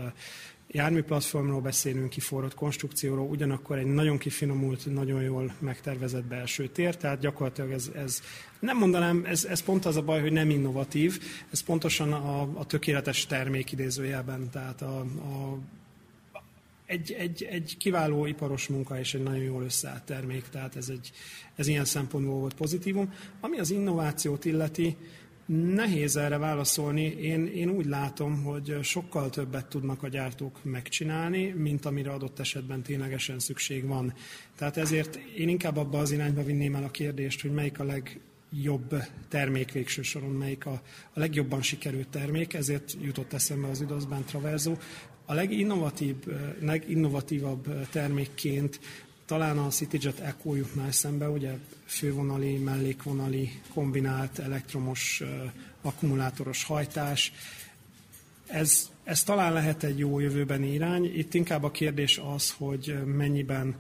járműplatformról 0.67 1.61
beszélünk, 1.61 2.09
kiforrott 2.09 2.55
konstrukcióról, 2.55 3.29
ugyanakkor 3.29 3.79
egy 3.79 3.87
nagyon 3.87 4.19
kifinomult, 4.19 4.93
nagyon 4.93 5.23
jól 5.23 5.55
megtervezett 5.59 6.25
belső 6.25 6.69
tér, 6.69 6.97
tehát 6.97 7.21
gyakorlatilag 7.21 7.71
ez, 7.71 7.91
ez 7.95 8.23
nem 8.59 8.77
mondanám, 8.77 9.25
ez, 9.25 9.45
ez 9.45 9.63
pont 9.63 9.85
az 9.85 9.97
a 9.97 10.03
baj, 10.03 10.21
hogy 10.21 10.33
nem 10.33 10.51
innovatív, 10.51 11.21
ez 11.51 11.61
pontosan 11.61 12.13
a, 12.13 12.41
a 12.55 12.67
tökéletes 12.67 13.27
termék 13.27 13.73
idézőjelben, 13.73 14.51
tehát 14.51 14.83
a, 14.83 14.99
a 15.01 15.59
egy, 16.87 17.13
egy, 17.19 17.43
egy 17.51 17.77
kiváló 17.77 18.27
iparos 18.27 18.67
munka 18.69 18.99
és 18.99 19.15
egy 19.15 19.23
nagyon 19.23 19.43
jól 19.43 19.63
összeállt 19.63 20.03
termék, 20.03 20.49
tehát 20.49 20.77
ez, 20.77 20.89
egy, 20.89 21.11
ez 21.55 21.67
ilyen 21.67 21.85
szempontból 21.85 22.39
volt 22.39 22.55
pozitívum. 22.55 23.13
Ami 23.41 23.59
az 23.59 23.71
innovációt 23.71 24.45
illeti, 24.45 24.97
nehéz 25.47 26.17
erre 26.17 26.39
válaszolni. 26.39 27.03
Én, 27.03 27.47
én 27.47 27.71
úgy 27.71 27.87
látom, 27.87 28.43
hogy 28.43 28.79
sokkal 28.83 29.31
többet 29.31 29.67
tudnak 29.67 30.03
a 30.03 30.09
gyártók 30.09 30.65
megcsinálni, 30.65 31.47
mint 31.57 31.85
amire 31.85 32.11
adott 32.11 32.39
esetben 32.39 32.83
ténylegesen 32.83 33.39
szükség 33.39 33.87
van. 33.87 34.15
Tehát 34.57 34.77
ezért 34.77 35.17
én 35.37 35.49
inkább 35.49 35.77
abba 35.77 35.99
az 35.99 36.11
irányba 36.11 36.43
vinném 36.43 36.75
el 36.75 36.85
a 36.85 36.91
kérdést, 36.91 37.41
hogy 37.41 37.53
melyik 37.53 37.79
a 37.81 37.85
legjobb 37.85 38.95
termék 39.29 39.73
végső 39.73 40.03
soron, 40.03 40.31
melyik 40.31 40.67
a, 40.67 40.83
a 41.13 41.19
legjobban 41.19 41.63
sikerült 41.63 42.09
termék, 42.09 42.55
ezért 42.55 42.97
jutott 43.03 43.33
eszembe 43.33 43.69
az 43.69 43.81
Üdvözben 43.81 44.25
Traverso, 44.25 44.77
a 45.27 45.35
leginnovatív, 45.35 46.17
leginnovatívabb 46.61 47.89
termékként 47.91 48.81
talán 49.27 49.59
a 49.59 49.69
CityJet 49.69 50.21
Echo 50.21 50.55
jutná 50.55 50.87
eszembe, 50.87 51.29
ugye 51.29 51.59
fővonali, 51.85 52.57
mellékvonali, 52.57 53.51
kombinált 53.75 54.39
elektromos 54.39 55.23
akkumulátoros 55.83 56.65
hajtás. 56.65 57.33
Ez, 58.47 58.91
ez 59.05 59.23
talán 59.23 59.53
lehet 59.53 59.83
egy 59.83 59.99
jó 59.99 60.19
jövőbeni 60.19 60.73
irány. 60.73 61.05
Itt 61.19 61.35
inkább 61.35 61.63
a 61.63 61.71
kérdés 61.71 62.21
az, 62.35 62.51
hogy 62.51 62.99
mennyiben, 63.05 63.75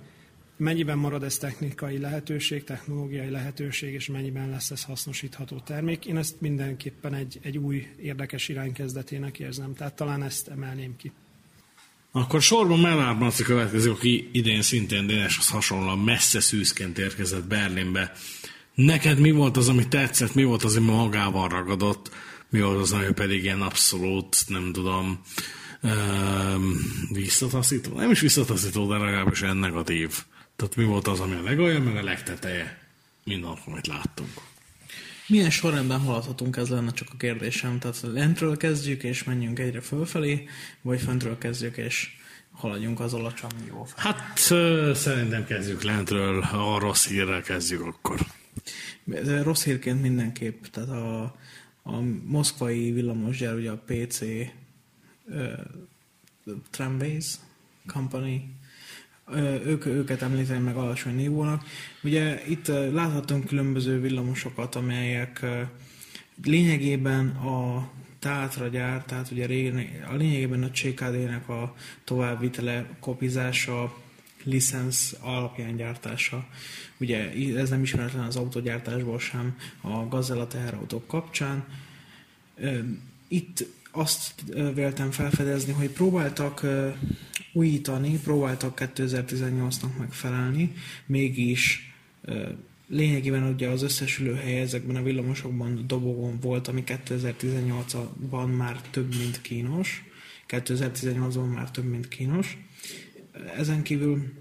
mennyiben 0.56 0.98
marad 0.98 1.22
ez 1.22 1.38
technikai 1.38 1.98
lehetőség, 1.98 2.64
technológiai 2.64 3.30
lehetőség, 3.30 3.94
és 3.94 4.08
mennyiben 4.08 4.48
lesz 4.48 4.70
ez 4.70 4.84
hasznosítható 4.84 5.58
termék. 5.58 6.06
Én 6.06 6.16
ezt 6.16 6.40
mindenképpen 6.40 7.14
egy, 7.14 7.38
egy 7.42 7.58
új 7.58 7.86
érdekes 8.00 8.48
irány 8.48 8.72
kezdetének 8.72 9.38
érzem, 9.38 9.74
tehát 9.74 9.96
talán 9.96 10.22
ezt 10.22 10.48
emelném 10.48 10.96
ki. 10.96 11.12
Akkor 12.16 12.42
sorban 12.42 12.78
Mellár 12.78 13.14
Marci 13.14 13.42
következik, 13.42 13.90
aki 13.90 14.30
idén 14.32 14.62
szintén 14.62 15.06
Déneshoz 15.06 15.48
hasonlóan 15.48 15.98
messze 15.98 16.40
szűzként 16.40 16.98
érkezett 16.98 17.44
Berlinbe. 17.44 18.12
Neked 18.74 19.18
mi 19.18 19.30
volt 19.30 19.56
az, 19.56 19.68
ami 19.68 19.88
tetszett, 19.88 20.34
mi 20.34 20.44
volt 20.44 20.64
az, 20.64 20.76
ami 20.76 20.86
magával 20.86 21.48
ragadott, 21.48 22.10
mi 22.50 22.60
volt 22.60 22.80
az, 22.80 22.92
ami 22.92 23.12
pedig 23.12 23.42
ilyen 23.42 23.62
abszolút, 23.62 24.36
nem 24.48 24.72
tudom, 24.72 25.20
um, 25.82 26.76
visszataszító, 27.12 27.96
nem 27.96 28.10
is 28.10 28.20
visszataszító, 28.20 28.86
de 28.86 28.96
legalábbis 28.96 29.42
olyan 29.42 29.56
negatív. 29.56 30.24
Tehát 30.56 30.76
mi 30.76 30.84
volt 30.84 31.06
az, 31.06 31.20
ami 31.20 31.34
a 31.34 31.42
legalja, 31.42 31.80
meg 31.80 31.96
a 31.96 32.02
legteteje 32.02 32.78
minden, 33.24 33.58
amit 33.66 33.86
láttunk. 33.86 34.30
Milyen 35.28 35.50
sorrendben 35.50 36.00
haladhatunk, 36.00 36.56
ez 36.56 36.68
lenne 36.68 36.90
csak 36.90 37.08
a 37.12 37.16
kérdésem. 37.16 37.78
Tehát 37.78 38.00
lentről 38.02 38.56
kezdjük, 38.56 39.02
és 39.02 39.24
menjünk 39.24 39.58
egyre 39.58 39.80
fölfelé, 39.80 40.48
vagy 40.82 41.00
föntről 41.00 41.38
kezdjük, 41.38 41.76
és 41.76 42.16
haladjunk 42.52 43.00
az 43.00 43.14
alacsony 43.14 43.50
jó 43.68 43.86
Hát 43.96 44.38
szerintem 44.94 45.44
kezdjük 45.44 45.82
lentről, 45.82 46.42
a 46.42 46.78
rossz 46.78 47.06
hírrel 47.06 47.42
kezdjük 47.42 47.80
akkor. 47.80 48.20
De 49.04 49.42
rossz 49.42 49.64
hírként 49.64 50.02
mindenképp, 50.02 50.64
tehát 50.64 50.88
a, 50.88 51.22
a 51.82 52.00
moszkvai 52.24 52.90
villamosgyár, 52.90 53.54
ugye 53.54 53.70
a 53.70 53.82
PC 53.86 54.20
uh, 54.20 55.52
Tramways 56.70 57.26
Company, 57.86 58.55
ők, 59.66 59.86
őket 59.86 60.22
említeni 60.22 60.64
meg 60.64 60.76
alacsony 60.76 61.14
névónak. 61.14 61.64
Ugye 62.02 62.42
itt 62.48 62.66
láthatunk 62.92 63.46
különböző 63.46 64.00
villamosokat, 64.00 64.74
amelyek 64.74 65.46
lényegében 66.44 67.28
a 67.28 67.88
Tátra 68.18 68.68
gyár, 68.68 69.04
tehát 69.04 69.30
ugye 69.30 69.46
régen, 69.46 69.88
a 70.10 70.14
lényegében 70.14 70.62
a 70.62 70.70
CKD-nek 70.70 71.48
a 71.48 71.74
továbbvitele, 72.04 72.86
kopizása, 73.00 73.96
licensz 74.44 75.16
alapján 75.20 75.76
gyártása. 75.76 76.48
Ugye 76.96 77.30
ez 77.56 77.70
nem 77.70 77.82
ismeretlen 77.82 78.24
az 78.24 78.36
autogyártásból 78.36 79.18
sem 79.18 79.56
a 79.80 80.08
Gazella 80.08 80.46
teherautók 80.46 81.06
kapcsán. 81.06 81.64
Itt 83.28 83.66
azt 83.96 84.44
véltem 84.74 85.10
felfedezni, 85.10 85.72
hogy 85.72 85.90
próbáltak 85.90 86.66
újítani, 87.52 88.18
próbáltak 88.18 88.90
2018-nak 88.96 89.96
megfelelni, 89.98 90.72
mégis 91.06 91.94
lényegében 92.88 93.52
ugye 93.52 93.68
az 93.68 93.82
összes 93.82 94.18
ülőhely 94.18 94.60
ezekben 94.60 94.96
a 94.96 95.02
villamosokban 95.02 95.84
dobogon 95.86 96.38
volt, 96.40 96.68
ami 96.68 96.82
2018-ban 96.86 98.56
már 98.56 98.80
több, 98.90 99.16
mint 99.16 99.40
kínos. 99.40 100.04
2018-ban 100.48 101.54
már 101.54 101.70
több, 101.70 101.84
mint 101.84 102.08
kínos. 102.08 102.58
Ezen 103.56 103.82
kívül 103.82 104.32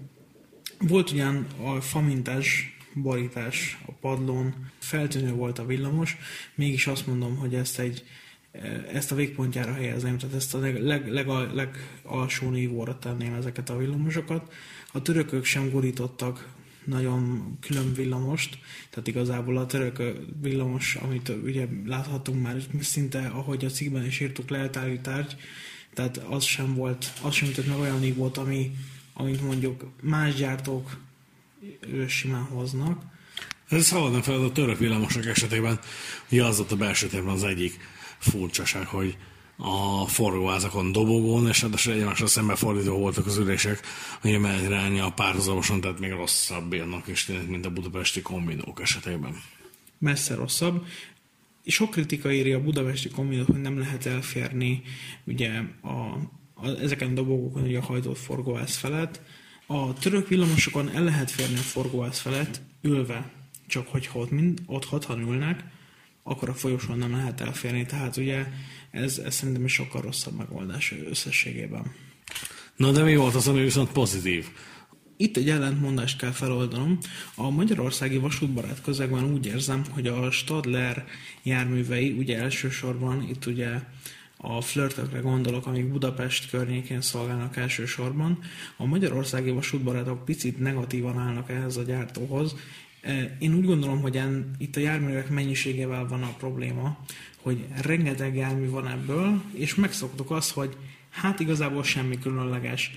volt 0.78 1.10
ugyan 1.10 1.46
a 1.62 1.80
famintás 1.80 2.76
borítás 2.94 3.78
a 3.86 3.92
padlón, 3.92 4.54
feltűnő 4.78 5.32
volt 5.32 5.58
a 5.58 5.66
villamos, 5.66 6.16
mégis 6.54 6.86
azt 6.86 7.06
mondom, 7.06 7.36
hogy 7.36 7.54
ezt 7.54 7.78
egy 7.78 8.04
ezt 8.92 9.12
a 9.12 9.14
végpontjára 9.14 9.72
helyezném, 9.72 10.18
tehát 10.18 10.34
ezt 10.34 10.54
a 10.54 10.58
leg, 10.58 10.82
leg, 10.82 11.08
leg, 11.08 11.28
legalsó 11.52 12.50
nívóra 12.50 12.98
tenném 12.98 13.34
ezeket 13.34 13.70
a 13.70 13.76
villamosokat. 13.76 14.52
A 14.92 15.02
törökök 15.02 15.44
sem 15.44 15.70
gurítottak 15.70 16.54
nagyon 16.84 17.56
külön 17.60 17.92
villamost, 17.94 18.58
tehát 18.90 19.08
igazából 19.08 19.56
a 19.56 19.66
török 19.66 20.02
villamos, 20.42 20.94
amit 20.94 21.28
ugye 21.28 21.66
láthatunk 21.86 22.42
már 22.42 22.56
szinte, 22.80 23.26
ahogy 23.26 23.64
a 23.64 23.68
cikkben 23.68 24.06
is 24.06 24.20
írtuk, 24.20 24.50
leltári 24.50 25.00
tárgy, 25.00 25.36
tehát 25.94 26.16
az 26.16 26.44
sem 26.44 26.74
volt, 26.74 27.12
az 27.22 27.34
sem 27.34 27.48
jutott 27.48 27.66
meg 27.66 27.78
olyan 27.78 28.14
volt, 28.14 28.36
ami, 28.36 28.70
amit 29.14 29.42
mondjuk 29.42 29.84
más 30.02 30.34
gyártók 30.34 30.96
simán 32.06 32.42
hoznak. 32.42 33.02
Ez 33.68 33.84
szabadna 33.84 34.22
fel 34.22 34.42
a 34.42 34.52
török 34.52 34.78
villamosok 34.78 35.26
esetében, 35.26 35.80
hogy 36.28 36.38
az 36.38 36.56
volt 36.56 36.72
a 36.72 36.76
belső 36.76 37.06
térben 37.06 37.34
az 37.34 37.44
egyik 37.44 37.78
furcsaság, 38.18 38.86
hogy 38.86 39.16
a 39.56 40.06
forgóházakon 40.06 40.92
dobogón, 40.92 41.48
és 41.48 41.62
ráadásul 41.62 41.92
egymásra 41.92 42.56
fordítva 42.56 42.94
voltak 42.94 43.26
az 43.26 43.36
ülések, 43.36 43.80
hogy 44.20 44.34
a 44.34 44.38
menetránya 44.38 45.04
a 45.04 45.12
párhuzamosan, 45.12 45.80
tehát 45.80 46.00
még 46.00 46.10
rosszabb 46.10 46.72
érnak 46.72 47.08
is 47.08 47.24
tényleg, 47.24 47.48
mint 47.48 47.66
a 47.66 47.70
budapesti 47.70 48.22
kombinók 48.22 48.80
esetében. 48.80 49.42
Messze 49.98 50.34
rosszabb. 50.34 50.86
Sok 51.66 51.90
kritika 51.90 52.32
éri 52.32 52.52
a 52.52 52.62
budapesti 52.62 53.08
kombinót, 53.08 53.46
hogy 53.46 53.60
nem 53.60 53.78
lehet 53.78 54.06
elférni 54.06 54.82
ugye 55.24 55.50
a, 55.80 55.88
a, 56.54 56.68
ezeken 56.80 57.10
a 57.10 57.14
dobogókon 57.14 57.62
ugye 57.62 57.78
a 57.78 57.82
hajtott 57.82 58.18
forgóház 58.18 58.76
felett. 58.76 59.20
A 59.66 59.92
török 59.92 60.28
villamosokon 60.28 60.90
el 60.94 61.04
lehet 61.04 61.30
férni 61.30 61.54
a 61.54 61.58
forgóház 61.58 62.18
felett 62.18 62.60
ülve, 62.82 63.30
csak 63.66 63.88
hogyha 63.88 64.18
ott, 64.18 64.30
mind, 64.30 64.62
ott 64.66 64.84
hatan 64.84 65.20
ülnek, 65.20 65.64
akkor 66.28 66.48
a 66.48 66.54
folyosón 66.54 66.98
nem 66.98 67.10
lehet 67.10 67.40
elférni. 67.40 67.86
Tehát 67.86 68.16
ugye 68.16 68.46
ez, 68.90 69.18
ez 69.18 69.34
szerintem 69.34 69.64
is 69.64 69.72
sokkal 69.72 70.00
rosszabb 70.00 70.36
megoldás 70.36 70.94
összességében. 71.10 71.92
Na 72.76 72.92
de 72.92 73.02
mi 73.02 73.16
volt 73.16 73.34
az, 73.34 73.48
ami 73.48 73.60
viszont 73.60 73.92
pozitív? 73.92 74.46
Itt 75.16 75.36
egy 75.36 75.50
ellentmondást 75.50 76.18
kell 76.18 76.30
feloldanom. 76.30 76.98
A 77.34 77.50
magyarországi 77.50 78.18
vasútbarát 78.18 78.82
közegben 78.82 79.32
úgy 79.32 79.46
érzem, 79.46 79.82
hogy 79.90 80.06
a 80.06 80.30
Stadler 80.30 81.04
járművei, 81.42 82.10
ugye 82.10 82.38
elsősorban 82.38 83.28
itt 83.28 83.46
ugye 83.46 83.80
a 84.36 84.60
flörtökre 84.60 85.18
gondolok, 85.18 85.66
amik 85.66 85.90
Budapest 85.90 86.50
környékén 86.50 87.00
szolgálnak 87.00 87.56
elsősorban. 87.56 88.38
A 88.76 88.86
magyarországi 88.86 89.50
vasútbarátok 89.50 90.24
picit 90.24 90.58
negatívan 90.58 91.18
állnak 91.18 91.50
ehhez 91.50 91.76
a 91.76 91.82
gyártóhoz, 91.82 92.54
én 93.38 93.54
úgy 93.54 93.64
gondolom, 93.64 94.00
hogy 94.00 94.16
en, 94.16 94.50
itt 94.58 94.76
a 94.76 94.80
járművek 94.80 95.28
mennyiségével 95.28 96.06
van 96.06 96.22
a 96.22 96.34
probléma, 96.38 96.98
hogy 97.42 97.64
rengeteg 97.82 98.36
jármű 98.36 98.68
van 98.68 98.88
ebből, 98.88 99.42
és 99.52 99.74
megszoktuk 99.74 100.30
azt, 100.30 100.50
hogy 100.50 100.76
hát 101.10 101.40
igazából 101.40 101.82
semmi 101.82 102.18
különleges. 102.18 102.90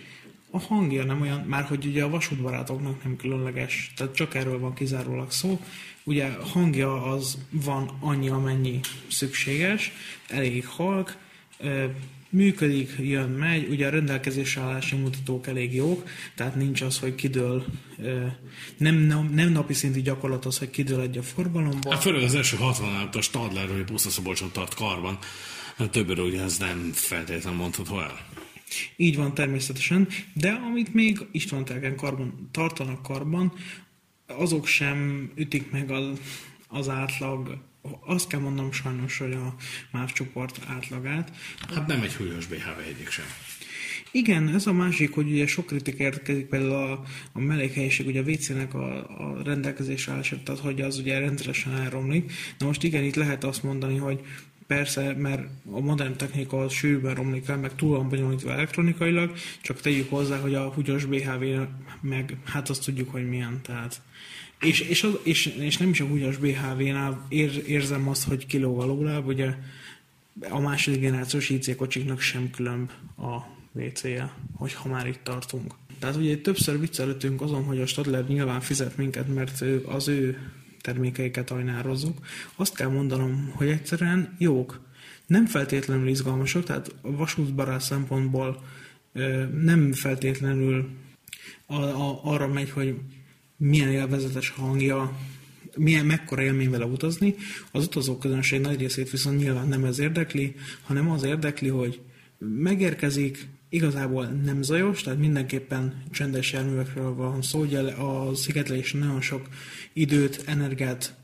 A 0.51 0.59
hangja 0.59 1.03
nem 1.03 1.21
olyan, 1.21 1.39
már 1.39 1.63
hogy 1.63 1.85
ugye 1.85 2.03
a 2.03 2.09
vasútbarátoknak 2.09 3.03
nem 3.03 3.15
különleges, 3.15 3.91
tehát 3.95 4.15
csak 4.15 4.35
erről 4.35 4.59
van 4.59 4.73
kizárólag 4.73 5.31
szó. 5.31 5.59
Ugye 6.03 6.29
hangja 6.29 7.03
az 7.03 7.37
van 7.49 7.91
annyi, 7.99 8.29
amennyi 8.29 8.79
szükséges, 9.07 9.91
elég 10.27 10.65
halk, 10.65 11.17
működik, 12.29 12.95
jön, 12.99 13.29
megy, 13.29 13.69
ugye 13.69 13.87
a 13.87 13.89
rendelkezésre 13.89 14.61
állási 14.61 14.95
mutatók 14.95 15.47
elég 15.47 15.75
jók, 15.75 16.09
tehát 16.35 16.55
nincs 16.55 16.81
az, 16.81 16.99
hogy 16.99 17.15
kidől, 17.15 17.65
nem, 18.77 18.95
nem, 18.95 19.31
nem 19.33 19.51
napi 19.51 19.73
szintű 19.73 20.01
gyakorlat 20.01 20.45
az, 20.45 20.57
hogy 20.57 20.69
kidől 20.69 21.01
egy 21.01 21.17
a 21.17 21.21
forgalomba. 21.23 21.91
Hát 21.91 22.01
főleg 22.01 22.23
az 22.23 22.35
első 22.35 22.57
60 22.57 22.95
át 22.95 23.15
a 23.15 23.21
Stadler, 23.21 23.69
hogy 23.69 23.83
Pusztaszobolcson 23.83 24.51
tart 24.51 24.73
karban, 24.73 25.17
hát 25.77 25.89
többről 25.89 26.25
ugye 26.25 26.41
ez 26.41 26.57
nem 26.57 26.91
feltétlenül 26.93 27.59
mondható 27.59 27.99
el. 27.99 28.27
Így 28.95 29.15
van 29.15 29.33
természetesen, 29.33 30.07
de 30.33 30.51
amit 30.51 30.93
még 30.93 31.19
István 31.31 31.65
Telken 31.65 31.95
karban 31.95 32.49
tartanak 32.51 33.03
karban, 33.03 33.53
azok 34.27 34.65
sem 34.65 35.29
ütik 35.35 35.71
meg 35.71 35.91
az, 35.91 36.19
az 36.67 36.89
átlag 36.89 37.57
azt 38.05 38.27
kell 38.27 38.39
mondanom 38.39 38.71
sajnos, 38.71 39.17
hogy 39.17 39.33
a 39.33 39.55
MÁV 39.91 40.11
csoport 40.11 40.59
átlagát. 40.67 41.31
Hát 41.73 41.87
nem 41.87 42.01
egy 42.01 42.13
húlyos 42.13 42.45
BHV 42.45 42.79
egyik 42.87 43.09
sem. 43.09 43.25
Igen, 44.11 44.47
ez 44.47 44.67
a 44.67 44.73
másik, 44.73 45.13
hogy 45.13 45.31
ugye 45.31 45.47
sok 45.47 45.65
kritika 45.65 46.03
érkezik 46.03 46.45
például 46.45 46.73
a, 46.73 47.03
a 47.31 47.39
mellékhelyiség, 47.39 48.07
ugye 48.07 48.21
a 48.21 48.29
WC-nek 48.29 48.73
a, 48.73 48.97
a 48.97 49.43
rendelkezésre 49.43 50.11
állását, 50.11 50.43
tehát 50.43 50.61
hogy 50.61 50.81
az 50.81 50.97
ugye 50.97 51.19
rendszeresen 51.19 51.75
elromlik. 51.75 52.31
Na 52.57 52.65
most 52.65 52.83
igen, 52.83 53.03
itt 53.03 53.15
lehet 53.15 53.43
azt 53.43 53.63
mondani, 53.63 53.97
hogy 53.97 54.21
persze, 54.67 55.13
mert 55.13 55.41
a 55.71 55.79
modern 55.79 56.17
technika 56.17 56.59
az 56.59 56.71
sűrűben 56.73 57.15
romlik 57.15 57.47
el, 57.47 57.57
meg 57.57 57.75
túl 57.75 57.97
van 57.97 58.09
bonyolítva 58.09 58.51
elektronikailag, 58.51 59.33
csak 59.61 59.81
tegyük 59.81 60.09
hozzá, 60.09 60.37
hogy 60.37 60.53
a 60.53 60.69
húgyos 60.69 61.05
BHV 61.05 61.43
meg 62.01 62.37
hát 62.45 62.69
azt 62.69 62.85
tudjuk, 62.85 63.11
hogy 63.11 63.29
milyen, 63.29 63.59
tehát 63.61 64.01
és, 64.59 64.79
és, 64.79 65.03
az, 65.03 65.17
és, 65.23 65.45
és 65.45 65.77
nem 65.77 65.89
is 65.89 65.99
a 65.99 66.05
húgyas 66.05 66.37
BHV-nál 66.37 67.25
ér, 67.29 67.63
érzem 67.67 68.07
azt, 68.07 68.23
hogy 68.23 68.45
kilóg 68.45 68.81
a 68.81 68.85
lóláb, 68.85 69.27
ugye 69.27 69.55
a 70.49 70.59
második 70.59 70.99
generációs 70.99 71.49
IC 71.49 71.75
kocsiknak 71.75 72.19
sem 72.19 72.49
különb 72.49 72.91
a 73.17 73.57
WC-je, 73.71 74.33
hogy 74.55 74.73
ha 74.73 74.89
már 74.89 75.07
itt 75.07 75.19
tartunk. 75.23 75.73
Tehát 75.99 76.15
ugye 76.15 76.37
többször 76.37 76.79
viccelődtünk 76.79 77.41
azon, 77.41 77.63
hogy 77.63 77.79
a 77.81 77.85
Stadler 77.85 78.27
nyilván 78.27 78.61
fizet 78.61 78.97
minket, 78.97 79.33
mert 79.33 79.63
az 79.85 80.07
ő 80.07 80.51
termékeiket 80.81 81.51
ajnározzuk. 81.51 82.25
Azt 82.55 82.75
kell 82.75 82.87
mondanom, 82.89 83.51
hogy 83.55 83.67
egyszerűen 83.67 84.35
jók. 84.37 84.79
Nem 85.25 85.45
feltétlenül 85.45 86.07
izgalmasak, 86.07 86.63
tehát 86.63 86.95
a 87.01 87.11
vasútbarát 87.11 87.81
szempontból 87.81 88.63
nem 89.61 89.93
feltétlenül 89.93 90.89
a, 91.65 91.75
a, 91.75 92.19
arra 92.23 92.47
megy, 92.47 92.69
hogy 92.69 92.95
milyen 93.59 93.89
élvezetes 93.91 94.49
hangja, 94.49 95.17
milyen 95.77 96.05
mekkora 96.05 96.41
élmény 96.41 96.69
vele 96.69 96.85
utazni. 96.85 97.35
Az 97.71 97.85
utazók 97.85 98.19
közönség 98.19 98.61
nagy 98.61 98.79
részét 98.79 99.09
viszont 99.11 99.39
nyilván 99.39 99.67
nem 99.67 99.85
ez 99.85 99.99
érdekli, 99.99 100.55
hanem 100.83 101.09
az 101.09 101.23
érdekli, 101.23 101.67
hogy 101.67 101.99
megérkezik, 102.37 103.47
igazából 103.69 104.25
nem 104.25 104.61
zajos, 104.61 105.01
tehát 105.01 105.19
mindenképpen 105.19 106.03
csendes 106.11 106.51
járművekről 106.51 107.13
van 107.13 107.41
szó, 107.41 107.59
hogy 107.59 107.75
a 107.75 108.35
szigetlés 108.35 108.93
nagyon 108.93 109.21
sok 109.21 109.47
időt, 109.93 110.43
energiát, 110.45 111.17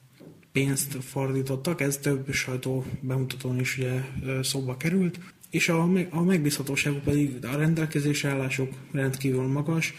pénzt 0.51 0.97
fordítottak, 1.03 1.81
ez 1.81 1.97
több 1.97 2.31
sajtó 2.33 2.86
bemutatón 3.01 3.59
is 3.59 3.77
ugye 3.77 4.01
szóba 4.41 4.77
került, 4.77 5.19
és 5.49 5.69
a, 5.69 5.89
a 6.09 6.21
megbízhatóságuk 6.21 7.03
pedig 7.03 7.45
a 7.45 7.55
rendelkezésre 7.57 8.29
állások 8.29 8.73
rendkívül 8.91 9.47
magas, 9.47 9.93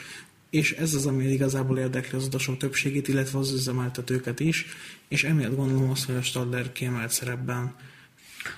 és 0.51 0.73
ez 0.73 0.95
az, 0.95 1.07
ami 1.07 1.25
igazából 1.25 1.79
érdekli 1.79 2.19
az 2.19 2.25
utasok 2.25 2.57
többségét, 2.57 3.09
illetve 3.09 3.39
az 3.39 3.53
üzemeltetőket 3.53 4.41
is, 4.41 4.67
és 5.09 5.25
emiatt 5.25 5.57
gondolom 5.57 5.91
azt, 5.91 6.05
hogy 6.05 6.15
a 6.15 6.23
Stadler 6.23 6.73
kiemelt 6.73 7.11
szerepben 7.11 7.75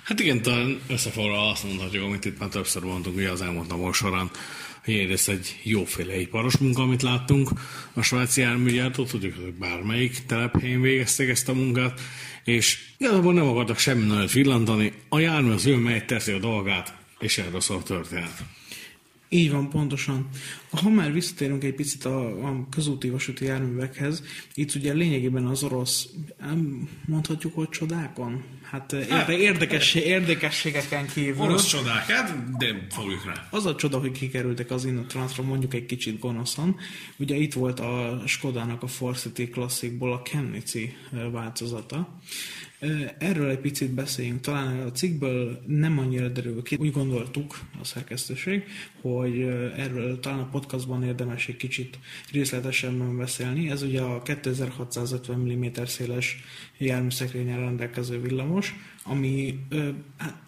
Hát 0.03 0.21
igen, 0.21 0.43
talán 0.43 0.81
összefoglalva 0.89 1.51
azt 1.51 1.65
mondhatjuk, 1.65 2.05
amit 2.05 2.25
itt 2.25 2.39
már 2.39 2.49
többször 2.49 2.83
mondtunk 2.83 3.17
ugye 3.17 3.31
az 3.31 3.43
elmúlt 3.43 3.69
napok 3.69 3.95
során, 3.95 4.31
hogy 4.85 4.95
ez 4.95 5.29
egy 5.29 5.61
jóféle 5.63 6.21
iparos 6.21 6.57
munka, 6.57 6.83
amit 6.83 7.03
láttunk. 7.03 7.51
A 7.93 8.03
svájci 8.03 8.41
járműgyártó, 8.41 9.05
tudjuk, 9.05 9.35
hogy 9.35 9.53
bármelyik 9.53 10.27
telephelyen 10.27 10.81
végezték 10.81 11.29
ezt 11.29 11.49
a 11.49 11.53
munkát, 11.53 12.01
és 12.45 12.79
igazából 12.99 13.33
nem 13.33 13.47
akartak 13.47 13.79
semmi 13.79 14.07
nagyot 14.07 14.33
villantani. 14.33 14.93
A 15.09 15.19
jármű 15.19 15.51
az 15.51 15.67
ő 15.67 15.77
megy, 15.77 16.05
teszi 16.05 16.33
a 16.33 16.39
dolgát, 16.39 16.95
és 17.19 17.39
erről 17.39 17.61
szól 17.61 17.77
a 17.77 17.83
történet. 17.83 18.43
Így 19.29 19.51
van, 19.51 19.69
pontosan. 19.69 20.29
Ha 20.71 20.89
már 20.89 21.13
visszatérünk 21.13 21.65
egy 21.65 21.75
picit 21.75 22.05
a, 22.05 22.47
a 22.47 22.67
közúti 22.71 23.11
vasúti 23.11 23.45
járművekhez, 23.45 24.23
itt 24.55 24.75
ugye 24.75 24.93
lényegében 24.93 25.47
az 25.47 25.63
orosz, 25.63 26.09
mondhatjuk, 27.07 27.55
hogy 27.55 27.69
csodákon? 27.69 28.45
Hát, 28.63 28.93
hát 29.09 29.29
érde, 29.29 29.43
érdekes, 29.43 29.95
érdekességeken 29.95 31.07
kívül. 31.07 31.43
Orosz 31.43 31.67
csodák, 31.67 32.07
hát 32.07 32.57
de 32.57 32.87
fogjuk 32.91 33.25
rá. 33.25 33.49
Az 33.51 33.67
a 33.67 33.75
csoda, 33.75 33.99
hogy 33.99 34.13
kikerültek 34.13 34.71
az 34.71 34.85
Innotransra, 34.85 35.43
mondjuk 35.43 35.75
egy 35.75 35.87
kicsit 35.87 36.19
gonoszan. 36.19 36.77
Ugye 37.17 37.37
itt 37.37 37.53
volt 37.53 37.81
a 37.81 38.23
Skodának 38.27 38.83
a 38.83 38.87
Forcity 38.87 39.49
Classicból 39.51 40.13
a 40.13 40.23
Chemnici 40.23 40.97
változata, 41.33 42.21
Erről 43.19 43.51
egy 43.51 43.59
picit 43.59 43.91
beszéljünk. 43.91 44.41
Talán 44.41 44.81
a 44.81 44.93
cikkből 44.93 45.63
nem 45.67 45.99
annyira 45.99 46.29
derül 46.29 46.63
ki. 46.63 46.77
Úgy 46.77 46.93
gondoltuk 46.93 47.59
a 47.81 47.85
szerkesztőség, 47.85 48.65
hogy 49.01 49.41
erről 49.77 50.21
talán 50.21 50.39
a 50.39 50.49
podcastban 50.49 51.03
érdemes 51.03 51.49
egy 51.49 51.57
kicsit 51.57 51.99
részletesebben 52.33 53.17
beszélni. 53.17 53.71
Ez 53.71 53.83
ugye 53.83 54.01
a 54.01 54.23
2650 54.23 55.39
mm 55.39 55.65
széles 55.85 56.37
járműszekrényen 56.79 57.59
rendelkező 57.59 58.21
villamos, 58.21 58.75
ami 59.03 59.59
hát, 60.17 60.47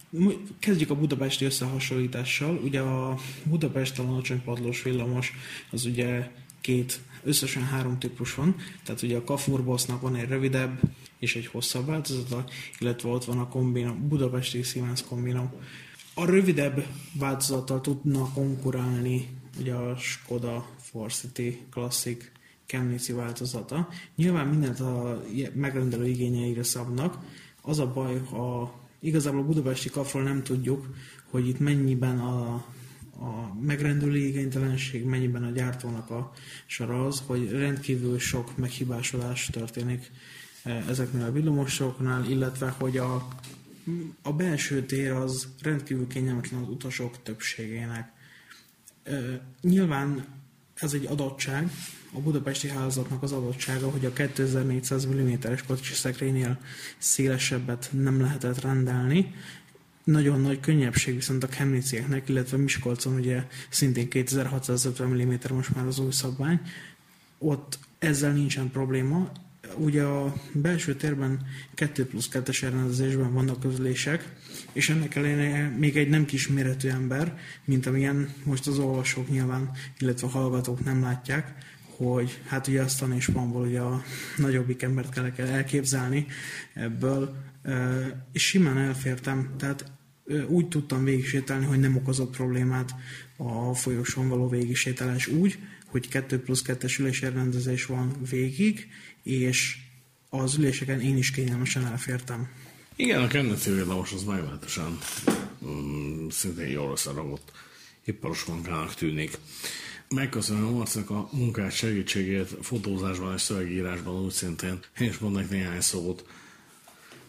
Kezdjük 0.58 0.90
a 0.90 0.94
budapesti 0.94 1.44
összehasonlítással. 1.44 2.60
Ugye 2.64 2.80
a 2.80 3.18
Budapest 3.44 3.98
alacsony 3.98 4.42
padlós 4.42 4.82
villamos 4.82 5.32
az 5.70 5.84
ugye 5.84 6.30
két, 6.60 7.00
összesen 7.22 7.64
három 7.64 7.98
típus 7.98 8.34
van. 8.34 8.56
Tehát 8.84 9.02
ugye 9.02 9.16
a 9.16 9.24
Kafurbosznak 9.24 10.00
van 10.00 10.16
egy 10.16 10.28
rövidebb, 10.28 10.80
és 11.20 11.36
egy 11.36 11.46
hosszabb 11.46 11.86
változata, 11.86 12.44
illetve 12.78 13.08
ott 13.08 13.24
van 13.24 13.38
a 13.38 13.48
kombina, 13.48 13.94
budapesti 13.94 14.62
Siemens 14.62 15.04
kombina. 15.04 15.52
A 16.14 16.24
rövidebb 16.24 16.86
változattal 17.12 17.80
tudna 17.80 18.32
konkurálni 18.32 19.28
ugye 19.58 19.72
a 19.72 19.96
Skoda 19.96 20.66
Forcity 20.78 21.58
Classic 21.70 22.24
Chemnici 22.66 23.12
változata. 23.12 23.88
Nyilván 24.16 24.46
mindent 24.46 24.80
a 24.80 25.22
megrendelő 25.54 26.08
igényeire 26.08 26.62
szabnak. 26.62 27.18
Az 27.62 27.78
a 27.78 27.92
baj, 27.92 28.18
ha 28.18 28.74
igazából 29.00 29.40
a 29.40 29.44
budapesti 29.44 29.90
kapról 29.90 30.22
nem 30.22 30.42
tudjuk, 30.42 30.94
hogy 31.30 31.48
itt 31.48 31.58
mennyiben 31.58 32.18
a, 32.18 32.52
a 33.18 33.54
megrendelő 33.60 34.16
igénytelenség, 34.16 35.04
mennyiben 35.04 35.44
a 35.44 35.50
gyártónak 35.50 36.10
a 36.10 36.32
sora 36.66 37.06
az, 37.06 37.22
hogy 37.26 37.50
rendkívül 37.50 38.18
sok 38.18 38.56
meghibásodás 38.56 39.46
történik 39.46 40.10
ezeknél 40.64 41.24
a 41.24 41.32
villamosoknál, 41.32 42.24
illetve 42.24 42.68
hogy 42.68 42.96
a, 42.96 43.28
a 44.22 44.32
belső 44.32 44.86
tér 44.86 45.10
az 45.10 45.48
rendkívül 45.62 46.06
kényelmetlen 46.06 46.62
az 46.62 46.68
utasok 46.68 47.22
többségének. 47.22 48.12
E, 49.02 49.40
nyilván 49.60 50.24
ez 50.74 50.92
egy 50.92 51.06
adottság, 51.06 51.70
a 52.12 52.20
budapesti 52.20 52.68
házatnak 52.68 53.22
az 53.22 53.32
adottsága, 53.32 53.90
hogy 53.90 54.04
a 54.04 54.12
2400 54.12 55.06
mm-es 55.06 55.62
kocsi 55.62 55.94
szekrénynél 55.94 56.58
szélesebbet 56.98 57.88
nem 57.92 58.20
lehetett 58.20 58.60
rendelni. 58.60 59.34
Nagyon 60.04 60.40
nagy 60.40 60.60
könnyebbség 60.60 61.14
viszont 61.14 61.44
a 61.44 61.48
Chemnicieknek, 61.48 62.28
illetve 62.28 62.56
Miskolcon 62.56 63.14
ugye 63.14 63.46
szintén 63.68 64.08
2650 64.08 65.08
mm 65.08 65.34
most 65.54 65.74
már 65.74 65.86
az 65.86 65.98
új 65.98 66.10
szabvány. 66.10 66.60
Ott 67.38 67.78
ezzel 67.98 68.32
nincsen 68.32 68.70
probléma, 68.70 69.32
ugye 69.76 70.02
a 70.02 70.34
belső 70.52 70.94
térben 70.94 71.46
2 71.74 72.06
plusz 72.06 72.28
2-es 72.32 72.62
elrendezésben 72.62 73.32
vannak 73.32 73.60
közlések, 73.60 74.32
és 74.72 74.88
ennek 74.88 75.14
ellenére 75.14 75.68
még 75.78 75.96
egy 75.96 76.08
nem 76.08 76.24
kis 76.24 76.48
méretű 76.48 76.88
ember, 76.88 77.38
mint 77.64 77.86
amilyen 77.86 78.34
most 78.44 78.66
az 78.66 78.78
olvasók 78.78 79.28
nyilván, 79.30 79.70
illetve 79.98 80.26
a 80.26 80.30
hallgatók 80.30 80.84
nem 80.84 81.02
látják, 81.02 81.54
hogy 81.96 82.40
hát 82.46 82.66
ugye 82.66 82.82
azt 82.82 83.02
a 83.02 83.20
spamból 83.20 83.66
ugye 83.66 83.80
a 83.80 84.02
nagyobbik 84.36 84.82
embert 84.82 85.34
kell 85.34 85.46
elképzelni 85.46 86.26
ebből, 86.74 87.36
és 88.32 88.46
simán 88.46 88.78
elfértem, 88.78 89.54
tehát 89.58 89.92
úgy 90.46 90.68
tudtam 90.68 91.04
végigsétálni, 91.04 91.64
hogy 91.64 91.80
nem 91.80 91.96
okozott 91.96 92.36
problémát 92.36 92.94
a 93.36 93.74
folyosón 93.74 94.28
való 94.28 94.48
végisétálás 94.48 95.26
úgy, 95.26 95.58
hogy 95.90 96.08
2 96.08 96.40
plusz 96.40 96.62
2-es 96.66 97.00
ülésrendezés 97.00 97.86
van 97.86 98.16
végig, 98.30 98.88
és 99.22 99.76
az 100.28 100.56
üléseken 100.56 101.00
én 101.00 101.16
is 101.16 101.30
kényelmesen 101.30 101.86
elfértem. 101.86 102.48
Igen, 102.96 103.22
a 103.22 103.26
Kennedy 103.26 103.70
villamos 103.70 104.12
az 104.12 104.24
meglehetősen 104.24 104.98
um, 105.58 106.26
szintén 106.30 106.68
jól 106.68 106.92
összeragott 106.92 107.52
iparos 108.04 108.44
munkának 108.44 108.94
tűnik. 108.94 109.38
Megköszönöm 110.08 110.62
Marcinak 110.62 111.10
a 111.10 111.28
munkát 111.32 111.72
segítségét 111.72 112.48
fotózásban 112.62 113.34
és 113.34 113.40
szövegírásban 113.40 114.24
úgy 114.24 114.32
szintén. 114.32 114.78
Én 114.98 115.08
is 115.08 115.18
mondok 115.18 115.50
néhány 115.50 115.80
szót. 115.80 116.24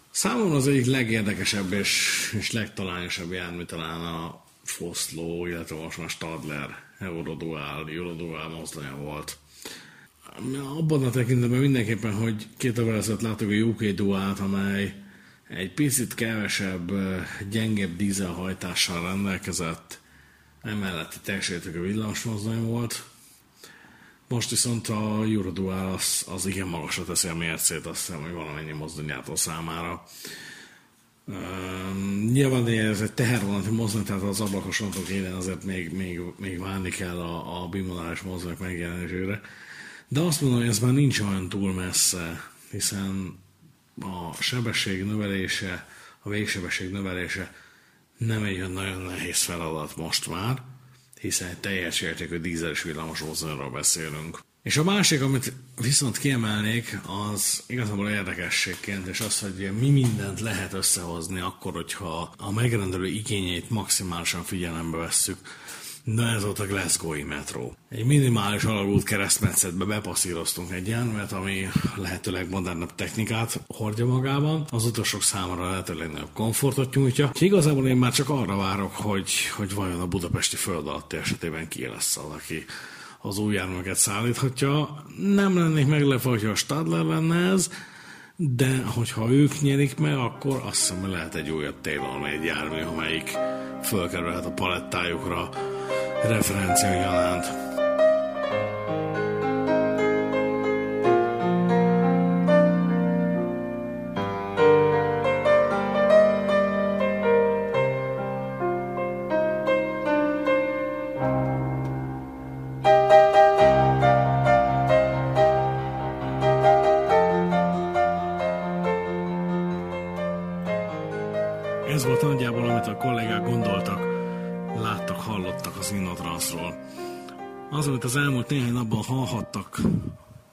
Számomra 0.09 0.55
az 0.55 0.67
egyik 0.67 0.85
legérdekesebb 0.85 1.71
és, 1.71 2.33
és 2.37 2.51
legtalányosabb 2.51 3.31
jármű 3.31 3.63
talán 3.63 4.01
a 4.01 4.43
Foszló, 4.63 5.45
illetve 5.45 5.75
most 5.75 5.97
már 5.97 6.09
Stadler 6.09 6.80
Eurodual, 7.01 7.89
Eurodual 7.89 8.49
mozdonya 8.49 8.95
volt 8.95 9.37
abban 10.77 11.03
a 11.03 11.09
tekintetben 11.09 11.59
mindenképpen, 11.59 12.13
hogy 12.13 12.47
két 12.57 12.77
évvel 12.77 12.95
ezelőtt 12.95 13.21
láttuk 13.21 13.49
a 13.49 13.53
UK 13.53 13.83
Dualt, 13.83 14.39
amely 14.39 14.95
egy 15.47 15.73
picit 15.73 16.13
kevesebb, 16.13 16.91
gyengebb 17.49 17.95
dízelhajtással 17.95 19.01
rendelkezett, 19.01 19.99
emellett 20.61 21.19
teljesítők 21.23 21.75
a 21.75 21.79
villamosmozdony 21.79 22.63
volt. 22.63 23.03
Most 24.27 24.49
viszont 24.49 24.87
a 24.87 25.23
Eurodual 25.23 25.93
az, 25.93 26.25
az 26.27 26.45
igen 26.45 26.67
magasra 26.67 27.03
teszi 27.03 27.27
a 27.27 27.35
mércét, 27.35 27.85
azt 27.85 28.05
hiszem, 28.05 28.21
hogy 28.21 28.31
valamennyi 28.31 28.71
mozdonyától 28.71 29.35
számára. 29.35 30.03
Uh, 31.25 32.31
nyilván 32.31 32.67
ez 32.67 33.01
egy 33.01 33.13
tehervonati 33.13 33.69
mozdony, 33.69 34.03
tehát 34.03 34.21
az 34.21 34.41
ablakos 34.41 34.79
rontok 34.79 35.09
élen 35.09 35.33
azért 35.33 35.63
még, 35.63 35.91
még, 35.91 36.21
még 36.37 36.59
várni 36.59 36.89
kell 36.89 37.19
a, 37.19 37.63
a 37.63 37.67
bimonális 37.67 38.21
mozdonyok 38.21 38.59
megjelenésére. 38.59 39.41
De 40.07 40.19
azt 40.19 40.41
mondom, 40.41 40.59
hogy 40.59 40.67
ez 40.67 40.79
már 40.79 40.93
nincs 40.93 41.19
olyan 41.19 41.49
túl 41.49 41.73
messze, 41.73 42.51
hiszen 42.71 43.39
a 43.99 44.41
sebesség 44.41 45.03
növelése, 45.03 45.87
a 46.19 46.29
végsebesség 46.29 46.91
növelése 46.91 47.53
nem 48.17 48.43
egy 48.43 48.55
olyan 48.55 48.71
nagyon 48.71 49.01
nehéz 49.01 49.43
feladat 49.43 49.95
most 49.95 50.29
már, 50.29 50.61
hiszen 51.19 51.49
egy 51.49 51.57
teljes 51.57 52.01
értékű 52.01 52.37
dízeles 52.37 52.81
villamos 52.81 53.19
mozdonyról 53.19 53.69
beszélünk. 53.69 54.39
És 54.63 54.77
a 54.77 54.83
másik, 54.83 55.21
amit 55.21 55.53
viszont 55.81 56.17
kiemelnék, 56.17 56.99
az 57.33 57.63
igazából 57.67 58.09
érdekességként, 58.09 59.07
és 59.07 59.19
az, 59.19 59.39
hogy 59.39 59.71
mi 59.79 59.89
mindent 59.89 60.39
lehet 60.39 60.73
összehozni 60.73 61.39
akkor, 61.39 61.73
hogyha 61.73 62.33
a 62.37 62.51
megrendelő 62.51 63.07
igényeit 63.07 63.69
maximálisan 63.69 64.43
figyelembe 64.43 64.97
vesszük. 64.97 65.37
Na 66.03 66.27
ez 66.27 66.43
volt 66.43 66.59
a 66.59 66.65
Glasgow-i 66.65 67.23
metró. 67.23 67.75
Egy 67.89 68.05
minimális 68.05 68.63
alagút 68.63 69.03
keresztmetszetbe 69.03 69.85
bepasszíroztunk 69.85 70.71
egy 70.71 70.87
járművet, 70.87 71.31
ami 71.31 71.67
lehetőleg 71.95 72.49
modernebb 72.49 72.95
technikát 72.95 73.59
hordja 73.67 74.05
magában, 74.05 74.65
az 74.69 74.85
utasok 74.85 75.23
számára 75.23 75.69
lehetőleg 75.69 76.05
legnagyobb 76.05 76.33
komfortot 76.33 76.95
nyújtja. 76.95 77.31
És 77.33 77.41
igazából 77.41 77.87
én 77.87 77.97
már 77.97 78.11
csak 78.11 78.29
arra 78.29 78.55
várok, 78.55 78.95
hogy, 78.95 79.31
hogy 79.55 79.73
vajon 79.73 79.99
a 79.99 80.07
budapesti 80.07 80.55
föld 80.55 80.87
alatti 80.87 81.17
esetében 81.17 81.67
ki 81.67 81.85
lesz 81.85 82.17
az, 82.17 82.33
aki 82.33 82.65
az 83.21 83.37
új 83.37 83.53
járműveket 83.53 83.95
szállíthatja. 83.95 85.03
Nem 85.17 85.57
lennék 85.57 85.87
meglepve, 85.87 86.29
hogyha 86.29 86.49
a 86.49 86.55
Stadler 86.55 87.03
lenne 87.03 87.51
ez, 87.51 87.69
de 88.35 88.83
hogyha 88.85 89.31
ők 89.31 89.61
nyerik 89.61 89.97
meg, 89.97 90.15
akkor 90.17 90.61
azt 90.65 90.79
hiszem, 90.79 91.01
hogy 91.01 91.09
lehet 91.09 91.35
egy 91.35 91.49
újabb 91.49 91.81
Taylor 91.81 92.27
egy 92.27 92.43
jármű, 92.43 92.81
amelyik 92.81 93.37
fölkerülhet 93.83 94.45
a 94.45 94.51
palettájukra 94.51 95.49
referencia 96.23 96.89
gyanánt. 96.89 97.79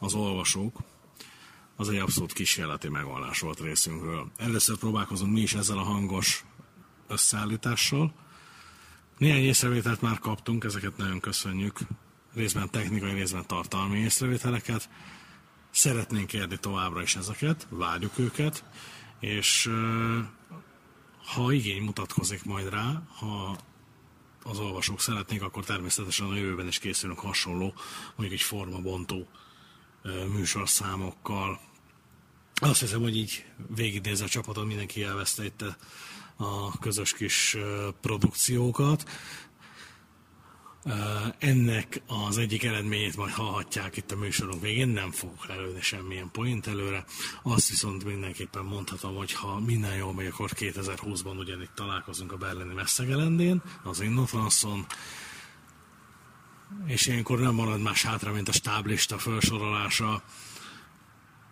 Az 0.09 0.15
olvasók, 0.15 0.79
az 1.77 1.89
egy 1.89 1.97
abszolút 1.97 2.33
kísérleti 2.33 2.89
megoldás 2.89 3.41
volt 3.41 3.61
részünkről. 3.61 4.31
Először 4.37 4.77
próbálkozunk 4.77 5.33
mi 5.33 5.41
is 5.41 5.55
ezzel 5.55 5.79
a 5.79 5.83
hangos 5.83 6.45
összeállítással. 7.09 8.15
Néhány 9.19 9.43
észrevételt 9.43 10.01
már 10.01 10.19
kaptunk, 10.19 10.65
ezeket 10.65 10.97
nagyon 10.97 11.21
köszönjük. 11.21 11.79
Részben 12.35 12.71
technikai, 12.71 13.13
részben 13.13 13.47
tartalmi 13.47 13.99
észrevételeket. 13.99 14.89
Szeretnénk 15.71 16.27
kérni 16.27 16.59
továbbra 16.59 17.03
is 17.03 17.17
ezeket, 17.17 17.67
várjuk 17.71 18.19
őket, 18.19 18.65
és 19.21 19.71
ha 21.35 21.53
igény 21.53 21.83
mutatkozik 21.83 22.45
majd 22.45 22.71
rá, 22.71 23.03
ha 23.19 23.57
az 24.43 24.59
olvasók 24.59 25.01
szeretnék, 25.01 25.43
akkor 25.43 25.65
természetesen 25.65 26.27
a 26.27 26.35
jövőben 26.35 26.67
is 26.67 26.79
készülünk 26.79 27.19
hasonló, 27.19 27.75
mondjuk 28.17 28.41
egy 28.41 28.47
formabontó 28.47 29.29
műsorszámokkal. 30.33 31.61
Azt 32.55 32.81
hiszem, 32.81 33.01
hogy 33.01 33.17
így 33.17 33.45
végignézve 33.75 34.25
a 34.25 34.29
csapatot, 34.29 34.67
mindenki 34.67 35.03
elveszte 35.03 35.45
itt 35.45 35.65
a 36.37 36.79
közös 36.79 37.13
kis 37.13 37.57
produkciókat. 38.01 39.11
Ennek 41.39 42.03
az 42.07 42.39
egyik 42.39 42.65
eredményét 42.65 43.17
majd 43.17 43.33
hallhatják 43.33 43.97
itt 43.97 44.13
a 44.13 44.17
műsorunk 44.17 44.63
végén, 44.63 44.89
nem 44.89 45.11
fogok 45.11 45.47
előni 45.49 45.81
semmilyen 45.81 46.31
point 46.33 46.67
előre. 46.67 47.05
Azt 47.43 47.69
viszont 47.69 48.05
mindenképpen 48.05 48.65
mondhatom, 48.65 49.17
hogy 49.17 49.33
ha 49.33 49.61
minden 49.61 49.97
jól 49.97 50.15
megy, 50.15 50.27
akkor 50.27 50.51
2020-ban 50.55 51.39
ugyanitt 51.39 51.75
találkozunk 51.75 52.33
a 52.33 52.37
berlini 52.37 52.75
messzegelendén, 52.75 53.63
az 53.83 54.01
Innotranszon, 54.01 54.87
és 56.87 57.07
ilyenkor 57.07 57.39
nem 57.39 57.55
marad 57.55 57.81
más 57.81 58.03
hátra, 58.03 58.33
mint 58.33 58.49
a 58.49 58.53
stáblista 58.53 59.19
felsorolása. 59.19 60.23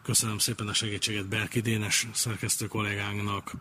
Köszönöm 0.02 0.38
szépen 0.38 0.68
a 0.68 0.74
segítséget 0.74 1.28
Berki 1.28 1.60
Dénes 1.60 2.06
szerkesztő 2.12 2.66
kollégánknak, 2.66 3.52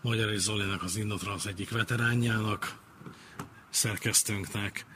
Magyar 0.00 0.32
és 0.32 0.40
Zolinak, 0.40 0.82
az 0.82 0.96
Indotrans 0.96 1.46
egyik 1.46 1.70
veteránjának, 1.70 2.78
szerkesztőnknek, 3.70 4.86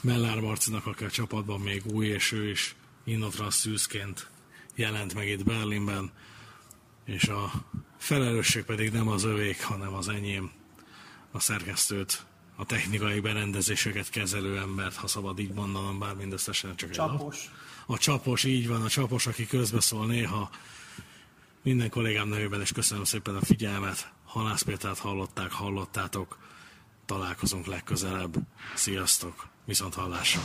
Mellár 0.00 0.40
Marcinak, 0.40 0.86
aki 0.86 1.04
a 1.04 1.10
csapatban 1.10 1.60
még 1.60 1.86
új, 1.86 2.06
és 2.06 2.32
ő 2.32 2.48
is 2.50 2.74
Indotrans 3.04 3.54
szűzként 3.54 4.30
jelent 4.74 5.14
meg 5.14 5.28
itt 5.28 5.44
Berlinben, 5.44 6.12
és 7.04 7.24
a 7.24 7.52
felelősség 7.98 8.64
pedig 8.64 8.92
nem 8.92 9.08
az 9.08 9.24
övék, 9.24 9.62
hanem 9.62 9.94
az 9.94 10.08
enyém, 10.08 10.52
a 11.32 11.40
szerkesztőt, 11.40 12.26
a 12.56 12.64
technikai 12.64 13.20
berendezéseket 13.20 14.10
kezelő 14.10 14.58
embert, 14.58 14.96
ha 14.96 15.06
szabad 15.06 15.38
így 15.38 15.52
mondanom, 15.52 15.98
bár 15.98 16.14
mindösszesen 16.14 16.76
csak 16.76 16.90
csapos. 16.90 17.36
egy 17.36 17.50
A 17.86 17.98
csapos, 17.98 18.44
így 18.44 18.68
van, 18.68 18.82
a 18.82 18.88
csapos, 18.88 19.26
aki 19.26 19.46
közbeszól 19.46 20.06
néha. 20.06 20.50
Minden 21.62 21.90
kollégám 21.90 22.28
nevében 22.28 22.60
is 22.60 22.72
köszönöm 22.72 23.04
szépen 23.04 23.36
a 23.36 23.44
figyelmet. 23.44 24.12
Halász 24.24 24.62
Pétert 24.62 24.98
hallották, 24.98 25.52
hallottátok. 25.52 26.38
Találkozunk 27.06 27.66
legközelebb. 27.66 28.34
Sziasztok! 28.74 29.46
Viszont 29.64 29.94
hallásra! 29.94 30.40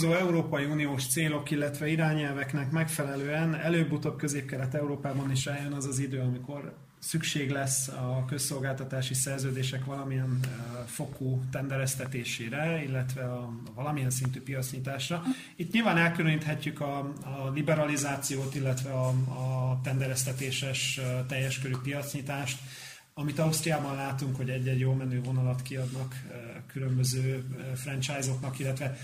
Vonatkozó 0.00 0.26
Európai 0.26 0.64
Uniós 0.64 1.06
célok, 1.06 1.50
illetve 1.50 1.88
irányelveknek 1.88 2.70
megfelelően 2.70 3.54
előbb-utóbb 3.54 4.16
közép-kelet-európában 4.18 5.30
is 5.30 5.46
eljön 5.46 5.72
az 5.72 5.86
az 5.86 5.98
idő, 5.98 6.20
amikor 6.20 6.74
szükség 6.98 7.50
lesz 7.50 7.88
a 7.88 8.24
közszolgáltatási 8.26 9.14
szerződések 9.14 9.84
valamilyen 9.84 10.40
fokú 10.86 11.42
tendereztetésére, 11.50 12.82
illetve 12.82 13.22
a 13.22 13.52
valamilyen 13.74 14.10
szintű 14.10 14.40
piacnyitásra. 14.40 15.22
Itt 15.56 15.72
nyilván 15.72 15.96
elkülöníthetjük 15.96 16.80
a, 16.80 16.98
a 17.22 17.50
liberalizációt, 17.54 18.54
illetve 18.54 18.90
a, 18.90 19.08
a 19.28 19.80
tendereztetéses 19.82 21.00
teljes 21.28 21.58
körű 21.58 21.74
piacnyitást, 21.82 22.58
amit 23.14 23.38
Ausztriában 23.38 23.94
látunk, 23.94 24.36
hogy 24.36 24.50
egy-egy 24.50 24.78
jó 24.78 24.92
menő 24.92 25.20
vonalat 25.22 25.62
kiadnak 25.62 26.14
különböző 26.66 27.44
franchise-oknak, 27.74 28.58
illetve 28.58 28.96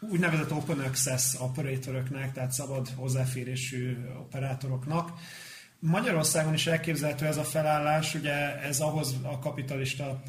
úgynevezett 0.00 0.52
open 0.52 0.78
access 0.78 1.34
operatoroknak, 1.40 2.32
tehát 2.32 2.52
szabad 2.52 2.88
hozzáférésű 2.94 3.96
operátoroknak. 4.18 5.12
Magyarországon 5.80 6.54
is 6.54 6.66
elképzelhető 6.66 7.26
ez 7.26 7.36
a 7.36 7.44
felállás, 7.44 8.14
ugye 8.14 8.60
ez 8.60 8.80
ahhoz 8.80 9.14
a 9.22 9.38
kapitalista 9.38 10.22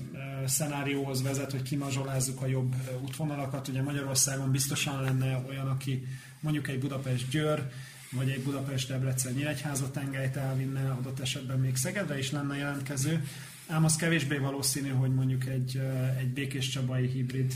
szenárióhoz 0.46 1.22
vezet, 1.24 1.52
hogy 1.52 1.62
kimazsolázzuk 1.62 2.42
a 2.42 2.48
jobb 2.48 2.76
útvonalakat. 3.02 3.68
Ugye 3.68 3.82
Magyarországon 3.82 4.52
biztosan 4.52 5.02
lenne 5.02 5.44
olyan, 5.48 5.68
aki 5.68 6.08
mondjuk 6.40 6.68
egy 6.68 6.80
Budapest-Győr, 6.80 7.72
vagy 8.12 8.30
egy 8.30 8.44
Budapest-Debrecen 8.44 9.34
Nyíregyháza 9.34 9.92
tengelyt 9.92 10.36
elvinne, 10.36 10.92
adott 10.92 11.20
esetben 11.20 11.60
még 11.60 11.76
Szegedre 11.76 12.18
is 12.18 12.32
lenne 12.32 12.58
jelentkező, 12.58 13.24
Ám 13.72 13.84
az 13.84 13.96
kevésbé 13.96 14.38
valószínű, 14.38 14.90
hogy 14.90 15.14
mondjuk 15.14 15.46
egy, 15.46 15.82
egy 16.18 16.28
Békés 16.28 16.70
Csabai 16.70 17.08
hibrid 17.08 17.54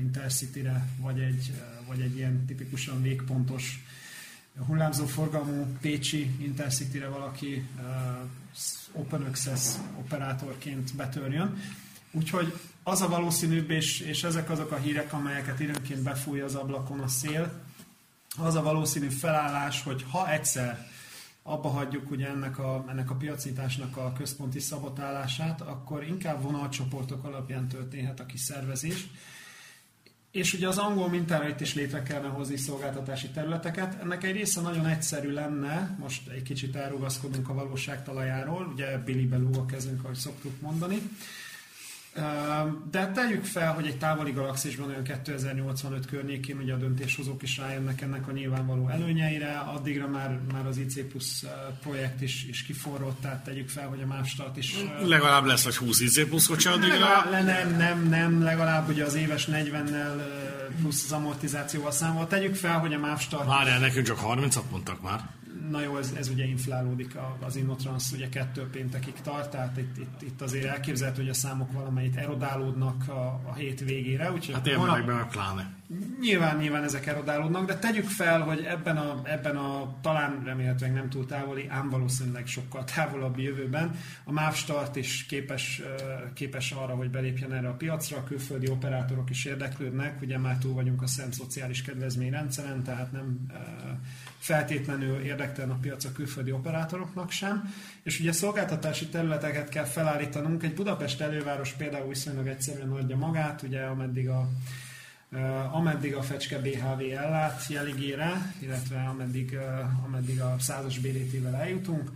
Intercity-re, 0.00 0.86
vagy 0.96 1.20
egy, 1.20 1.52
vagy 1.86 2.00
egy 2.00 2.16
ilyen 2.16 2.46
tipikusan 2.46 3.02
végpontos 3.02 3.84
hullámzó 4.66 5.06
forgalmú 5.06 5.66
Pécsi 5.80 6.30
Intercity-re 6.38 7.08
valaki 7.08 7.68
open 8.92 9.22
access 9.22 9.74
operátorként 9.98 10.96
betörjön. 10.96 11.62
Úgyhogy 12.10 12.58
az 12.82 13.00
a 13.00 13.08
valószínűbb, 13.08 13.70
és, 13.70 14.00
és 14.00 14.24
ezek 14.24 14.50
azok 14.50 14.70
a 14.70 14.76
hírek, 14.76 15.12
amelyeket 15.12 15.60
időnként 15.60 16.02
befúj 16.02 16.40
az 16.40 16.54
ablakon 16.54 17.00
a 17.00 17.08
szél, 17.08 17.52
az 18.38 18.54
a 18.54 18.62
valószínű 18.62 19.08
felállás, 19.08 19.82
hogy 19.82 20.04
ha 20.10 20.30
egyszer 20.30 20.90
abba 21.42 21.68
hagyjuk 21.68 22.10
ugye 22.10 22.28
ennek 22.28 22.58
a, 22.58 22.84
ennek 22.88 23.10
a 23.10 23.14
piacnyitásnak 23.14 23.96
a 23.96 24.12
központi 24.12 24.60
szabotálását, 24.60 25.60
akkor 25.60 26.04
inkább 26.04 26.42
vonalcsoportok 26.42 27.24
alapján 27.24 27.68
történhet 27.68 28.20
a 28.20 28.26
kiszervezés. 28.26 29.08
És 30.30 30.54
ugye 30.54 30.68
az 30.68 30.78
angol 30.78 31.08
mintára 31.08 31.48
itt 31.48 31.60
is 31.60 31.74
létre 31.74 32.02
kellene 32.02 32.28
hozni 32.28 32.56
szolgáltatási 32.56 33.28
területeket. 33.28 34.00
Ennek 34.02 34.24
egy 34.24 34.32
része 34.32 34.60
nagyon 34.60 34.86
egyszerű 34.86 35.32
lenne, 35.32 35.96
most 36.00 36.28
egy 36.28 36.42
kicsit 36.42 36.76
elrugaszkodunk 36.76 37.48
a 37.48 37.54
valóság 37.54 38.04
talajáról, 38.04 38.66
ugye 38.66 38.98
Billy 38.98 39.26
Belú 39.26 39.58
a 39.58 39.66
kezünk, 39.66 40.04
ahogy 40.04 40.16
szoktuk 40.16 40.60
mondani. 40.60 41.02
De 42.90 43.10
tegyük 43.14 43.44
fel, 43.44 43.72
hogy 43.72 43.86
egy 43.86 43.98
távoli 43.98 44.30
galaxisban 44.30 44.88
olyan 44.88 45.02
2085 45.02 46.06
környékén 46.06 46.56
ugye 46.56 46.72
a 46.72 46.76
döntéshozók 46.76 47.42
is 47.42 47.58
rájönnek 47.58 48.00
ennek 48.00 48.28
a 48.28 48.32
nyilvánvaló 48.32 48.88
előnyeire, 48.88 49.58
addigra 49.58 50.06
már, 50.08 50.38
már 50.52 50.66
az 50.66 50.76
IC 50.76 51.08
Plus 51.08 51.44
projekt 51.82 52.20
is, 52.20 52.44
is 52.44 52.62
kiforrott, 52.62 53.20
tehát 53.20 53.44
tegyük 53.44 53.68
fel, 53.68 53.88
hogy 53.88 54.02
a 54.02 54.06
Mávstart 54.06 54.56
is... 54.56 54.74
Legalább 55.04 55.44
lesz, 55.44 55.64
hogy 55.64 55.76
20 55.76 56.00
IC 56.00 56.28
Plus 56.28 56.46
kocsi 56.46 56.68
addigra? 56.68 56.88
Legalább, 56.88 57.44
nem, 57.44 57.76
nem, 57.76 58.08
nem, 58.08 58.42
legalább 58.42 58.88
ugye 58.88 59.04
az 59.04 59.14
éves 59.14 59.48
40-nel 59.50 60.22
plusz 60.80 61.04
az 61.04 61.12
amortizációval 61.12 61.90
számol. 61.90 62.26
Tegyük 62.26 62.54
fel, 62.54 62.78
hogy 62.78 62.94
a 62.94 62.98
Mávstart... 62.98 63.46
Várjál, 63.46 63.78
nekünk 63.78 64.06
csak 64.06 64.18
30-at 64.24 64.70
mondtak 64.70 65.02
már 65.02 65.20
na 65.70 65.82
jó, 65.82 65.96
ez, 65.96 66.14
ez 66.18 66.28
ugye 66.28 66.44
inflálódik 66.44 67.16
az 67.40 67.56
Innotrans, 67.56 68.12
ugye 68.12 68.28
kettő 68.28 68.68
péntekig 68.70 69.14
tart, 69.22 69.50
tehát 69.50 69.76
itt, 69.76 69.98
itt, 69.98 70.22
itt 70.22 70.40
azért 70.40 70.64
elképzelhető, 70.64 71.20
hogy 71.20 71.30
a 71.30 71.34
számok 71.34 71.72
valamelyik 71.72 72.16
erodálódnak 72.16 73.08
a, 73.08 73.40
a 73.44 73.54
hét 73.54 73.80
végére. 73.80 74.32
Úgyhogy 74.32 74.54
hát 74.54 74.66
években 74.66 75.16
meg 75.16 75.28
pláne. 75.28 75.70
Nyilván, 76.20 76.56
nyilván 76.56 76.82
ezek 76.82 77.06
erodálódnak, 77.06 77.66
de 77.66 77.78
tegyük 77.78 78.08
fel, 78.08 78.40
hogy 78.40 78.64
ebben 78.64 78.96
a, 78.96 79.20
ebben 79.24 79.56
a 79.56 79.94
talán 80.00 80.42
remélhetőleg 80.44 80.94
nem 80.94 81.08
túl 81.08 81.26
távoli, 81.26 81.68
ám 81.68 81.90
valószínűleg 81.90 82.46
sokkal 82.46 82.84
távolabb 82.94 83.38
jövőben 83.38 83.98
a 84.24 84.32
MÁV 84.32 84.54
Start 84.54 84.96
is 84.96 85.26
képes, 85.26 85.82
képes 86.34 86.72
arra, 86.72 86.94
hogy 86.94 87.10
belépjen 87.10 87.52
erre 87.52 87.68
a 87.68 87.74
piacra, 87.74 88.16
a 88.16 88.24
külföldi 88.24 88.70
operátorok 88.70 89.30
is 89.30 89.44
érdeklődnek, 89.44 90.20
ugye 90.20 90.38
már 90.38 90.58
túl 90.58 90.74
vagyunk 90.74 91.02
a 91.02 91.06
szem 91.06 91.30
szociális 91.30 91.82
kedvezményrendszeren, 91.82 92.82
tehát 92.82 93.12
nem 93.12 93.46
feltétlenül 94.42 95.20
érdektelen 95.20 95.70
a 95.70 95.78
piac 95.80 96.04
a 96.04 96.12
külföldi 96.12 96.52
operátoroknak 96.52 97.30
sem, 97.30 97.74
és 98.02 98.20
ugye 98.20 98.32
szolgáltatási 98.32 99.06
területeket 99.06 99.68
kell 99.68 99.84
felállítanunk. 99.84 100.62
Egy 100.62 100.74
Budapest 100.74 101.20
előváros 101.20 101.72
például 101.72 102.08
viszonylag 102.08 102.46
egyszerűen 102.46 102.90
adja 102.90 103.16
magát, 103.16 103.62
ugye 103.62 103.82
ameddig 103.82 104.28
a 104.28 104.48
ameddig 105.72 106.14
a 106.14 106.22
fecske 106.22 106.58
BHV 106.58 107.00
ellát 107.00 107.66
jeligére, 107.68 108.54
illetve 108.58 109.02
ameddig, 109.02 109.58
ameddig 110.06 110.40
a 110.40 110.56
százas 110.58 110.98
BDT-vel 110.98 111.54
eljutunk. 111.54 112.10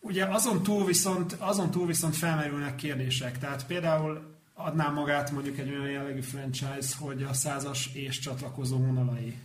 Ugye 0.00 0.24
azon 0.24 0.62
túl, 0.62 0.84
viszont, 0.84 1.36
azon 1.38 1.70
túl 1.70 1.86
viszont 1.86 2.16
felmerülnek 2.16 2.74
kérdések. 2.74 3.38
Tehát 3.38 3.66
például 3.66 4.34
adná 4.54 4.88
magát 4.88 5.30
mondjuk 5.30 5.58
egy 5.58 5.70
olyan 5.70 5.90
jellegű 5.90 6.20
franchise, 6.20 6.96
hogy 6.98 7.22
a 7.22 7.32
százas 7.32 7.90
és 7.92 8.18
csatlakozó 8.18 8.76
vonalai. 8.76 9.36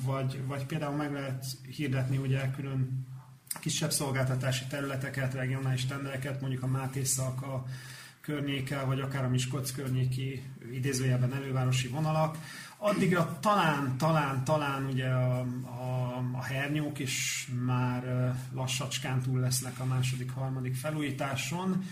Vagy, 0.00 0.46
vagy 0.46 0.66
például 0.66 0.96
meg 0.96 1.12
lehet 1.12 1.44
hirdetni 1.76 2.16
ugye 2.16 2.50
külön 2.50 3.06
kisebb 3.60 3.90
szolgáltatási 3.90 4.64
területeket, 4.64 5.34
regionális 5.34 5.86
tendereket, 5.86 6.40
mondjuk 6.40 6.62
a 6.62 6.66
Máté 6.66 7.02
a 7.18 7.64
környéke, 8.20 8.80
vagy 8.80 9.00
akár 9.00 9.24
a 9.24 9.28
Miskolc 9.28 9.70
környéki 9.70 10.42
idézőjelben 10.72 11.34
elővárosi 11.34 11.88
vonalak. 11.88 12.38
Addigra 12.76 13.38
talán, 13.40 13.96
talán, 13.96 14.44
talán 14.44 14.84
ugye 14.84 15.08
a, 15.08 15.40
a, 15.64 16.16
a 16.32 16.42
hernyók 16.42 16.98
is 16.98 17.48
már 17.64 18.34
lassacskán 18.52 19.20
túl 19.20 19.40
lesznek 19.40 19.78
a 19.78 19.84
második, 19.84 20.30
harmadik 20.30 20.74
felújításon. 20.74 21.84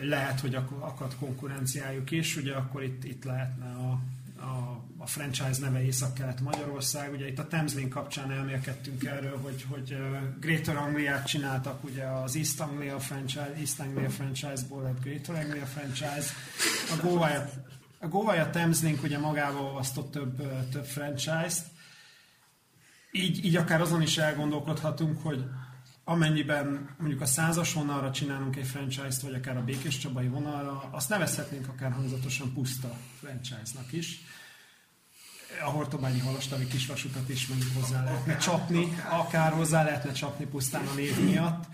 Lehet, 0.00 0.40
hogy 0.40 0.54
akad 0.78 1.16
konkurenciájuk 1.18 2.10
is, 2.10 2.36
ugye 2.36 2.54
akkor 2.54 2.82
itt, 2.82 3.04
itt 3.04 3.24
lehetne 3.24 3.66
a, 3.66 4.00
a, 4.40 4.84
a 4.98 5.06
franchise 5.06 5.60
neve 5.60 5.84
Észak-Kelet 5.84 6.40
Magyarország. 6.40 7.12
Ugye 7.12 7.26
itt 7.26 7.38
a 7.38 7.46
Thameslink 7.46 7.88
kapcsán 7.88 8.30
elmélkedtünk 8.30 9.04
erről, 9.04 9.38
hogy, 9.40 9.66
hogy 9.68 9.96
Greater 10.40 10.76
Angliát 10.76 11.26
csináltak 11.26 11.84
ugye 11.84 12.04
az 12.04 12.36
East 12.36 12.60
Anglia 12.60 12.98
franchise, 12.98 13.54
East 13.58 13.80
Anglia 13.80 14.10
franchise-ból 14.10 14.82
lett 14.82 15.00
Greater 15.00 15.34
Anglia 15.34 15.66
franchise. 15.66 16.32
A 16.90 17.02
Góvája, 17.02 17.50
a 17.98 18.08
Góvája 18.08 18.50
Thameslink 18.50 19.02
ugye 19.02 19.18
magával 19.18 19.64
olvasztott 19.64 20.10
több, 20.10 20.68
több 20.70 20.84
franchise-t. 20.84 21.64
Így, 23.10 23.44
így 23.44 23.56
akár 23.56 23.80
azon 23.80 24.02
is 24.02 24.18
elgondolkodhatunk, 24.18 25.22
hogy 25.22 25.44
amennyiben 26.08 26.88
mondjuk 26.98 27.20
a 27.20 27.26
százas 27.26 27.72
vonalra 27.72 28.10
csinálunk 28.10 28.56
egy 28.56 28.66
franchise-t, 28.66 29.20
vagy 29.20 29.34
akár 29.34 29.56
a 29.56 29.64
Békés 29.64 29.98
Csabai 29.98 30.28
vonalra, 30.28 30.88
azt 30.90 31.08
nevezhetnénk 31.08 31.68
akár 31.68 31.92
hangzatosan 31.92 32.52
puszta 32.52 32.96
franchise-nak 33.20 33.92
is. 33.92 34.20
A 35.64 35.68
Hortobányi 35.68 36.18
Halastavi 36.18 36.66
kisvasutat 36.66 37.28
is 37.28 37.46
mondjuk 37.46 37.70
hozzá 37.74 38.04
lehetne 38.04 38.36
csapni, 38.36 38.96
akár 39.10 39.52
hozzá 39.52 39.84
lehetne 39.84 40.12
csapni 40.12 40.46
pusztán 40.46 40.86
a 40.86 40.94
név 40.94 41.20
miatt. 41.24 41.64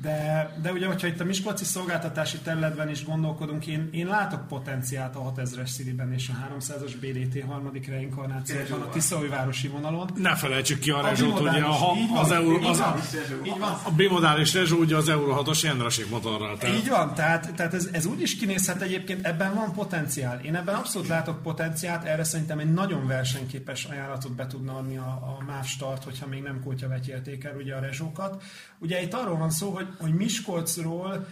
De, 0.00 0.50
de 0.62 0.72
ugye, 0.72 0.86
hogyha 0.86 1.06
itt 1.06 1.20
a 1.20 1.24
Miskolci 1.24 1.64
szolgáltatási 1.64 2.38
területben 2.38 2.90
is 2.90 3.04
gondolkodunk, 3.04 3.66
én, 3.66 3.88
én 3.92 4.06
látok 4.06 4.48
potenciált 4.48 5.16
a 5.16 5.32
6000-es 5.36 5.66
Sziriben 5.66 6.12
és 6.12 6.28
a 6.28 6.54
300-as 6.56 6.92
BDT 7.00 7.44
harmadik 7.48 7.88
reinkarnációban 7.88 8.80
a 8.80 8.88
Tiszaújvárosi 8.88 9.68
vonalon. 9.68 10.10
Ne 10.16 10.36
felejtsük 10.36 10.78
ki 10.78 10.90
a 10.90 11.00
rezsót, 11.00 11.40
ugye 11.40 11.60
a, 11.60 11.70
ha, 11.70 11.94
az, 12.20 12.30
euró, 12.30 12.66
az, 12.66 12.80
a, 12.80 12.96
így 13.44 13.58
van. 13.58 13.80
a 13.82 13.90
bimodális 13.90 14.54
rezsó 14.54 14.78
ugye 14.78 14.96
az 14.96 15.08
Euro 15.08 15.42
6-os 15.44 15.62
Jendrasik 15.62 16.10
motorral. 16.10 16.56
Tehát. 16.58 16.76
Így 16.76 16.88
van, 16.88 17.14
tehát, 17.14 17.54
tehát 17.54 17.74
ez, 17.74 17.88
ez 17.92 18.06
úgy 18.06 18.20
is 18.20 18.36
kinézhet 18.36 18.82
egyébként, 18.82 19.26
ebben 19.26 19.54
van 19.54 19.72
potenciál. 19.72 20.40
Én 20.40 20.54
ebben 20.54 20.74
abszolút 20.74 21.08
látok 21.08 21.42
potenciált, 21.42 22.04
erre 22.04 22.24
szerintem 22.24 22.58
egy 22.58 22.72
nagyon 22.72 23.06
versenyképes 23.06 23.84
ajánlatot 23.84 24.32
be 24.32 24.46
tudna 24.46 24.76
adni 24.76 24.96
a, 24.96 25.02
a 25.02 25.44
MÁV 25.46 25.64
Start, 25.64 26.04
hogyha 26.04 26.26
még 26.26 26.42
nem 26.42 26.60
kótya 26.64 26.88
vetjelték 26.88 27.44
el 27.44 27.56
ugye 27.56 27.74
a 27.74 27.80
rezsókat. 27.80 28.42
Ugye 28.78 29.02
itt 29.02 29.14
arról 29.14 29.36
van 29.36 29.50
szó, 29.50 29.70
hogy, 29.70 29.81
hogy 29.98 30.14
Miskolcról 30.14 31.26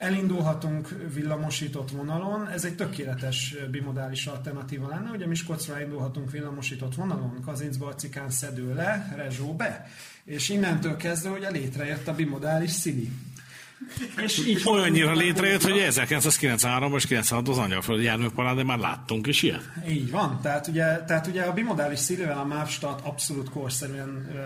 elindulhatunk 0.00 0.88
villamosított 1.14 1.90
vonalon, 1.90 2.48
ez 2.48 2.64
egy 2.64 2.74
tökéletes 2.74 3.54
bimodális 3.70 4.26
alternatíva 4.26 4.88
lenne, 4.88 5.10
ugye 5.10 5.26
Miskolcról 5.26 5.76
elindulhatunk 5.76 6.30
villamosított 6.30 6.94
vonalon, 6.94 7.40
Kazincbarcikán 7.44 8.30
szedő 8.30 8.74
le, 8.74 9.12
Rezsó 9.16 9.54
be, 9.54 9.88
és 10.24 10.48
innentől 10.48 10.96
kezdve 10.96 11.30
ugye 11.30 11.50
létrejött 11.50 12.08
a 12.08 12.14
bimodális 12.14 12.70
szili. 12.70 13.10
És 14.22 14.46
így 14.46 14.62
olyannyira 14.64 15.12
létrejött, 15.12 15.62
hogy 15.62 15.78
1993 15.78 16.94
és 16.94 17.06
96 17.06 17.48
az 17.48 17.58
angyalföldi 17.58 18.02
járműparádé 18.02 18.62
már 18.62 18.78
láttunk 18.78 19.26
is 19.26 19.42
ilyen. 19.42 19.60
Így 19.88 20.10
van, 20.10 20.40
tehát 20.42 20.66
ugye, 20.66 21.04
tehát 21.06 21.26
ugye 21.26 21.42
a 21.42 21.52
bimodális 21.52 21.98
szílével 21.98 22.38
a 22.38 22.44
Mávstat 22.44 23.00
abszolút 23.04 23.50
korszerűen 23.50 24.30
ö, 24.34 24.38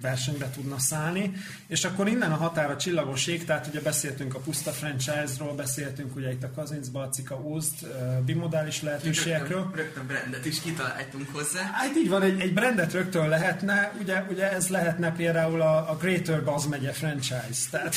versenybe 0.00 0.50
tudna 0.50 0.78
szállni, 0.78 1.32
és 1.66 1.84
akkor 1.84 2.08
innen 2.08 2.32
a 2.32 2.36
határa 2.36 2.76
csillagoség, 2.76 3.44
tehát 3.44 3.66
ugye 3.66 3.80
beszéltünk 3.80 4.34
a 4.34 4.38
Puszta 4.38 4.70
franchise-ról, 4.70 5.54
beszéltünk 5.54 6.16
ugye 6.16 6.32
itt 6.32 6.42
a 6.42 6.50
Kazinc, 6.54 6.88
Balcika, 6.88 7.40
Úzt, 7.40 7.86
bimodális 8.24 8.82
lehetőségekről. 8.82 9.58
Rögtön, 9.58 9.84
rögtön 9.84 10.06
brandet 10.06 10.46
is 10.46 10.60
kitaláltunk 10.60 11.28
hozzá. 11.32 11.70
Hát 11.72 11.96
így 11.96 12.08
van, 12.08 12.22
egy, 12.22 12.40
egy 12.40 12.52
brandet 12.52 12.92
rögtön 12.92 13.28
lehetne, 13.28 13.92
ugye, 14.00 14.22
ugye 14.30 14.52
ez 14.52 14.68
lehetne 14.68 15.12
például 15.12 15.60
a, 15.60 15.90
a 15.90 15.96
Greater 15.96 16.44
Baz 16.44 16.66
megye 16.66 16.92
franchise, 16.92 17.68
tehát 17.70 17.94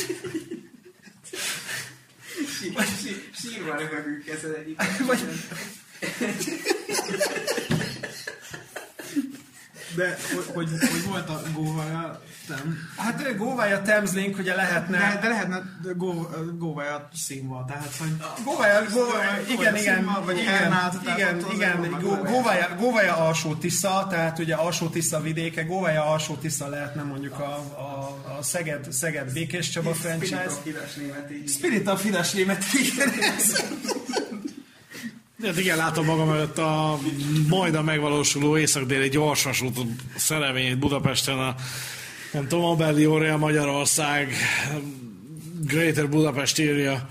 Sírva 3.33 3.75
röhögünk 3.75 4.27
ezen 4.27 4.55
egyik. 4.55 4.81
De 9.95 10.17
hogy, 10.35 10.45
hogy, 10.53 10.69
hogy 10.79 11.05
volt 11.07 11.29
a 11.29 11.41
góvaja 11.53 12.21
nem. 12.47 12.77
Hát 12.97 13.37
góvája 13.37 13.81
Thameslink 13.81 14.37
ugye 14.37 14.55
lehetne... 14.55 14.97
De, 14.97 15.19
de 15.21 15.27
lehetne 15.27 15.61
go, 15.95 16.13
góvája 16.57 17.09
színval, 17.13 17.65
tehát 17.65 17.95
hogy... 17.99 18.09
Góvája 18.43 18.81
igen, 19.49 19.75
igen, 19.75 20.17
vagy 20.25 20.37
igen, 20.37 20.73
igen, 21.15 21.45
igen, 21.53 21.99
góvája, 22.25 22.75
góvája 22.79 23.15
alsó 23.15 23.55
Tisza, 23.55 24.07
tehát 24.09 24.39
ugye 24.39 24.55
alsó 24.55 24.89
Tisza 24.89 25.21
vidéke, 25.21 25.63
góvája 25.63 26.05
alsó 26.05 26.35
Tisza 26.35 26.67
lehetne 26.67 27.03
mondjuk 27.03 27.39
a, 27.39 27.55
a, 27.77 28.21
a 28.37 28.43
Szeged, 28.43 28.91
Szeged 28.91 29.33
Békés 29.33 29.69
Csaba 29.69 29.93
franchise. 29.93 30.49
Spirit 31.47 31.87
of 31.87 32.01
Fidesz 32.01 32.33
német, 32.33 32.63
igen. 32.73 33.09
Hát 35.43 35.57
igen, 35.57 35.77
látom 35.77 36.05
magam 36.05 36.29
előtt 36.29 36.57
a 36.57 36.99
a 37.73 37.81
megvalósuló 37.81 38.57
észak-déli 38.57 39.09
gyorsvasút 39.09 39.79
szerelvényét 40.15 40.79
Budapesten 40.79 41.39
a 41.39 41.55
nem 42.31 42.47
tudom, 42.47 42.65
Abelli 42.65 43.03
Aurea 43.03 43.37
Magyarország, 43.37 44.33
Greater 45.65 46.09
Budapest 46.09 46.59
írja 46.59 47.07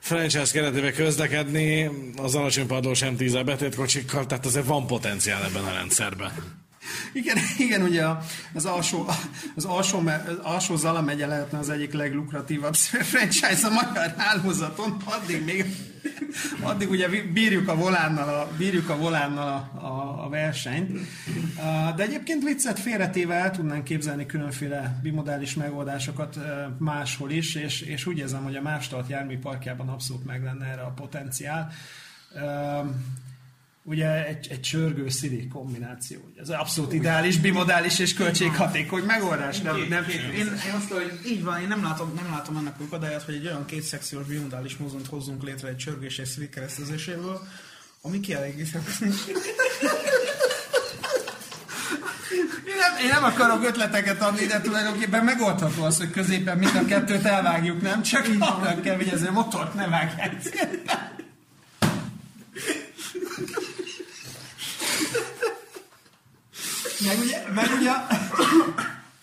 franchise 0.00 0.52
keretében 0.52 0.92
közlekedni 0.92 1.90
az 2.16 2.34
alacsony 2.34 2.66
padlós 2.66 3.00
M10 3.04 3.42
betétkocsikkal, 3.44 4.26
tehát 4.26 4.46
azért 4.46 4.66
van 4.66 4.86
potenciál 4.86 5.44
ebben 5.44 5.64
a 5.64 5.72
rendszerben. 5.72 6.32
Igen, 7.12 7.36
igen, 7.58 7.82
ugye 7.82 8.04
az 8.54 8.64
alsó, 8.64 9.08
az 9.54 9.64
alsó, 9.64 9.98
az 10.06 10.38
alsó 10.42 10.76
Zala 10.76 11.02
megye 11.02 11.26
lehetne 11.26 11.58
az 11.58 11.70
egyik 11.70 11.92
leglukratívabb 11.92 12.74
franchise 12.74 13.66
a 13.66 13.70
magyar 13.70 14.14
hálózaton, 14.16 14.96
addig 15.04 15.44
még 15.44 15.64
addig 16.60 16.90
ugye 16.90 17.08
bírjuk 17.32 17.68
a 17.68 17.76
volánnal 17.76 18.28
a, 18.28 18.48
bírjuk 18.56 18.88
a, 18.88 18.96
volánnal 18.96 19.48
a, 19.48 19.86
a, 19.86 20.24
a 20.24 20.28
versenyt. 20.28 20.98
De 21.96 22.02
egyébként 22.02 22.44
viccet 22.44 22.78
félretéve 22.78 23.34
el 23.34 23.50
tudnánk 23.50 23.84
képzelni 23.84 24.26
különféle 24.26 24.98
bimodális 25.02 25.54
megoldásokat 25.54 26.38
máshol 26.78 27.30
is, 27.30 27.54
és, 27.54 27.80
és 27.80 28.06
úgy 28.06 28.18
érzem, 28.18 28.42
hogy 28.42 28.56
a 28.56 28.62
Mástalt 28.62 29.08
járműparkjában 29.08 29.88
abszolút 29.88 30.24
meg 30.24 30.42
lenne 30.42 30.66
erre 30.66 30.82
a 30.82 30.92
potenciál 30.96 31.72
ugye 33.86 34.26
egy, 34.26 34.46
egy 34.50 34.60
csörgő 34.60 35.08
szili 35.08 35.48
kombináció. 35.48 36.18
Ez 36.36 36.48
abszolút 36.48 36.92
ideális, 36.92 37.38
bimodális 37.38 37.98
és 37.98 38.14
költséghatékony 38.14 39.02
megoldás. 39.02 39.60
Nem, 39.60 39.76
nem, 39.88 40.04
én, 40.08 40.32
én, 40.34 40.72
azt 40.76 40.90
hogy 40.90 41.20
így 41.26 41.44
van, 41.44 41.60
én 41.60 41.68
nem 41.68 41.82
látom, 41.82 42.12
nem 42.14 42.30
látom 42.30 42.56
annak 42.56 42.80
akadályát, 42.80 43.22
hogy 43.22 43.34
egy 43.34 43.46
olyan 43.46 43.64
kétszekciós 43.64 44.26
bimodális 44.26 44.76
mozont 44.76 45.06
hozzunk 45.06 45.42
létre 45.42 45.68
egy 45.68 45.76
csörgés 45.76 46.18
és 46.18 46.28
szili 46.28 46.48
keresztezéséből, 46.48 47.40
ami 48.02 48.20
kielégíthető. 48.20 48.92
Én 52.66 52.76
nem, 52.78 53.04
én 53.04 53.08
nem 53.08 53.24
akarok 53.24 53.64
ötleteket 53.64 54.22
adni, 54.22 54.46
de 54.46 54.60
tulajdonképpen 54.60 55.24
megoldható 55.24 55.82
az, 55.82 55.98
hogy 55.98 56.10
középen 56.10 56.58
mind 56.58 56.76
a 56.76 56.84
kettőt 56.84 57.24
elvágjuk, 57.24 57.82
nem? 57.82 58.02
Csak 58.02 58.28
így 58.28 58.44
kell 58.82 58.96
vigyázni, 58.96 59.26
a 59.26 59.32
motort 59.32 59.74
ne 59.74 59.88
vágják. 59.88 60.34
Meg 67.04 67.18
ugye, 67.18 67.42
meg 67.54 67.70
ugye, 67.78 67.92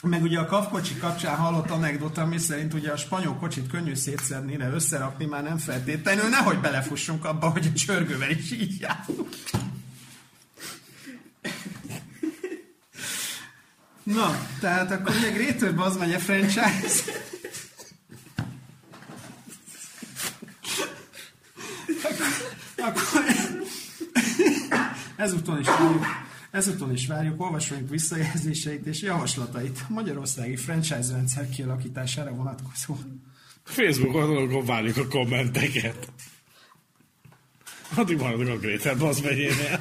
meg 0.02 0.22
ugye 0.22 0.40
a 0.40 0.46
kafkocsi 0.46 0.98
kapcsán 0.98 1.36
hallott 1.36 1.70
anekdota, 1.70 2.22
ami 2.22 2.38
szerint 2.38 2.74
ugye 2.74 2.92
a 2.92 2.98
spanyol 2.98 3.36
kocsit 3.36 3.70
könnyű 3.70 3.96
szétszedni, 3.96 4.58
de 4.58 4.70
összerakni 4.70 5.26
már 5.26 5.44
nem 5.44 5.58
feltétlenül, 5.58 6.30
nehogy 6.30 6.60
belefussunk 6.60 7.26
abba, 7.26 7.50
hogy 7.50 7.70
a 7.74 7.78
csörgővel 7.78 8.30
is 8.30 8.52
így 8.52 8.80
járunk. 8.80 9.30
Na, 14.04 14.48
tehát 14.60 14.92
akkor 14.92 15.16
még 15.22 15.38
Rétőbb 15.38 15.80
az 15.80 15.98
megy 15.98 16.14
a 16.14 16.20
franchise. 16.20 17.04
akkor, 22.04 22.28
akkor 22.78 23.26
Ezúton 25.16 25.60
is 25.60 25.66
várjuk, 25.66 26.06
ezúton 26.54 26.92
is 26.92 27.08
várjuk 27.08 27.42
olvasóink 27.42 27.90
visszajelzéseit 27.90 28.86
és 28.86 29.02
javaslatait 29.02 29.80
a 29.90 29.94
magyarországi 29.94 30.56
franchise 30.56 31.12
rendszer 31.12 31.50
kialakítására 31.50 32.34
vonatkozó. 32.34 32.96
Facebookon 33.64 34.38
akkor 34.38 34.66
várjuk 34.66 34.98
a 34.98 35.08
kommenteket. 35.08 36.12
Addig 37.96 38.18
maradok 38.18 38.48
a 38.48 38.58
Gréter 38.58 38.98
Basz 38.98 39.22
megyénél. 39.22 39.80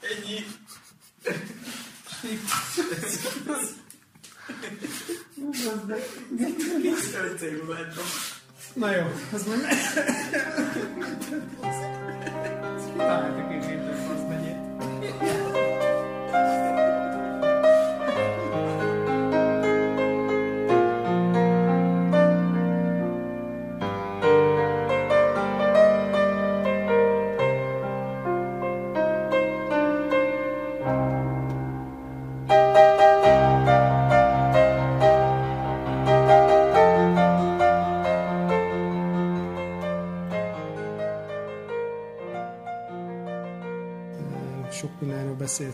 Ennyi. 0.00 0.44
Na 8.74 8.90
jó, 8.96 9.04
az 9.32 9.46
majd... 9.46 9.60
Találtak 12.96 13.52
egy 13.52 13.60
Gréter 13.60 14.06
Basz. 14.06 14.45
Sok 15.18 16.95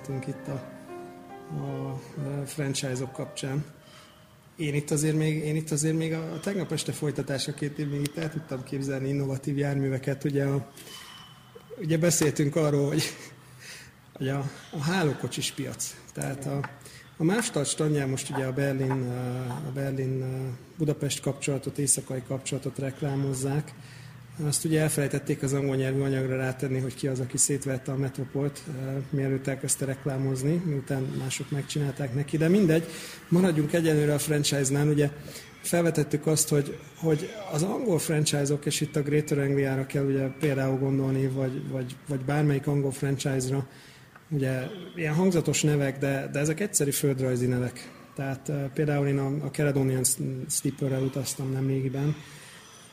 beszéltünk 0.09 0.27
itt 0.27 0.49
a, 0.49 0.63
a 1.63 2.01
franchise-ok 2.47 3.13
kapcsán. 3.13 3.65
Én 4.57 4.75
itt 4.75 4.91
azért 4.91 5.17
még, 5.17 5.45
én 5.45 5.57
itt 5.57 5.71
azért 5.71 5.97
még 5.97 6.13
a, 6.13 6.33
a 6.33 6.41
tegnap 6.41 6.73
este 6.73 6.93
folytatásaként 6.93 7.79
én 7.79 7.87
még 7.87 8.01
itt 8.01 8.17
el 8.17 8.31
tudtam 8.31 8.63
képzelni 8.63 9.09
innovatív 9.09 9.59
járműveket. 9.59 10.25
Ugye, 10.25 10.45
a, 10.45 10.73
ugye 11.79 11.99
beszéltünk 11.99 12.57
arról, 12.57 12.87
hogy, 12.87 13.03
hogy 14.13 14.29
a, 14.29 14.51
a 14.71 14.83
hálókocsis 14.83 15.51
piac. 15.51 15.95
Tehát 16.13 16.47
a, 16.47 16.61
a 17.17 17.25
Mástart 17.25 17.69
standján 17.69 18.09
most 18.09 18.31
ugye 18.31 18.45
a 18.45 18.53
Berlin, 18.53 18.91
a 19.69 19.71
Berlin 19.75 20.25
Budapest 20.79 21.21
kapcsolatot, 21.21 21.79
éjszakai 21.79 22.23
kapcsolatot 22.27 22.79
reklámozzák. 22.79 23.75
Azt 24.41 24.65
ugye 24.65 24.81
elfelejtették 24.81 25.43
az 25.43 25.53
angol 25.53 25.77
nyelvű 25.77 26.01
anyagra 26.01 26.37
rátenni, 26.37 26.79
hogy 26.79 26.95
ki 26.95 27.07
az, 27.07 27.21
aki 27.21 27.37
szétvette 27.37 27.93
a 27.93 27.97
Metropolt, 27.97 28.63
eh, 28.69 28.95
mielőtt 29.11 29.47
elkezdte 29.47 29.85
reklámozni, 29.85 30.63
miután 30.65 31.03
mások 31.19 31.51
megcsinálták 31.51 32.15
neki, 32.15 32.37
de 32.37 32.49
mindegy, 32.49 32.85
maradjunk 33.29 33.73
egyenlőre 33.73 34.15
a 34.15 34.19
franchise-nál, 34.19 34.89
ugye 34.89 35.11
felvetettük 35.63 36.27
azt, 36.27 36.49
hogy, 36.49 36.79
hogy 36.97 37.31
az 37.53 37.63
angol 37.63 37.99
franchise-ok, 37.99 38.67
és 38.67 38.81
itt 38.81 38.97
a 38.97 39.03
Greater 39.03 39.39
Angliára 39.39 39.87
kell 39.87 40.05
ugye 40.05 40.27
például 40.27 40.79
gondolni, 40.79 41.27
vagy, 41.27 41.69
vagy, 41.71 41.97
vagy 42.09 42.21
bármelyik 42.21 42.67
angol 42.67 42.93
franchise-ra, 42.93 43.67
ugye 44.29 44.63
ilyen 44.97 45.15
hangzatos 45.15 45.63
nevek, 45.63 45.99
de, 45.99 46.29
de 46.33 46.39
ezek 46.39 46.61
egyszerű 46.61 46.91
földrajzi 46.91 47.47
nevek. 47.47 47.91
Tehát 48.15 48.49
uh, 48.49 48.65
például 48.65 49.07
én 49.07 49.19
a, 49.19 49.27
a 49.45 49.51
Caledonian 49.51 50.05
Sleeper-rel 50.49 51.03
utaztam 51.03 51.53
nemrégiben, 51.53 52.17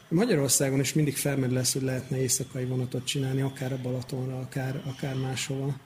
Magyarországon 0.09 0.79
is 0.79 0.93
mindig 0.93 1.17
felmerül 1.17 1.55
lesz, 1.55 1.73
hogy 1.73 1.81
lehetne 1.81 2.17
éjszakai 2.17 2.65
vonatot 2.65 3.05
csinálni, 3.05 3.41
akár 3.41 3.73
a 3.73 3.79
Balatonra, 3.81 4.39
akár, 4.39 4.81
akár 4.85 5.15
máshova. 5.15 5.79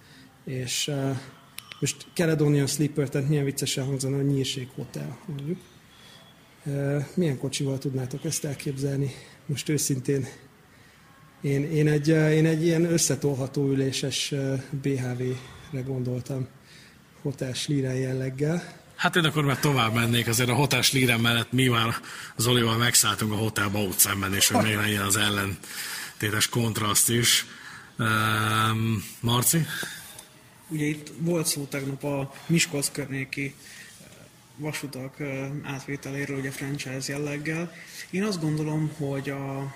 És 0.46 0.88
uh, 0.88 1.18
most 1.80 2.06
Caledonian 2.14 2.68
Sleeper, 2.68 3.10
tehát 3.10 3.28
milyen 3.28 3.46
viccesen 3.46 3.86
hangzana, 3.86 4.16
hogy 4.16 4.26
Nyírség 4.26 4.68
Hotel, 4.76 5.18
mondjuk. 5.28 5.60
Uh, 6.66 7.04
milyen 7.16 7.38
kocsival 7.38 7.78
tudnátok 7.78 8.26
ezt 8.26 8.46
elképzelni? 8.46 9.12
Most 9.46 9.70
őszintén 9.70 10.28
én, 11.44 11.72
én, 11.72 11.88
egy, 11.88 12.08
én 12.08 12.46
egy 12.46 12.64
ilyen 12.64 12.84
összetolható 12.84 13.70
üléses 13.70 14.34
BHV-re 14.82 15.82
gondoltam, 15.86 16.48
Hotel 17.22 17.54
Slíren 17.54 17.96
jelleggel. 17.96 18.83
Hát 19.04 19.16
én 19.16 19.24
akkor 19.24 19.44
már 19.44 19.60
tovább 19.60 19.94
mennék, 19.94 20.28
azért 20.28 20.50
a 20.50 20.54
Hotel 20.54 20.82
Slíren 20.82 21.20
mellett 21.20 21.52
mi 21.52 21.68
már 21.68 21.96
az 22.36 22.48
Olival 22.48 22.78
megszálltunk 22.78 23.32
a 23.32 23.36
hotelba 23.36 23.80
ott 23.80 23.98
szemben, 23.98 24.34
és 24.34 24.48
hogy 24.48 24.64
még 24.64 24.76
legyen 24.76 25.02
az 25.02 25.18
ellentétes 25.18 26.50
kontraszt 26.50 27.10
is. 27.10 27.46
Um, 28.00 29.04
Marci? 29.20 29.66
Ugye 30.68 30.86
itt 30.86 31.12
volt 31.18 31.46
szó 31.46 31.66
tegnap 31.66 32.04
a 32.04 32.34
Miskolc 32.46 32.92
környéki 32.92 33.56
vasutak 34.56 35.16
átvételéről, 35.64 36.38
ugye 36.38 36.52
franchise 36.52 37.12
jelleggel. 37.12 37.72
Én 38.10 38.24
azt 38.24 38.42
gondolom, 38.42 38.92
hogy 38.98 39.30
a 39.30 39.76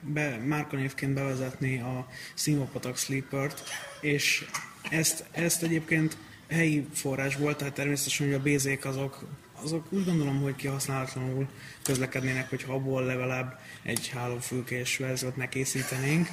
be, 0.00 0.36
márkanévként 0.44 1.14
bevezetni 1.14 1.80
a 1.80 2.08
Simopatak 2.34 2.96
Sleepert, 2.96 3.62
és 4.00 4.44
ezt, 4.90 5.24
ezt 5.30 5.62
egyébként 5.62 6.16
helyi 6.48 6.86
forrás 6.92 7.36
volt, 7.36 7.56
tehát 7.56 7.74
természetesen, 7.74 8.26
hogy 8.26 8.34
a 8.34 8.42
bézék 8.42 8.84
azok, 8.84 9.24
azok 9.62 9.86
úgy 9.90 10.04
gondolom, 10.04 10.40
hogy 10.40 10.54
kihasználatlanul 10.54 11.48
közlekednének, 11.82 12.48
hogyha 12.48 12.72
abból 12.72 13.04
legalább 13.04 13.58
egy 13.82 14.08
hálófülkés 14.08 14.96
verziót 14.96 15.36
megkészítenénk. 15.36 16.28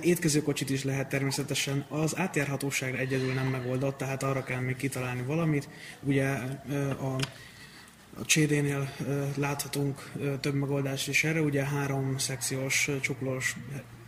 Étkezőkocsit 0.00 0.70
is 0.70 0.84
lehet 0.84 1.08
természetesen. 1.08 1.86
Az 1.88 2.16
átjárhatóságra 2.16 2.98
egyedül 2.98 3.32
nem 3.32 3.46
megoldott, 3.46 3.96
tehát 3.96 4.22
arra 4.22 4.42
kell 4.42 4.60
még 4.60 4.76
kitalálni 4.76 5.22
valamit. 5.22 5.68
Ugye 6.02 6.28
a 7.00 7.16
a 8.16 8.22
CD-nél 8.22 8.92
láthatunk 9.36 10.10
több 10.40 10.54
megoldást 10.54 11.08
is 11.08 11.24
erre, 11.24 11.40
ugye 11.40 11.64
három 11.64 12.18
szekciós 12.18 12.90
csuklós, 13.00 13.56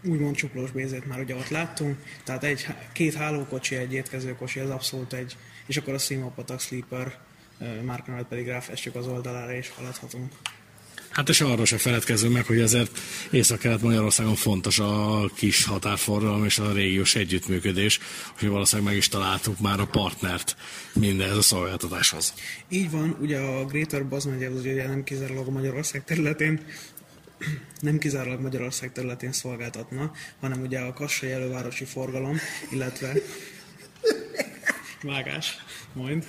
úgymond 0.04 0.36
csuklós 0.36 0.70
bézét 0.70 1.06
már 1.06 1.20
ugye 1.20 1.34
ott 1.34 1.48
láttunk, 1.48 1.96
tehát 2.24 2.44
egy, 2.44 2.66
két 2.92 3.14
hálókocsi, 3.14 3.74
egy 3.74 3.92
étkezőkocsi, 3.92 4.60
ez 4.60 4.70
abszolút 4.70 5.12
egy, 5.12 5.36
és 5.66 5.76
akkor 5.76 5.94
a 5.94 5.98
Simopatak 5.98 6.60
Sleeper 6.60 7.18
márkanevet 7.84 8.26
pedig 8.26 8.46
ráfestjük 8.46 8.94
az 8.94 9.06
oldalára 9.06 9.54
és 9.54 9.70
haladhatunk. 9.76 10.32
Hát 11.16 11.28
és 11.28 11.40
arról 11.40 11.64
se 11.64 11.78
feledkezzünk 11.78 12.32
meg, 12.32 12.46
hogy 12.46 12.60
ezért 12.60 12.98
Észak-Kelet 13.30 13.82
Magyarországon 13.82 14.34
fontos 14.34 14.78
a 14.78 15.30
kis 15.34 15.64
határforgalom 15.64 16.44
és 16.44 16.58
a 16.58 16.72
régiós 16.72 17.14
együttműködés, 17.14 17.98
hogy 18.38 18.48
valószínűleg 18.48 18.90
meg 18.90 19.00
is 19.00 19.08
találtuk 19.08 19.60
már 19.60 19.80
a 19.80 19.86
partnert 19.86 20.56
mindez 20.92 21.36
a 21.36 21.42
szolgáltatáshoz. 21.42 22.34
Így 22.68 22.90
van, 22.90 23.16
ugye 23.20 23.38
a 23.38 23.64
Greater 23.64 24.06
Baz 24.06 24.24
megye 24.24 24.48
az 24.48 24.60
ugye 24.60 24.86
nem 24.86 25.04
kizárólag 25.04 25.48
Magyarország 25.48 26.04
területén, 26.04 26.60
nem 27.80 27.98
kizárólag 27.98 28.40
Magyarország 28.40 28.92
területén 28.92 29.32
szolgáltatna, 29.32 30.12
hanem 30.40 30.60
ugye 30.60 30.80
a 30.80 30.92
Kassai 30.92 31.30
elővárosi 31.30 31.84
forgalom, 31.84 32.36
illetve 32.70 33.12
vágás, 35.02 35.56
majd. 35.92 36.26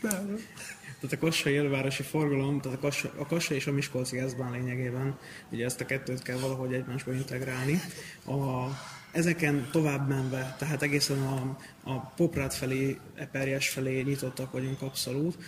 Tehát 0.00 1.16
a 1.16 1.18
Kassai 1.18 1.56
elővárosi 1.56 2.02
forgalom, 2.02 2.60
tehát 2.60 2.78
a 2.78 2.80
Kassa, 2.80 3.12
a 3.16 3.26
Kassa 3.26 3.54
és 3.54 3.66
a 3.66 3.72
Miskolci 3.72 4.18
Eszbán 4.18 4.52
lényegében, 4.52 5.18
ugye 5.50 5.64
ezt 5.64 5.80
a 5.80 5.86
kettőt 5.86 6.22
kell 6.22 6.38
valahogy 6.38 6.72
egymásba 6.72 7.12
integrálni. 7.12 7.80
A, 8.26 8.68
ezeken 9.12 9.68
tovább 9.72 10.08
menve, 10.08 10.56
tehát 10.58 10.82
egészen 10.82 11.22
a, 11.22 11.58
a 11.84 11.98
Poprát 11.98 12.54
felé, 12.54 12.98
Eperjes 13.14 13.68
felé 13.68 14.00
nyitottak 14.00 14.52
vagyunk 14.52 14.82
abszolút. 14.82 15.38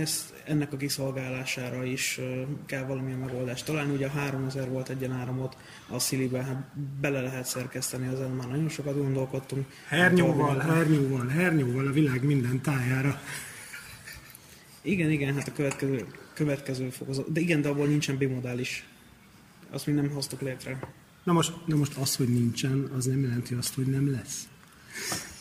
Ezt, 0.00 0.32
ennek 0.44 0.72
a 0.72 0.76
kiszolgálására 0.76 1.84
is 1.84 2.20
kell 2.66 2.84
valamilyen 2.84 3.18
megoldást 3.18 3.64
találni. 3.64 3.92
Ugye 3.92 4.06
a 4.06 4.10
3000 4.10 4.68
volt 4.68 4.88
egyen 4.88 5.12
áramot 5.12 5.56
a 5.88 5.98
Szilibe, 5.98 6.42
hát 6.42 6.76
bele 7.00 7.20
lehet 7.20 7.46
szerkeszteni, 7.46 8.06
ezen 8.06 8.30
már 8.30 8.48
nagyon 8.48 8.68
sokat 8.68 8.94
gondolkodtunk. 8.94 9.66
Hernyóval, 9.88 10.58
hernyóval, 10.58 11.26
hernyóval 11.26 11.86
a 11.86 11.92
világ 11.92 12.24
minden 12.24 12.60
tájára. 12.60 13.20
Igen, 14.82 15.10
igen, 15.10 15.34
hát 15.34 15.48
a 15.48 15.52
következő, 15.52 16.06
következő 16.32 16.90
fokozat. 16.90 17.32
De 17.32 17.40
igen, 17.40 17.62
de 17.62 17.68
abból 17.68 17.86
nincsen 17.86 18.16
bimodális. 18.16 18.86
Azt 19.70 19.86
mi 19.86 19.92
nem 19.92 20.10
hoztuk 20.10 20.40
létre. 20.40 20.78
Na 21.24 21.32
most, 21.32 21.52
na 21.66 21.76
most 21.76 21.96
az, 21.96 22.16
hogy 22.16 22.28
nincsen, 22.28 22.90
az 22.96 23.04
nem 23.04 23.20
jelenti 23.20 23.54
azt, 23.54 23.74
hogy 23.74 23.86
nem 23.86 24.10
lesz. 24.10 24.48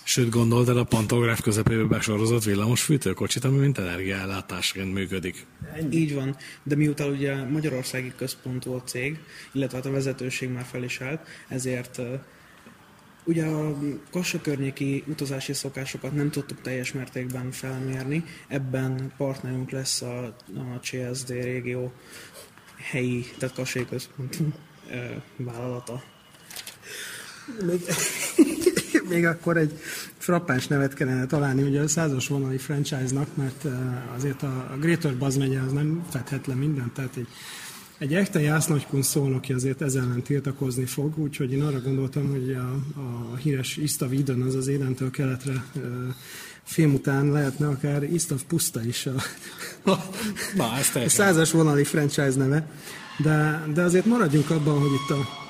Sőt, 0.04 0.30
gondoltad 0.30 0.78
a 0.78 0.84
pantográf 0.84 1.42
közepébe 1.42 1.84
besorozott 1.84 2.44
villamos 2.44 2.82
fűtőkocsit, 2.82 3.44
ami 3.44 3.58
mint 3.58 3.78
energiállátásként 3.78 4.94
működik. 4.94 5.46
Ennyi. 5.76 5.96
Így 5.96 6.14
van, 6.14 6.36
de 6.64 6.76
miután 6.76 7.10
ugye 7.10 7.44
Magyarországi 7.44 8.14
központú 8.16 8.74
a 8.74 8.84
cég, 8.84 9.20
illetve 9.52 9.78
hát 9.78 9.86
a 9.86 9.92
vezetőség 9.92 10.50
már 10.50 10.66
fel 10.66 10.84
is 10.84 11.02
állt, 11.02 11.28
ezért 11.48 12.02
Ugye 13.26 13.46
a 13.46 13.78
Kassa 14.12 14.42
környéki 14.42 15.04
utazási 15.08 15.54
szokásokat 15.54 16.14
nem 16.14 16.30
tudtuk 16.32 16.62
teljes 16.62 16.92
mértékben 16.92 17.52
felmérni, 17.52 18.24
ebben 18.48 19.14
partnerünk 19.18 19.70
lesz 19.70 20.02
a, 20.02 20.36
a 20.56 20.80
CSD 20.82 21.30
régió 21.30 21.94
helyi, 22.78 23.26
tehát 23.38 23.56
Kassai 23.56 23.86
központú 23.86 24.54
vállalata. 25.38 26.04
Még, 29.14 29.26
akkor 29.26 29.58
egy 29.58 29.80
frappáns 30.18 30.68
nevet 30.68 30.94
kellene 30.94 31.26
találni 31.26 31.62
ugye 31.62 31.82
a 31.82 31.88
százas 31.88 32.28
vonali 32.28 32.58
franchise-nak, 32.58 33.36
mert 33.36 33.66
azért 34.16 34.44
a 34.44 34.78
Greater 34.80 35.16
Buzz 35.16 35.36
megye 35.36 35.60
az 35.60 35.72
nem 35.72 36.06
fedhet 36.10 36.48
le 36.48 36.54
mindent, 36.54 36.94
tehát 36.94 37.16
egy 37.18 37.28
egy 37.98 38.14
echte 38.14 38.42
jásznagykun 38.42 39.02
szólnoki 39.02 39.54
azért 39.54 39.82
ezzel 39.82 40.04
ellen 40.04 40.22
tiltakozni 40.22 40.86
fog, 40.86 41.18
úgyhogy 41.18 41.52
én 41.52 41.64
arra 41.64 41.82
gondoltam, 41.82 42.30
hogy 42.30 42.52
a, 42.54 43.02
a 43.32 43.36
híres 43.36 43.78
Ista 43.78 44.08
Vidon, 44.08 44.42
az 44.42 44.56
az 44.56 44.68
édentől 44.68 45.12
keletre 45.12 45.64
film 46.64 46.94
után 46.94 47.32
lehetne 47.32 47.68
akár 47.68 48.04
Istav 48.04 48.42
Puszta 48.48 48.86
is 48.86 49.06
a, 49.06 49.16
a, 49.92 49.98
Na, 50.56 50.78
ez 50.78 50.96
a 51.06 51.10
százas 51.10 51.52
vonali 51.52 51.84
franchise 51.84 52.36
neve. 52.36 52.70
De, 53.18 53.64
de 53.74 53.82
azért 53.82 54.06
maradjunk 54.06 54.50
abban, 54.50 54.80
hogy 54.80 54.92
itt 54.92 55.10
a, 55.10 55.43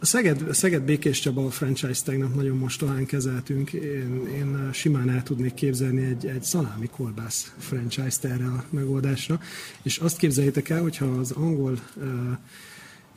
a 0.00 0.06
Szeged, 0.06 0.48
a 0.48 0.54
Szeged 0.54 0.82
Békés 0.82 1.20
Csaba 1.20 1.50
franchise 1.50 2.02
tegnap 2.04 2.34
nagyon 2.34 2.56
mostolán 2.56 3.06
kezeltünk. 3.06 3.72
Én, 3.72 4.28
én 4.34 4.70
simán 4.72 5.10
el 5.10 5.22
tudnék 5.22 5.54
képzelni 5.54 6.04
egy, 6.04 6.26
egy 6.26 6.42
szalámi 6.42 6.88
kolbász 6.96 7.52
franchise-t 7.58 8.24
erre 8.24 8.44
a 8.44 8.64
megoldásra. 8.70 9.40
És 9.82 9.98
azt 9.98 10.16
képzeljétek 10.16 10.68
el, 10.68 10.80
hogyha 10.80 11.06
az 11.06 11.30
angol 11.30 11.78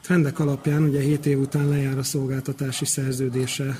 trendek 0.01 0.39
alapján 0.39 0.83
ugye 0.83 1.01
7 1.01 1.25
év 1.25 1.39
után 1.39 1.69
lejár 1.69 1.97
a 1.97 2.03
szolgáltatási 2.03 2.85
szerződése 2.85 3.79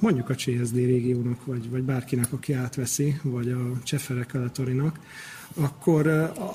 mondjuk 0.00 0.28
a 0.28 0.34
CSD 0.34 0.74
régiónak, 0.74 1.44
vagy, 1.44 1.70
vagy 1.70 1.82
bárkinek, 1.82 2.32
aki 2.32 2.52
átveszi, 2.52 3.20
vagy 3.22 3.50
a 3.50 3.72
Csefere 3.82 4.24
Keletorinak, 4.24 4.98
akkor, 5.54 6.06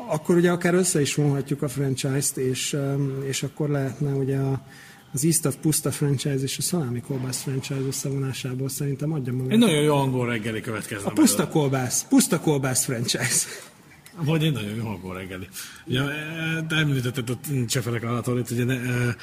akkor 0.07 0.35
ugye 0.35 0.51
akár 0.51 0.73
össze 0.73 1.01
is 1.01 1.15
vonhatjuk 1.15 1.61
a 1.61 1.67
franchise-t, 1.67 2.37
és, 2.37 2.77
és 3.23 3.43
akkor 3.43 3.69
lehetne 3.69 4.13
ugye 4.13 4.37
a, 4.37 4.65
az 5.13 5.25
East 5.25 5.57
Puszta 5.61 5.91
franchise 5.91 6.43
és 6.43 6.57
a 6.57 6.61
Szalámi 6.61 7.01
Kolbász 7.01 7.41
franchise 7.41 7.79
összevonásából 7.87 8.69
szerintem 8.69 9.11
adja 9.11 9.33
magát. 9.33 9.51
Egy 9.51 9.57
nagyon 9.57 9.81
jó 9.81 9.95
angol 9.95 10.27
reggeli 10.27 10.61
következne. 10.61 11.09
A 11.09 11.11
Puszta 11.11 11.47
Kolbász, 11.47 12.05
Puszta 12.09 12.39
Kolbász 12.39 12.85
franchise. 12.85 13.47
Vagy 14.15 14.43
egy 14.43 14.53
nagyon 14.53 14.75
jó 14.75 14.87
angol 14.87 15.15
reggeli. 15.15 15.47
Ugye, 15.85 16.01
te 16.67 16.75
említetted 16.75 17.29
a 17.29 17.37
Cseferek 17.67 18.03
Alatorit, 18.03 18.51
ugye 18.51 18.63
ne, 18.63 18.73
e, 18.73 19.15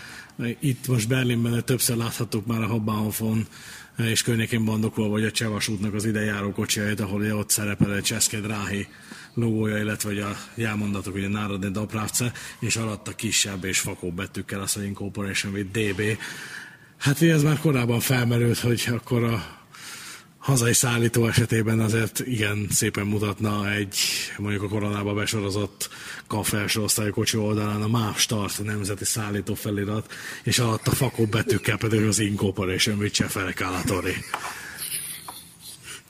itt 0.61 0.87
most 0.87 1.09
Berlinben 1.09 1.65
többször 1.65 1.97
láthattuk 1.97 2.47
már 2.47 2.63
a 2.63 2.67
Hauptbahnhofon 2.67 3.47
és 3.97 4.23
környékén 4.23 4.65
bandokol, 4.65 5.09
vagy 5.09 5.25
a 5.25 5.31
Csevasútnak 5.31 5.95
az 5.95 6.05
idejáró 6.05 6.53
kocsijait, 6.53 7.01
ahol 7.01 7.21
ugye 7.21 7.35
ott 7.35 7.51
szerepel 7.51 7.95
egy 7.95 8.03
Cseszke 8.03 8.41
Dráhi 8.41 8.87
logója, 9.35 9.79
illetve 9.79 10.27
a 10.27 10.37
jelmondatok, 10.55 11.15
ugye 11.15 11.29
Národni 11.29 11.71
Dapravce, 11.71 12.33
és 12.59 12.77
alatta 12.77 13.15
kisebb 13.15 13.65
és 13.65 13.81
fakóbb 13.81 14.15
betűkkel 14.15 14.61
az, 14.61 14.73
hogy 14.73 14.85
Incorporation 14.85 15.53
with 15.53 15.71
DB. 15.71 16.03
Hát 16.97 17.23
ez 17.23 17.43
már 17.43 17.59
korábban 17.59 18.01
felmerült, 18.01 18.59
hogy 18.59 18.85
akkor 18.91 19.25
a 19.25 19.58
hazai 20.49 20.75
szállító 20.75 21.27
esetében 21.27 21.81
azért 21.81 22.21
igen 22.27 22.67
szépen 22.71 23.07
mutatna 23.07 23.71
egy 23.73 23.99
mondjuk 24.39 24.63
a 24.63 24.69
koronába 24.69 25.15
besorozott 25.15 25.89
felső 26.43 26.81
osztályú 26.81 27.11
kocsi 27.11 27.37
oldalán 27.37 27.83
a 27.83 27.89
MÁV 27.89 28.17
Start 28.17 28.65
nemzeti 28.65 29.05
szállító 29.05 29.55
felirat, 29.55 30.13
és 30.43 30.59
alatt 30.59 30.87
a 30.87 30.91
fakó 30.91 31.27
betűkkel 31.27 31.77
pedig 31.77 32.03
az 32.03 32.19
Incorporation 32.19 32.99
with 32.99 33.15
Cseferek 33.15 33.61
Alatori. 33.61 34.15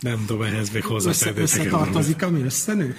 Nem 0.01 0.25
tudom, 0.27 0.43
ehhez 0.43 0.71
még 0.71 0.85
hozzá 0.85 1.11
Össze, 1.11 1.33
Összetartozik, 1.37 2.23
ami 2.23 2.43
összenő? 2.43 2.97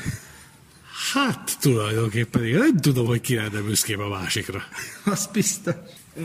Hát 1.14 1.58
tulajdonképpen 1.60 2.46
igen. 2.46 2.60
Nem 2.60 2.78
tudom, 2.78 3.06
hogy 3.06 3.22
ki 3.22 3.36
lenne 3.36 3.60
büszkébb 3.62 4.00
a 4.00 4.10
másikra. 4.10 4.64
Az 5.06 5.30
biztos. 5.34 5.74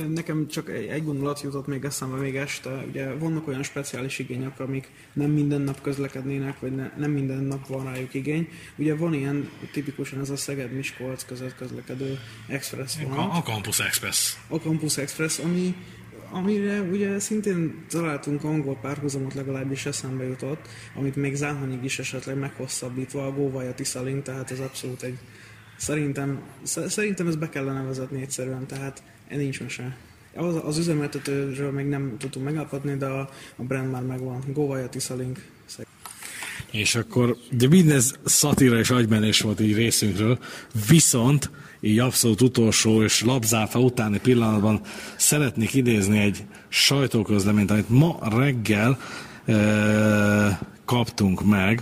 Nekem 0.09 0.49
csak 0.49 0.69
egy 0.71 1.05
gondolat 1.05 1.41
jutott 1.41 1.67
még 1.67 1.85
eszembe 1.85 2.17
még 2.17 2.37
este. 2.37 2.85
Ugye 2.89 3.15
vannak 3.15 3.49
olyan 3.49 3.63
speciális 3.63 4.19
igények, 4.19 4.61
amik 4.61 4.91
nem 5.13 5.31
minden 5.31 5.61
nap 5.61 5.81
közlekednének, 5.81 6.61
vagy 6.61 6.75
ne, 6.75 6.91
nem 6.97 7.11
minden 7.11 7.45
nap 7.45 7.67
van 7.67 7.85
rájuk 7.85 8.15
igény. 8.15 8.49
Ugye 8.77 8.95
van 8.95 9.15
ilyen, 9.15 9.51
tipikusan 9.73 10.21
ez 10.21 10.31
a 10.31 10.37
Szeged-Miskolc 10.37 11.25
között 11.25 11.55
közlekedő 11.57 12.19
express 12.49 12.97
vonat. 13.03 13.19
A, 13.19 13.37
a 13.37 13.43
Campus 13.43 13.81
Express. 13.81 14.37
A 14.49 14.57
Campus 14.57 14.97
Express, 14.97 15.39
ami 15.39 15.75
amire 16.31 16.81
ugye 16.81 17.19
szintén 17.19 17.85
találtunk 17.89 18.45
angol 18.45 18.77
párhuzamot 18.77 19.35
legalábbis 19.35 19.87
eszembe 19.87 20.25
jutott, 20.25 20.69
amit 20.95 21.17
még 21.17 21.35
Záhonyig 21.35 21.85
is 21.85 21.99
esetleg 21.99 22.39
meghosszabbítva 22.39 23.27
a 23.27 23.33
Góvaja 23.33 23.75
Tiszalink, 23.75 24.23
tehát 24.23 24.51
ez 24.51 24.61
abszolút 24.61 25.03
egy 25.03 25.19
szerintem, 25.77 26.43
szerintem 26.87 27.27
ez 27.27 27.37
be 27.37 27.49
kellene 27.49 27.83
vezetni 27.83 28.23
egyszerűen, 28.23 28.67
tehát 28.67 29.03
nincs 29.37 29.61
mese. 29.61 29.97
Az, 30.35 30.61
az 30.65 30.79
üzemeltetőről 30.79 31.71
még 31.71 31.87
nem 31.87 32.15
tudtunk 32.19 32.45
megállapodni, 32.45 32.97
de 32.97 33.07
a, 33.07 33.29
a 33.57 33.63
brand 33.63 33.91
már 33.91 34.03
megvan. 34.03 34.45
Góvaja 34.53 34.89
Tiszalink. 34.89 35.53
És 36.71 36.95
akkor, 36.95 37.37
de 37.51 37.69
mindez 37.69 38.15
szatíra 38.25 38.79
és 38.79 38.91
agymenés 38.91 39.41
volt 39.41 39.61
így 39.61 39.75
részünkről, 39.75 40.39
viszont 40.89 41.51
így 41.81 41.99
abszolút 41.99 42.41
utolsó 42.41 43.03
és 43.03 43.23
labzárfa 43.23 43.79
utáni 43.79 44.19
pillanatban 44.19 44.81
szeretnék 45.17 45.75
idézni 45.75 46.19
egy 46.19 46.45
sajtóközleményt, 46.69 47.71
amit 47.71 47.89
ma 47.89 48.19
reggel 48.39 48.99
e, 49.45 49.55
kaptunk 50.85 51.45
meg. 51.45 51.81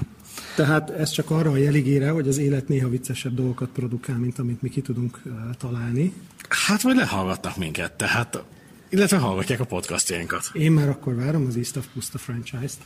Tehát 0.54 0.90
ez 0.90 1.10
csak 1.10 1.30
arra 1.30 1.50
a 1.50 1.56
jeligére, 1.56 2.10
hogy 2.10 2.28
az 2.28 2.38
élet 2.38 2.68
néha 2.68 2.88
viccesebb 2.88 3.34
dolgokat 3.34 3.68
produkál, 3.68 4.16
mint 4.16 4.38
amit 4.38 4.62
mi 4.62 4.68
ki 4.68 4.80
tudunk 4.80 5.22
találni. 5.58 6.12
Hát 6.48 6.82
vagy 6.82 6.96
lehallgatnak 6.96 7.56
minket, 7.56 7.92
tehát 7.92 8.42
illetve 8.88 9.16
hallgatják 9.16 9.60
a 9.60 9.64
podcastjainkat. 9.64 10.50
Én 10.52 10.72
már 10.72 10.88
akkor 10.88 11.14
várom 11.14 11.46
az 11.46 11.56
East 11.56 11.76
of 11.76 11.86
Pusta 11.94 12.18
franchise-t. 12.18 12.78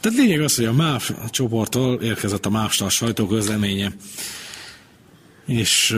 Tehát 0.00 0.18
lényeg 0.18 0.40
az, 0.40 0.56
hogy 0.56 0.64
a 0.64 0.72
MÁV 0.72 1.10
csoporttól 1.30 2.02
érkezett 2.02 2.46
a 2.46 2.50
MÁV 2.50 2.70
sajtóközleménye, 2.70 3.92
és 5.48 5.90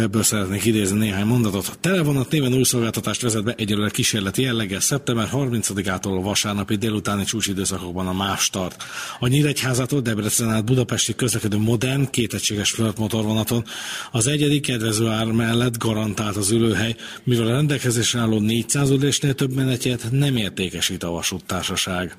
ebből 0.00 0.22
szeretnék 0.22 0.64
idézni 0.64 0.98
néhány 0.98 1.26
mondatot. 1.26 1.66
A 1.66 1.74
Televonat 1.80 2.30
néven 2.30 2.54
új 2.54 2.62
szolgáltatást 2.62 3.20
vezet 3.20 3.44
be 3.44 3.54
egyelőre 3.56 3.90
kísérleti 3.90 4.42
jelleggel 4.42 4.80
szeptember 4.80 5.28
30-ától 5.32 6.18
a 6.18 6.20
vasárnapi 6.20 6.76
délutáni 6.76 7.24
csúcsidőszakokban 7.24 8.06
a 8.06 8.12
MÁV 8.12 8.38
start. 8.38 8.82
A 9.18 9.26
Nyíregyházától 9.26 10.00
Debrecen 10.00 10.50
át 10.50 10.64
Budapesti 10.64 11.14
közlekedő 11.14 11.56
modern, 11.56 12.10
kétegységes 12.10 12.70
flörtmotorvonaton 12.70 13.64
az 14.10 14.26
egyedik 14.26 14.62
kedvező 14.62 15.08
ár 15.08 15.26
mellett 15.26 15.78
garantált 15.78 16.36
az 16.36 16.50
ülőhely, 16.50 16.96
mivel 17.24 17.46
a 17.46 17.50
rendelkezésre 17.50 18.20
álló 18.20 18.38
400 18.38 18.90
ülésnél 18.90 19.34
több 19.34 19.54
menetjét 19.54 20.10
nem 20.10 20.36
értékesít 20.36 21.02
a 21.02 21.10
vasúttársaság. 21.10 22.16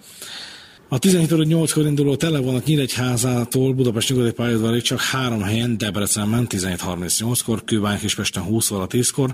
A 0.88 1.00
17 1.00 1.32
óra 1.32 1.44
8-kor 1.46 1.86
induló 1.86 2.16
televonat 2.16 2.66
Nyíregyházától 2.66 3.74
Budapest 3.74 4.10
nyugati 4.10 4.32
pályaudvarig 4.32 4.82
csak 4.82 5.02
három 5.02 5.42
helyen 5.42 5.78
Debrecenben 5.78 6.48
17.38-kor, 6.50 7.64
Kőbány 7.64 8.00
Kispesten 8.00 8.44
20 8.44 8.72
óra 8.72 8.88
10-kor, 8.90 9.34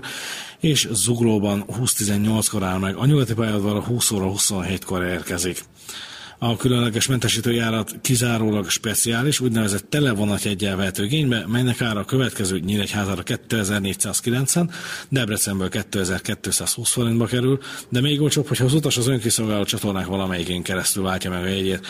és 0.60 0.88
Zuglóban 0.92 1.64
20.18-kor 1.68 2.62
áll 2.62 2.78
meg. 2.78 2.96
A 2.96 3.06
nyugati 3.06 3.34
pályaudvarra 3.34 3.82
20 3.82 4.10
óra 4.10 4.32
27-kor 4.34 5.02
érkezik. 5.02 5.64
A 6.44 6.56
különleges 6.56 7.06
mentesítőjárat 7.06 7.94
kizárólag 8.00 8.68
speciális, 8.68 9.40
úgynevezett 9.40 9.90
televonat 9.90 10.44
egyel 10.44 10.76
vehető 10.76 11.04
igénybe, 11.04 11.44
melynek 11.46 11.80
ára 11.80 12.00
a 12.00 12.04
következő 12.04 12.58
Nyíregyházára 12.58 13.22
2490, 13.22 14.70
Debrecenből 15.08 15.68
2220 15.68 16.90
forintba 16.90 17.26
kerül, 17.26 17.58
de 17.88 18.00
még 18.00 18.20
olcsóbb, 18.20 18.46
hogyha 18.46 18.64
az 18.64 18.74
utas 18.74 18.96
az 18.96 19.08
önkiszolgáló 19.08 19.64
csatornák 19.64 20.06
valamelyikén 20.06 20.62
keresztül 20.62 21.02
váltja 21.02 21.30
meg 21.30 21.42
a 21.42 21.46
jegyét. 21.46 21.86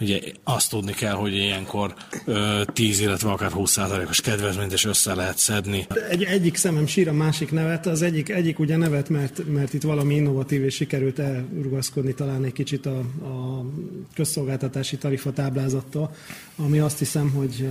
Ugye 0.00 0.20
azt 0.44 0.70
tudni 0.70 0.92
kell, 0.92 1.12
hogy 1.12 1.34
ilyenkor 1.34 1.94
ö, 2.24 2.62
10, 2.72 3.00
illetve 3.00 3.30
akár 3.30 3.50
20%-os 3.54 4.20
kedvezményt 4.20 4.72
is 4.72 4.84
össze 4.84 5.14
lehet 5.14 5.38
szedni. 5.38 5.86
Egy, 6.10 6.22
egyik 6.22 6.56
szemem 6.56 6.86
sír 6.86 7.08
a 7.08 7.12
másik 7.12 7.52
nevet, 7.52 7.86
az 7.86 8.02
egyik, 8.02 8.28
egyik 8.28 8.58
ugye 8.58 8.76
nevet, 8.76 9.08
mert, 9.08 9.42
mert 9.52 9.74
itt 9.74 9.82
valami 9.82 10.14
innovatív 10.14 10.64
és 10.64 10.74
sikerült 10.74 11.18
elrugaszkodni 11.18 12.14
talán 12.14 12.44
egy 12.44 12.52
kicsit 12.52 12.86
a, 12.86 12.98
a 13.22 13.64
közszolgáltatási 14.14 14.96
tarifa 14.96 15.32
táblázattól, 15.32 16.14
ami 16.56 16.78
azt 16.78 16.98
hiszem, 16.98 17.30
hogy 17.30 17.68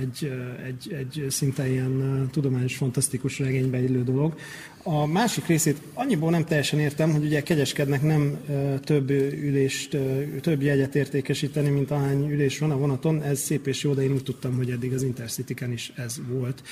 egy, 0.00 0.32
egy, 0.66 0.92
egy 0.92 1.26
szinte 1.30 1.70
ilyen 1.70 2.28
tudományos, 2.32 2.76
fantasztikus 2.76 3.38
regénybe 3.38 3.82
illő 3.82 4.04
dolog. 4.04 4.34
A 4.88 5.06
másik 5.06 5.46
részét 5.46 5.80
annyiból 5.94 6.30
nem 6.30 6.44
teljesen 6.44 6.78
értem, 6.78 7.12
hogy 7.12 7.24
ugye 7.24 7.42
kegyeskednek 7.42 8.02
nem 8.02 8.38
több 8.84 9.10
ülést, 9.10 9.96
több 10.40 10.62
jegyet 10.62 10.94
értékesíteni, 10.94 11.68
mint 11.68 11.90
ahány 11.90 12.30
ülés 12.30 12.58
van 12.58 12.70
a 12.70 12.76
vonaton. 12.76 13.22
Ez 13.22 13.40
szép 13.40 13.66
és 13.66 13.82
jó, 13.82 13.94
de 13.94 14.02
én 14.02 14.12
úgy 14.12 14.22
tudtam, 14.22 14.56
hogy 14.56 14.70
eddig 14.70 14.92
az 14.92 15.02
intercity 15.02 15.54
is 15.72 15.92
ez 15.96 16.16
volt. 16.28 16.62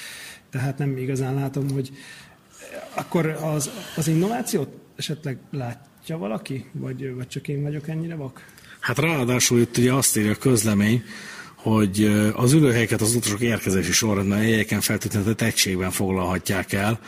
Tehát 0.50 0.78
nem 0.78 0.96
igazán 0.96 1.34
látom, 1.34 1.70
hogy 1.70 1.90
akkor 2.94 3.26
az, 3.26 3.70
az 3.96 4.08
innovációt 4.08 4.68
esetleg 4.96 5.38
látja 5.50 6.18
valaki, 6.18 6.64
vagy, 6.72 7.14
vagy 7.14 7.28
csak 7.28 7.48
én 7.48 7.62
vagyok 7.62 7.88
ennyire 7.88 8.14
vak? 8.14 8.46
Hát 8.80 8.98
ráadásul 8.98 9.60
itt 9.60 9.76
ugye 9.76 9.92
azt 9.92 10.16
írja 10.16 10.30
a 10.30 10.36
közlemény, 10.36 11.02
hogy 11.54 12.04
az 12.34 12.52
ülőhelyeket 12.52 13.00
az 13.00 13.14
utasok 13.14 13.40
érkezési 13.40 13.92
sorrendben 13.92 14.38
helyeken 14.38 14.80
feltétlenül 14.80 15.34
egységben 15.38 15.90
foglalhatják 15.90 16.72
el, 16.72 17.00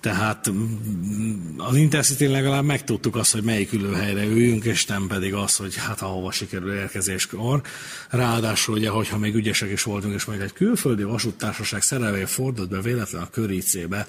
Tehát 0.00 0.50
mm, 0.50 1.58
az 1.58 1.76
intercity 1.76 2.26
legalább 2.26 2.64
megtudtuk 2.64 3.16
azt, 3.16 3.32
hogy 3.32 3.42
melyik 3.42 3.72
ülőhelyre 3.72 4.24
üljünk, 4.24 4.64
és 4.64 4.86
nem 4.86 5.06
pedig 5.06 5.34
az, 5.34 5.56
hogy 5.56 5.76
hát 5.76 6.02
ahova 6.02 6.30
sikerül 6.30 6.74
érkezéskor. 6.74 7.62
Ráadásul 8.10 8.74
ugye, 8.74 8.88
hogyha 8.88 9.18
még 9.18 9.34
ügyesek 9.34 9.70
is 9.70 9.82
voltunk, 9.82 10.14
és 10.14 10.24
majd 10.24 10.40
egy 10.40 10.52
külföldi 10.52 11.02
vasúttársaság 11.02 11.82
szerelvény 11.82 12.26
fordult 12.26 12.68
be 12.68 12.80
véletlen 12.80 13.22
a 13.22 13.30
köricébe, 13.30 14.06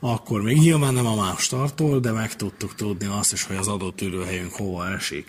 akkor 0.00 0.42
még 0.42 0.58
nyilván 0.58 0.94
nem 0.94 1.06
a 1.06 1.14
más 1.14 1.46
tartól, 1.46 2.00
de 2.00 2.12
meg 2.12 2.36
tudtuk 2.36 2.74
tudni 2.74 3.06
azt 3.06 3.32
is, 3.32 3.42
hogy 3.42 3.56
az 3.56 3.68
adott 3.68 4.00
ülőhelyünk 4.00 4.52
hova 4.52 4.88
esik 4.88 5.26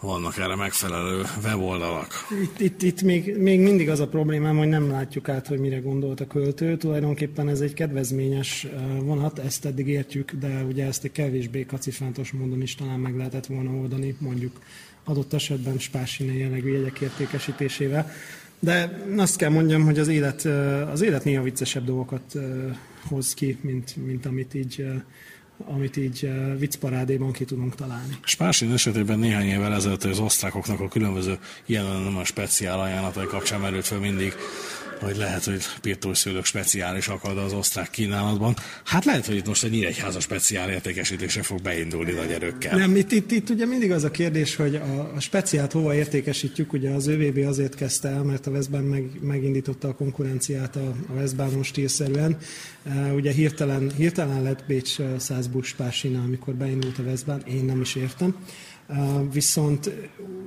vannak 0.00 0.38
erre 0.38 0.56
megfelelő 0.56 1.22
weboldalak. 1.42 2.12
Itt, 2.42 2.60
itt, 2.60 2.82
itt 2.82 3.02
még, 3.02 3.36
még 3.36 3.60
mindig 3.60 3.90
az 3.90 4.00
a 4.00 4.08
problémám, 4.08 4.56
hogy 4.56 4.68
nem 4.68 4.90
látjuk 4.90 5.28
át, 5.28 5.46
hogy 5.46 5.58
mire 5.58 5.78
gondolt 5.78 6.20
a 6.20 6.26
költő. 6.26 6.76
Tulajdonképpen 6.76 7.48
ez 7.48 7.60
egy 7.60 7.74
kedvezményes 7.74 8.66
vonat, 9.00 9.38
ezt 9.38 9.64
eddig 9.64 9.88
értjük, 9.88 10.32
de 10.32 10.62
ugye 10.62 10.86
ezt 10.86 11.04
egy 11.04 11.12
kevésbé 11.12 11.64
kacifántos 11.64 12.32
módon 12.32 12.62
is 12.62 12.74
talán 12.74 13.00
meg 13.00 13.16
lehetett 13.16 13.46
volna 13.46 13.70
oldani, 13.70 14.16
mondjuk 14.18 14.60
adott 15.04 15.32
esetben 15.32 15.78
spásine 15.78 16.32
jellegű 16.32 16.72
jegyek 16.72 17.00
értékesítésével. 17.00 18.10
De 18.58 19.04
azt 19.16 19.36
kell 19.36 19.50
mondjam, 19.50 19.84
hogy 19.84 19.98
az 19.98 20.08
élet, 20.08 20.44
az 20.92 21.00
élet 21.00 21.24
néha 21.24 21.42
viccesebb 21.42 21.84
dolgokat 21.84 22.38
hoz 23.08 23.34
ki, 23.34 23.58
mint, 23.60 24.06
mint 24.06 24.26
amit 24.26 24.54
így 24.54 24.86
amit 25.66 25.96
így 25.96 26.20
uh, 26.22 26.58
viccparádéban 26.58 27.32
ki 27.32 27.44
tudunk 27.44 27.74
találni. 27.74 28.16
Spársin 28.24 28.72
esetében 28.72 29.18
néhány 29.18 29.46
évvel 29.46 29.74
ezelőtt 29.74 30.04
az 30.04 30.18
osztrákoknak 30.18 30.80
a 30.80 30.88
különböző 30.88 31.38
ilyen 31.66 32.20
speciál 32.24 32.80
ajánlatai 32.80 33.26
kapcsán 33.26 33.60
merült 33.60 33.86
fel 33.86 33.98
mindig 33.98 34.34
vagy 35.00 35.16
lehet, 35.16 35.44
hogy 35.44 35.62
pirtószőlők 35.80 36.44
speciális 36.44 37.08
akad 37.08 37.38
az 37.38 37.52
osztrák 37.52 37.90
kínálatban. 37.90 38.56
Hát 38.84 39.04
lehet, 39.04 39.26
hogy 39.26 39.36
itt 39.36 39.46
most 39.46 39.64
egy 39.64 39.70
nyíregyháza 39.70 40.20
speciál 40.20 40.70
értékesítése 40.70 41.42
fog 41.42 41.62
beindulni 41.62 42.12
nagy 42.12 42.32
erőkkel. 42.32 42.78
Nem, 42.78 42.96
itt, 42.96 43.12
itt, 43.12 43.30
itt 43.30 43.50
ugye 43.50 43.66
mindig 43.66 43.92
az 43.92 44.04
a 44.04 44.10
kérdés, 44.10 44.56
hogy 44.56 44.74
a, 44.74 45.12
a 45.14 45.20
speciált 45.20 45.72
hova 45.72 45.94
értékesítjük. 45.94 46.72
Ugye 46.72 46.90
az 46.90 47.06
ÖVB 47.06 47.38
azért 47.46 47.74
kezdte 47.74 48.08
el, 48.08 48.22
mert 48.22 48.46
a 48.46 48.50
Veszben 48.50 48.84
meg, 48.84 49.10
megindította 49.20 49.88
a 49.88 49.94
konkurenciát 49.94 50.76
a, 50.76 50.94
a 51.08 51.14
Veszbánon 51.14 51.62
stílszerűen. 51.62 52.38
Uh, 52.84 53.14
ugye 53.14 53.32
hirtelen, 53.32 53.92
hirtelen 53.96 54.42
lett 54.42 54.64
Bécs 54.66 54.96
100 55.18 55.46
busz 55.46 55.74
amikor 56.24 56.54
beindult 56.54 56.98
a 56.98 57.02
Veszbán, 57.02 57.42
én 57.46 57.64
nem 57.64 57.80
is 57.80 57.94
értem. 57.94 58.34
Viszont 59.32 59.90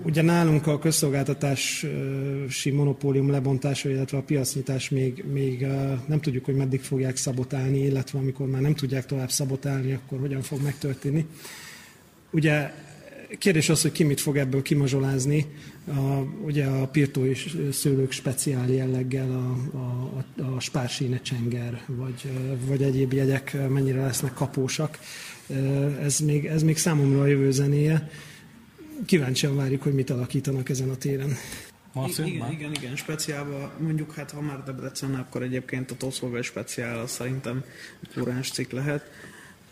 ugye 0.04 0.22
nálunk 0.22 0.68
a 0.68 0.80
közszolgáltatási 0.80 2.72
monopólium 2.74 3.30
lebontása, 3.30 3.90
illetve 3.90 4.18
a 4.18 4.22
piacnyitás 4.22 4.90
még, 4.90 5.24
még 5.32 5.66
nem 6.06 6.20
tudjuk, 6.22 6.46
hogy 6.46 6.56
meddig 6.56 6.82
fogják 6.82 7.18
szabotálni, 7.18 7.84
illetve 7.84 8.20
amikor 8.20 8.48
már 8.48 8.62
nem 8.62 8.76
tudják 8.76 9.06
tovább 9.06 9.32
szabotálni, 9.32 9.94
akkor 9.94 10.20
hogyan 10.20 10.42
fog 10.42 10.62
megtörténni. 10.64 11.26
Ugye 12.32 12.72
kérdés 13.38 13.70
az, 13.70 13.82
hogy 13.82 13.92
ki 13.92 14.04
mit 14.04 14.20
fog 14.20 14.38
ebből 14.38 14.62
kimazsolázni. 14.62 15.46
A, 15.88 16.22
ugye 16.46 16.66
a 16.66 16.88
pirtó 16.88 17.26
és 17.26 17.58
szőlők 17.72 18.12
speciál 18.12 18.70
jelleggel 18.70 19.32
a, 19.32 19.78
a, 19.78 20.56
a 20.56 20.60
spársíne 20.60 21.22
csenger, 21.22 21.82
vagy, 21.88 22.32
vagy 22.68 22.82
egyéb 22.84 23.14
jegyek 23.14 23.58
mennyire 23.70 24.02
lesznek 24.02 24.34
kapósak. 24.34 25.00
Ez 26.02 26.20
még, 26.20 26.46
ez 26.46 26.64
még 26.64 26.78
számomra 26.78 27.22
a 27.22 27.26
jövő 27.26 27.52
zenéje 27.52 28.10
kíváncsian 29.06 29.56
várjuk, 29.56 29.82
hogy 29.82 29.94
mit 29.94 30.10
alakítanak 30.10 30.70
ezen 30.70 30.90
a 30.90 30.96
téren. 30.96 31.36
Marcin, 31.94 32.26
igen, 32.26 32.40
már? 32.40 32.52
igen, 32.52 32.72
igen, 32.74 32.96
speciálban 32.96 33.72
mondjuk, 33.78 34.14
hát 34.14 34.32
ha 34.32 34.42
már 34.42 34.64
Debrecen, 34.64 35.16
akkor 35.16 35.42
egyébként 35.44 35.92
a 35.92 35.96
Toszolve 35.96 36.42
speciál 36.42 37.00
az 37.00 37.12
szerintem 37.12 37.64
kuráns 38.14 38.52
cikk 38.52 38.72
lehet. 38.72 39.10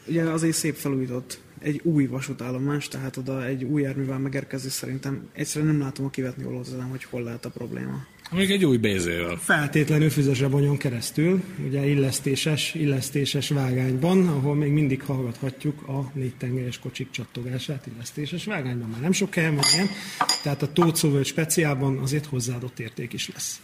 Ugye 0.08 0.24
azért 0.24 0.56
szép 0.56 0.76
felújított 0.76 1.40
egy 1.60 1.82
új 1.84 2.06
vasútállomás, 2.06 2.88
tehát 2.88 3.18
oda 3.18 3.46
egy 3.46 3.64
új 3.64 3.82
járművel 3.82 4.20
megérkezni 4.20 4.70
szerintem 4.70 5.30
egyszerűen 5.34 5.72
nem 5.72 5.82
látom 5.82 6.06
a 6.06 6.10
kivetni 6.10 6.44
hogy 6.90 7.04
hol 7.04 7.24
lehet 7.24 7.46
a 7.46 7.50
probléma. 7.50 8.06
Még 8.32 8.52
egy 8.52 8.66
új 8.66 8.78
bézével. 8.78 9.36
Feltétlenül 9.36 10.10
füzesrebonyon 10.10 10.78
keresztül, 10.78 11.44
ugye 11.66 11.86
illesztéses, 11.86 12.74
illesztéses 12.74 13.50
vágányban, 13.50 14.28
ahol 14.28 14.56
még 14.56 14.72
mindig 14.72 15.04
hallgathatjuk 15.04 15.88
a 15.88 16.12
négy 16.14 16.36
tengelyes 16.36 16.80
kocsik 16.80 17.12
csattogását 17.12 17.88
illesztéses 17.94 18.46
vágányban. 18.46 18.90
Már 18.90 19.02
nem 19.02 19.12
sok 19.12 19.34
helyen 19.34 19.56
van 19.56 19.66
ilyen, 19.74 19.88
tehát 20.44 20.62
a 20.62 20.72
Tóth 20.72 21.24
speciálban 21.24 21.98
azért 21.98 22.26
hozzáadott 22.26 22.80
érték 22.80 23.14
is 23.14 23.30
lesz. 23.34 23.62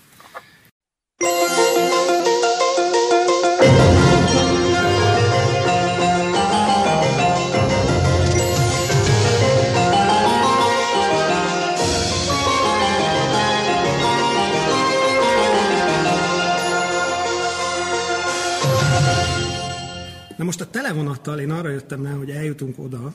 Most 20.45 20.61
a 20.61 20.69
televonattal 20.69 21.39
én 21.39 21.51
arra 21.51 21.69
jöttem 21.69 22.03
rá, 22.03 22.11
hogy 22.11 22.29
eljutunk 22.29 22.79
oda, 22.79 23.13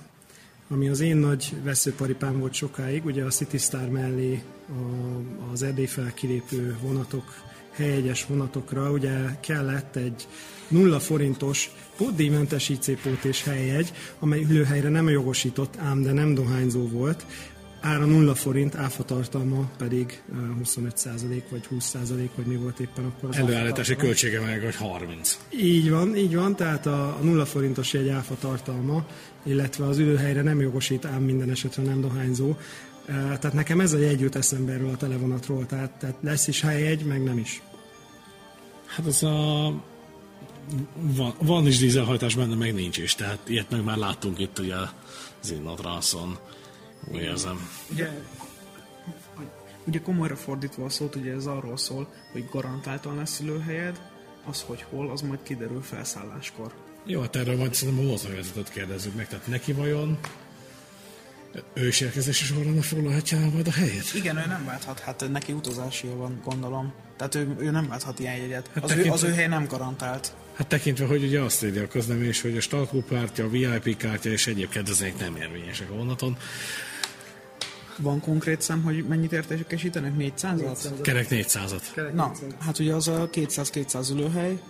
ami 0.68 0.88
az 0.88 1.00
én 1.00 1.16
nagy 1.16 1.52
veszőparipám 1.62 2.38
volt 2.38 2.52
sokáig, 2.52 3.04
ugye 3.04 3.24
a 3.24 3.28
City 3.28 3.58
Star 3.58 3.88
mellé 3.88 4.42
a, 4.68 5.52
az 5.52 5.62
Erdély 5.62 5.88
kilépő 6.14 6.76
vonatok, 6.82 7.24
helyegyes 7.70 8.26
vonatokra, 8.26 8.90
ugye 8.90 9.16
kellett 9.40 9.96
egy 9.96 10.26
nulla 10.68 11.00
forintos 11.00 11.70
pótdíjmentes 11.96 12.68
IC 12.68 12.86
és 13.22 13.44
helyjegy, 13.44 13.92
amely 14.18 14.42
ülőhelyre 14.42 14.88
nem 14.88 15.08
jogosított, 15.08 15.76
ám 15.76 16.02
de 16.02 16.12
nem 16.12 16.34
dohányzó 16.34 16.88
volt, 16.88 17.26
ára 17.80 18.04
0 18.04 18.34
forint, 18.34 18.74
áfa 18.74 19.04
tartalma 19.04 19.70
pedig 19.78 20.22
25% 20.64 21.42
vagy 21.50 21.68
20% 21.70 22.28
vagy 22.34 22.46
mi 22.46 22.56
volt 22.56 22.80
éppen 22.80 23.04
akkor 23.04 23.28
az 23.28 23.36
Előállítási 23.36 23.96
költsége 23.96 24.40
meg, 24.40 24.62
hogy 24.62 24.76
30. 24.76 25.38
Így 25.62 25.90
van, 25.90 26.16
így 26.16 26.34
van, 26.34 26.56
tehát 26.56 26.86
a, 26.86 27.06
a 27.06 27.18
0 27.22 27.44
forintos 27.44 27.94
egy 27.94 28.08
áfa 28.08 28.36
tartalma, 28.40 29.06
illetve 29.42 29.86
az 29.86 29.98
ülőhelyre 29.98 30.42
nem 30.42 30.60
jogosít, 30.60 31.04
ám 31.04 31.22
minden 31.22 31.50
esetre 31.50 31.82
nem 31.82 32.00
dohányzó. 32.00 32.56
Tehát 33.06 33.52
nekem 33.52 33.80
ez 33.80 33.92
a 33.92 33.98
jegy 33.98 34.20
jut 34.20 34.36
eszembe 34.36 34.72
erről 34.72 34.90
a 34.90 34.96
televonatról, 34.96 35.66
tehát, 35.66 35.90
tehát 35.90 36.16
lesz 36.20 36.48
is 36.48 36.60
helyjegy, 36.60 37.04
meg 37.04 37.22
nem 37.22 37.38
is. 37.38 37.62
Hát 38.86 39.06
az 39.06 39.22
a 39.22 39.72
van, 40.94 41.34
van 41.38 41.66
is 41.66 41.78
dízelhajtás 41.78 42.34
benne, 42.34 42.54
meg 42.54 42.74
nincs 42.74 42.98
is. 42.98 43.14
Tehát 43.14 43.38
ilyet 43.46 43.70
meg 43.70 43.84
már 43.84 43.96
láttunk 43.96 44.38
itt 44.38 44.58
ugye 44.58 44.74
az 45.42 45.50
Innatranszon. 45.50 46.38
Úgy 47.08 47.20
érzem. 47.20 47.68
Ugye, 47.90 48.10
ugye 49.84 50.00
komolyra 50.00 50.36
fordítva 50.36 50.84
a 50.84 50.88
szót, 50.88 51.14
ugye 51.14 51.32
ez 51.32 51.46
arról 51.46 51.76
szól, 51.76 52.12
hogy 52.32 52.48
garantáltan 52.50 53.16
lesz 53.16 53.40
ülőhelyed, 53.40 54.00
az, 54.44 54.62
hogy 54.66 54.84
hol, 54.90 55.10
az 55.10 55.20
majd 55.20 55.42
kiderül 55.42 55.82
felszálláskor. 55.82 56.72
Jó, 57.04 57.20
hát 57.20 57.36
erről 57.36 57.56
majd 57.56 57.74
szerintem 57.74 58.04
a 58.04 58.08
lózvezetőt 58.08 58.70
kérdezzük 58.70 59.14
meg. 59.14 59.28
Tehát 59.28 59.46
neki 59.46 59.72
vajon 59.72 60.18
ő 61.72 61.86
is 61.86 62.00
érkezési 62.00 62.44
során 62.44 62.80
foglalhatja 62.80 63.38
majd 63.38 63.66
a 63.66 63.72
helyét? 63.72 64.14
Igen, 64.14 64.36
ő 64.36 64.46
nem 64.46 64.64
válthat, 64.64 65.00
hát 65.00 65.24
neki 65.30 65.52
utazási 65.52 66.06
van, 66.06 66.40
gondolom. 66.44 66.92
Tehát 67.16 67.34
ő, 67.34 67.56
ő 67.58 67.70
nem 67.70 67.88
válthat 67.88 68.18
ilyen 68.18 68.36
jegyet. 68.36 68.70
Hát 68.74 68.84
az, 68.84 68.88
tekintve, 68.88 69.10
ő, 69.10 69.14
az 69.14 69.22
ő 69.22 69.32
hely 69.32 69.46
nem 69.46 69.66
garantált. 69.66 70.34
Hát 70.54 70.66
tekintve, 70.66 71.06
hogy 71.06 71.24
ugye 71.24 71.40
azt 71.40 71.64
írja 71.64 71.82
a 71.82 71.88
közlemés, 71.88 72.40
hogy 72.40 72.56
a 72.56 72.60
Stalkú 72.60 73.02
pártja, 73.02 73.44
a 73.44 73.48
VIP 73.48 73.96
kártya 73.96 74.30
és 74.30 74.46
egyéb 74.46 74.68
kedvezmények 74.68 75.18
nem 75.18 75.36
érvényesek 75.36 75.90
a 75.90 75.94
vonaton. 75.94 76.36
Van 78.00 78.20
konkrét 78.20 78.60
szám, 78.60 78.82
hogy 78.82 79.06
mennyit 79.06 79.32
értékesítenek? 79.32 80.12
400-at? 80.18 80.98
Kerek 81.02 81.26
400-at. 81.30 81.82
Kerek 81.94 82.14
Na, 82.14 82.26
400 82.26 82.54
hát 82.58 82.78
ugye 82.78 82.94
az 82.94 83.08
a 83.08 83.28
200-200 83.32 84.10
ülőhely, 84.10 84.60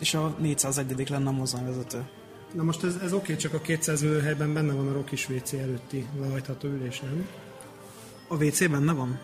és 0.00 0.14
a 0.14 0.36
401 0.38 1.08
lenne 1.08 1.28
a 1.28 1.32
mozdonyvezető. 1.32 2.08
Na 2.54 2.62
most 2.62 2.84
ez, 2.84 2.96
ez 3.02 3.12
oké, 3.12 3.36
csak 3.36 3.54
a 3.54 3.60
200 3.60 4.02
ülőhelyben 4.02 4.52
benne 4.52 4.72
van 4.72 4.88
a 4.88 4.92
Rokis 4.92 5.28
WC 5.28 5.52
előtti 5.52 6.06
lehajtható 6.20 6.68
ülés, 6.68 7.00
nem? 7.00 7.26
A 8.28 8.44
WC 8.44 8.68
benne 8.68 8.92
van? 8.92 9.18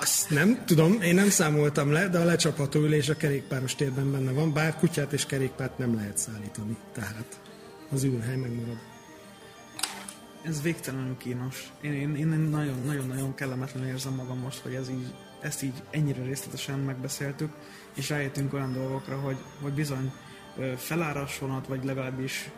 Azt 0.00 0.30
nem 0.30 0.62
tudom, 0.66 1.00
én 1.02 1.14
nem 1.14 1.30
számoltam 1.30 1.92
le, 1.92 2.08
de 2.08 2.18
a 2.18 2.24
lecsapható 2.24 2.80
ülés 2.80 3.08
a 3.08 3.16
kerékpáros 3.16 3.74
térben 3.74 4.12
benne 4.12 4.32
van, 4.32 4.52
bár 4.52 4.76
kutyát 4.76 5.12
és 5.12 5.26
kerékpárt 5.26 5.78
nem 5.78 5.94
lehet 5.94 6.18
szállítani, 6.18 6.76
tehát 6.92 7.40
az 7.90 8.02
ülőhely 8.02 8.36
megmarad 8.36 8.87
ez 10.42 10.62
végtelenül 10.62 11.16
kínos. 11.16 11.72
Én, 11.80 11.92
én, 11.92 12.16
én 12.16 12.26
nagyon-nagyon 12.28 13.34
kellemetlenül 13.34 13.88
érzem 13.88 14.14
magam 14.14 14.38
most, 14.38 14.58
hogy 14.58 14.74
ez 14.74 14.90
így, 14.90 15.14
ezt 15.40 15.62
így 15.62 15.82
ennyire 15.90 16.22
részletesen 16.22 16.78
megbeszéltük, 16.78 17.52
és 17.94 18.08
rájöttünk 18.08 18.52
olyan 18.52 18.72
dolgokra, 18.72 19.16
hogy, 19.20 19.36
hogy 19.60 19.72
bizony 19.72 20.12
feláras 20.76 21.38
vonat, 21.38 21.66
vagy 21.66 21.84
legalábbis 21.84 22.50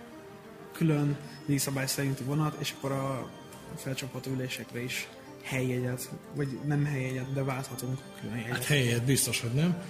külön 0.73 1.17
díjszabály 1.47 1.87
szerinti 1.87 2.23
vonat, 2.23 2.57
és 2.59 2.75
akkor 2.77 2.93
a 2.93 3.31
felcsapható 3.77 4.31
ülésekre 4.31 4.83
is 4.83 5.09
helyjegyet, 5.43 6.11
vagy 6.35 6.59
nem 6.67 6.85
helyjegyet, 6.85 7.33
de 7.33 7.43
válthatunk 7.43 7.99
külön 8.21 8.37
jegyet. 8.37 8.53
Hát 8.53 8.65
helyjegyet 8.65 9.05
biztos, 9.05 9.41
hogy 9.41 9.53
nem. 9.53 9.83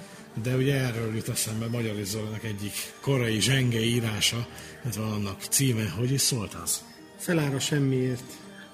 de 0.43 0.57
ugye 0.57 0.75
erről 0.75 1.15
jut 1.15 1.29
eszembe 1.29 1.67
Magyar 1.69 2.05
Zolinak 2.05 2.45
egyik 2.45 2.73
korai 3.01 3.41
zsenge 3.41 3.81
írása, 3.81 4.47
ez 4.89 4.97
van 4.97 5.12
annak 5.12 5.43
címe, 5.43 5.89
hogy 5.89 6.12
is 6.12 6.21
szólt 6.21 6.55
az? 6.55 6.85
Felára 7.20 7.59
semmiért. 7.59 8.22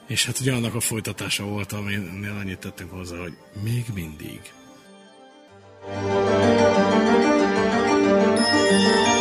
És 0.07 0.27
hát 0.27 0.41
ugye 0.41 0.53
annak 0.53 0.75
a 0.75 0.81
folytatása 0.81 1.45
volt, 1.45 1.73
aminél 1.73 2.37
annyit 2.41 2.59
tettünk 2.59 2.91
hozzá, 2.91 3.17
hogy 3.17 3.37
még 3.63 3.85
mindig. 3.95 4.41
thank 8.69 9.09
you 9.09 9.16